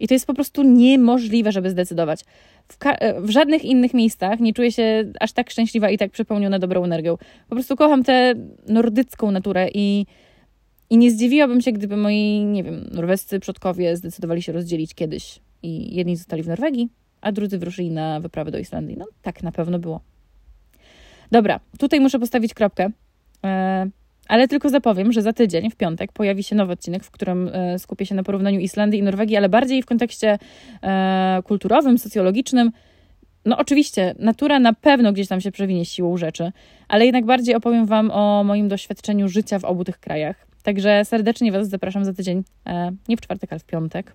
I 0.00 0.08
to 0.08 0.14
jest 0.14 0.26
po 0.26 0.34
prostu 0.34 0.62
niemożliwe, 0.62 1.52
żeby 1.52 1.70
zdecydować. 1.70 2.24
W, 2.68 2.76
e, 2.86 3.20
w, 3.20 3.30
żadnych 3.30 3.64
innych 3.64 3.94
miejscach 3.94 4.40
nie 4.40 4.52
czuję 4.52 4.72
się 4.72 5.12
aż 5.20 5.32
tak 5.32 5.50
szczęśliwa 5.50 5.90
i 5.90 5.98
tak 5.98 6.10
przepełniona 6.10 6.58
dobrą 6.58 6.84
energią. 6.84 7.16
Po 7.48 7.54
prostu 7.54 7.76
kocham 7.76 8.04
tę 8.04 8.34
nordycką 8.68 9.30
naturę 9.30 9.68
i, 9.74 10.06
i 10.92 10.98
nie 10.98 11.10
zdziwiłabym 11.10 11.60
się, 11.60 11.72
gdyby 11.72 11.96
moi, 11.96 12.44
nie 12.44 12.62
wiem, 12.64 12.88
norwescy 12.92 13.40
przodkowie 13.40 13.96
zdecydowali 13.96 14.42
się 14.42 14.52
rozdzielić 14.52 14.94
kiedyś 14.94 15.40
i 15.62 15.96
jedni 15.96 16.16
zostali 16.16 16.42
w 16.42 16.48
Norwegii, 16.48 16.88
a 17.20 17.32
drudzy 17.32 17.58
wyruszyli 17.58 17.90
na 17.90 18.20
wyprawę 18.20 18.50
do 18.50 18.58
Islandii. 18.58 18.96
No 18.98 19.06
tak 19.22 19.42
na 19.42 19.52
pewno 19.52 19.78
było. 19.78 20.00
Dobra, 21.30 21.60
tutaj 21.78 22.00
muszę 22.00 22.18
postawić 22.18 22.54
kropkę, 22.54 22.90
e, 23.44 23.90
ale 24.28 24.48
tylko 24.48 24.68
zapowiem, 24.68 25.12
że 25.12 25.22
za 25.22 25.32
tydzień, 25.32 25.70
w 25.70 25.76
piątek, 25.76 26.12
pojawi 26.12 26.42
się 26.42 26.56
nowy 26.56 26.72
odcinek, 26.72 27.04
w 27.04 27.10
którym 27.10 27.50
e, 27.52 27.78
skupię 27.78 28.06
się 28.06 28.14
na 28.14 28.22
porównaniu 28.22 28.60
Islandii 28.60 29.00
i 29.00 29.02
Norwegii, 29.02 29.36
ale 29.36 29.48
bardziej 29.48 29.82
w 29.82 29.86
kontekście 29.86 30.38
e, 30.82 31.42
kulturowym, 31.44 31.98
socjologicznym. 31.98 32.72
No 33.44 33.58
oczywiście, 33.58 34.14
natura 34.18 34.58
na 34.58 34.72
pewno 34.72 35.12
gdzieś 35.12 35.28
tam 35.28 35.40
się 35.40 35.52
przewinie 35.52 35.84
siłą 35.84 36.16
rzeczy, 36.16 36.52
ale 36.88 37.06
jednak 37.06 37.24
bardziej 37.24 37.54
opowiem 37.54 37.86
Wam 37.86 38.10
o 38.10 38.44
moim 38.44 38.68
doświadczeniu 38.68 39.28
życia 39.28 39.58
w 39.58 39.64
obu 39.64 39.84
tych 39.84 40.00
krajach. 40.00 40.51
Także 40.62 41.04
serdecznie 41.04 41.52
Was 41.52 41.68
zapraszam 41.68 42.04
za 42.04 42.12
tydzień, 42.12 42.42
nie 43.08 43.16
w 43.16 43.20
czwartek, 43.20 43.52
ale 43.52 43.58
w 43.58 43.64
piątek. 43.64 44.14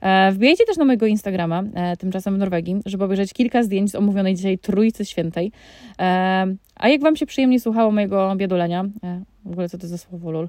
E, 0.00 0.32
wbijajcie 0.32 0.64
też 0.64 0.76
na 0.76 0.84
mojego 0.84 1.06
Instagrama, 1.06 1.62
e, 1.74 1.96
tymczasem 1.96 2.34
w 2.34 2.38
Norwegii, 2.38 2.76
żeby 2.86 3.04
obejrzeć 3.04 3.32
kilka 3.32 3.62
zdjęć 3.62 3.90
z 3.90 3.94
omówionej 3.94 4.34
dzisiaj 4.34 4.58
Trójcy 4.58 5.04
Świętej. 5.04 5.52
E, 5.98 6.46
a 6.76 6.88
jak 6.88 7.00
Wam 7.00 7.16
się 7.16 7.26
przyjemnie 7.26 7.60
słuchało 7.60 7.92
mojego 7.92 8.36
biadolenia, 8.36 8.84
w 9.44 9.52
ogóle 9.52 9.68
co 9.68 9.78
to 9.78 9.86
za 9.86 9.98
słowo 9.98 10.30
lol, 10.30 10.48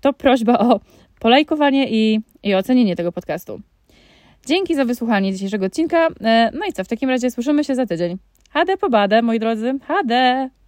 to 0.00 0.12
prośba 0.12 0.58
o 0.58 0.80
polajkowanie 1.20 1.90
i, 1.90 2.20
i 2.42 2.54
ocenienie 2.54 2.96
tego 2.96 3.12
podcastu. 3.12 3.60
Dzięki 4.46 4.74
za 4.74 4.84
wysłuchanie 4.84 5.32
dzisiejszego 5.32 5.66
odcinka. 5.66 6.08
No 6.52 6.66
i 6.68 6.72
co, 6.72 6.84
w 6.84 6.88
takim 6.88 7.10
razie 7.10 7.30
słyszymy 7.30 7.64
się 7.64 7.74
za 7.74 7.86
tydzień. 7.86 8.18
Hade 8.50 8.76
po 8.76 8.90
badę, 8.90 9.22
moi 9.22 9.38
drodzy. 9.38 9.78
Hade! 9.82 10.61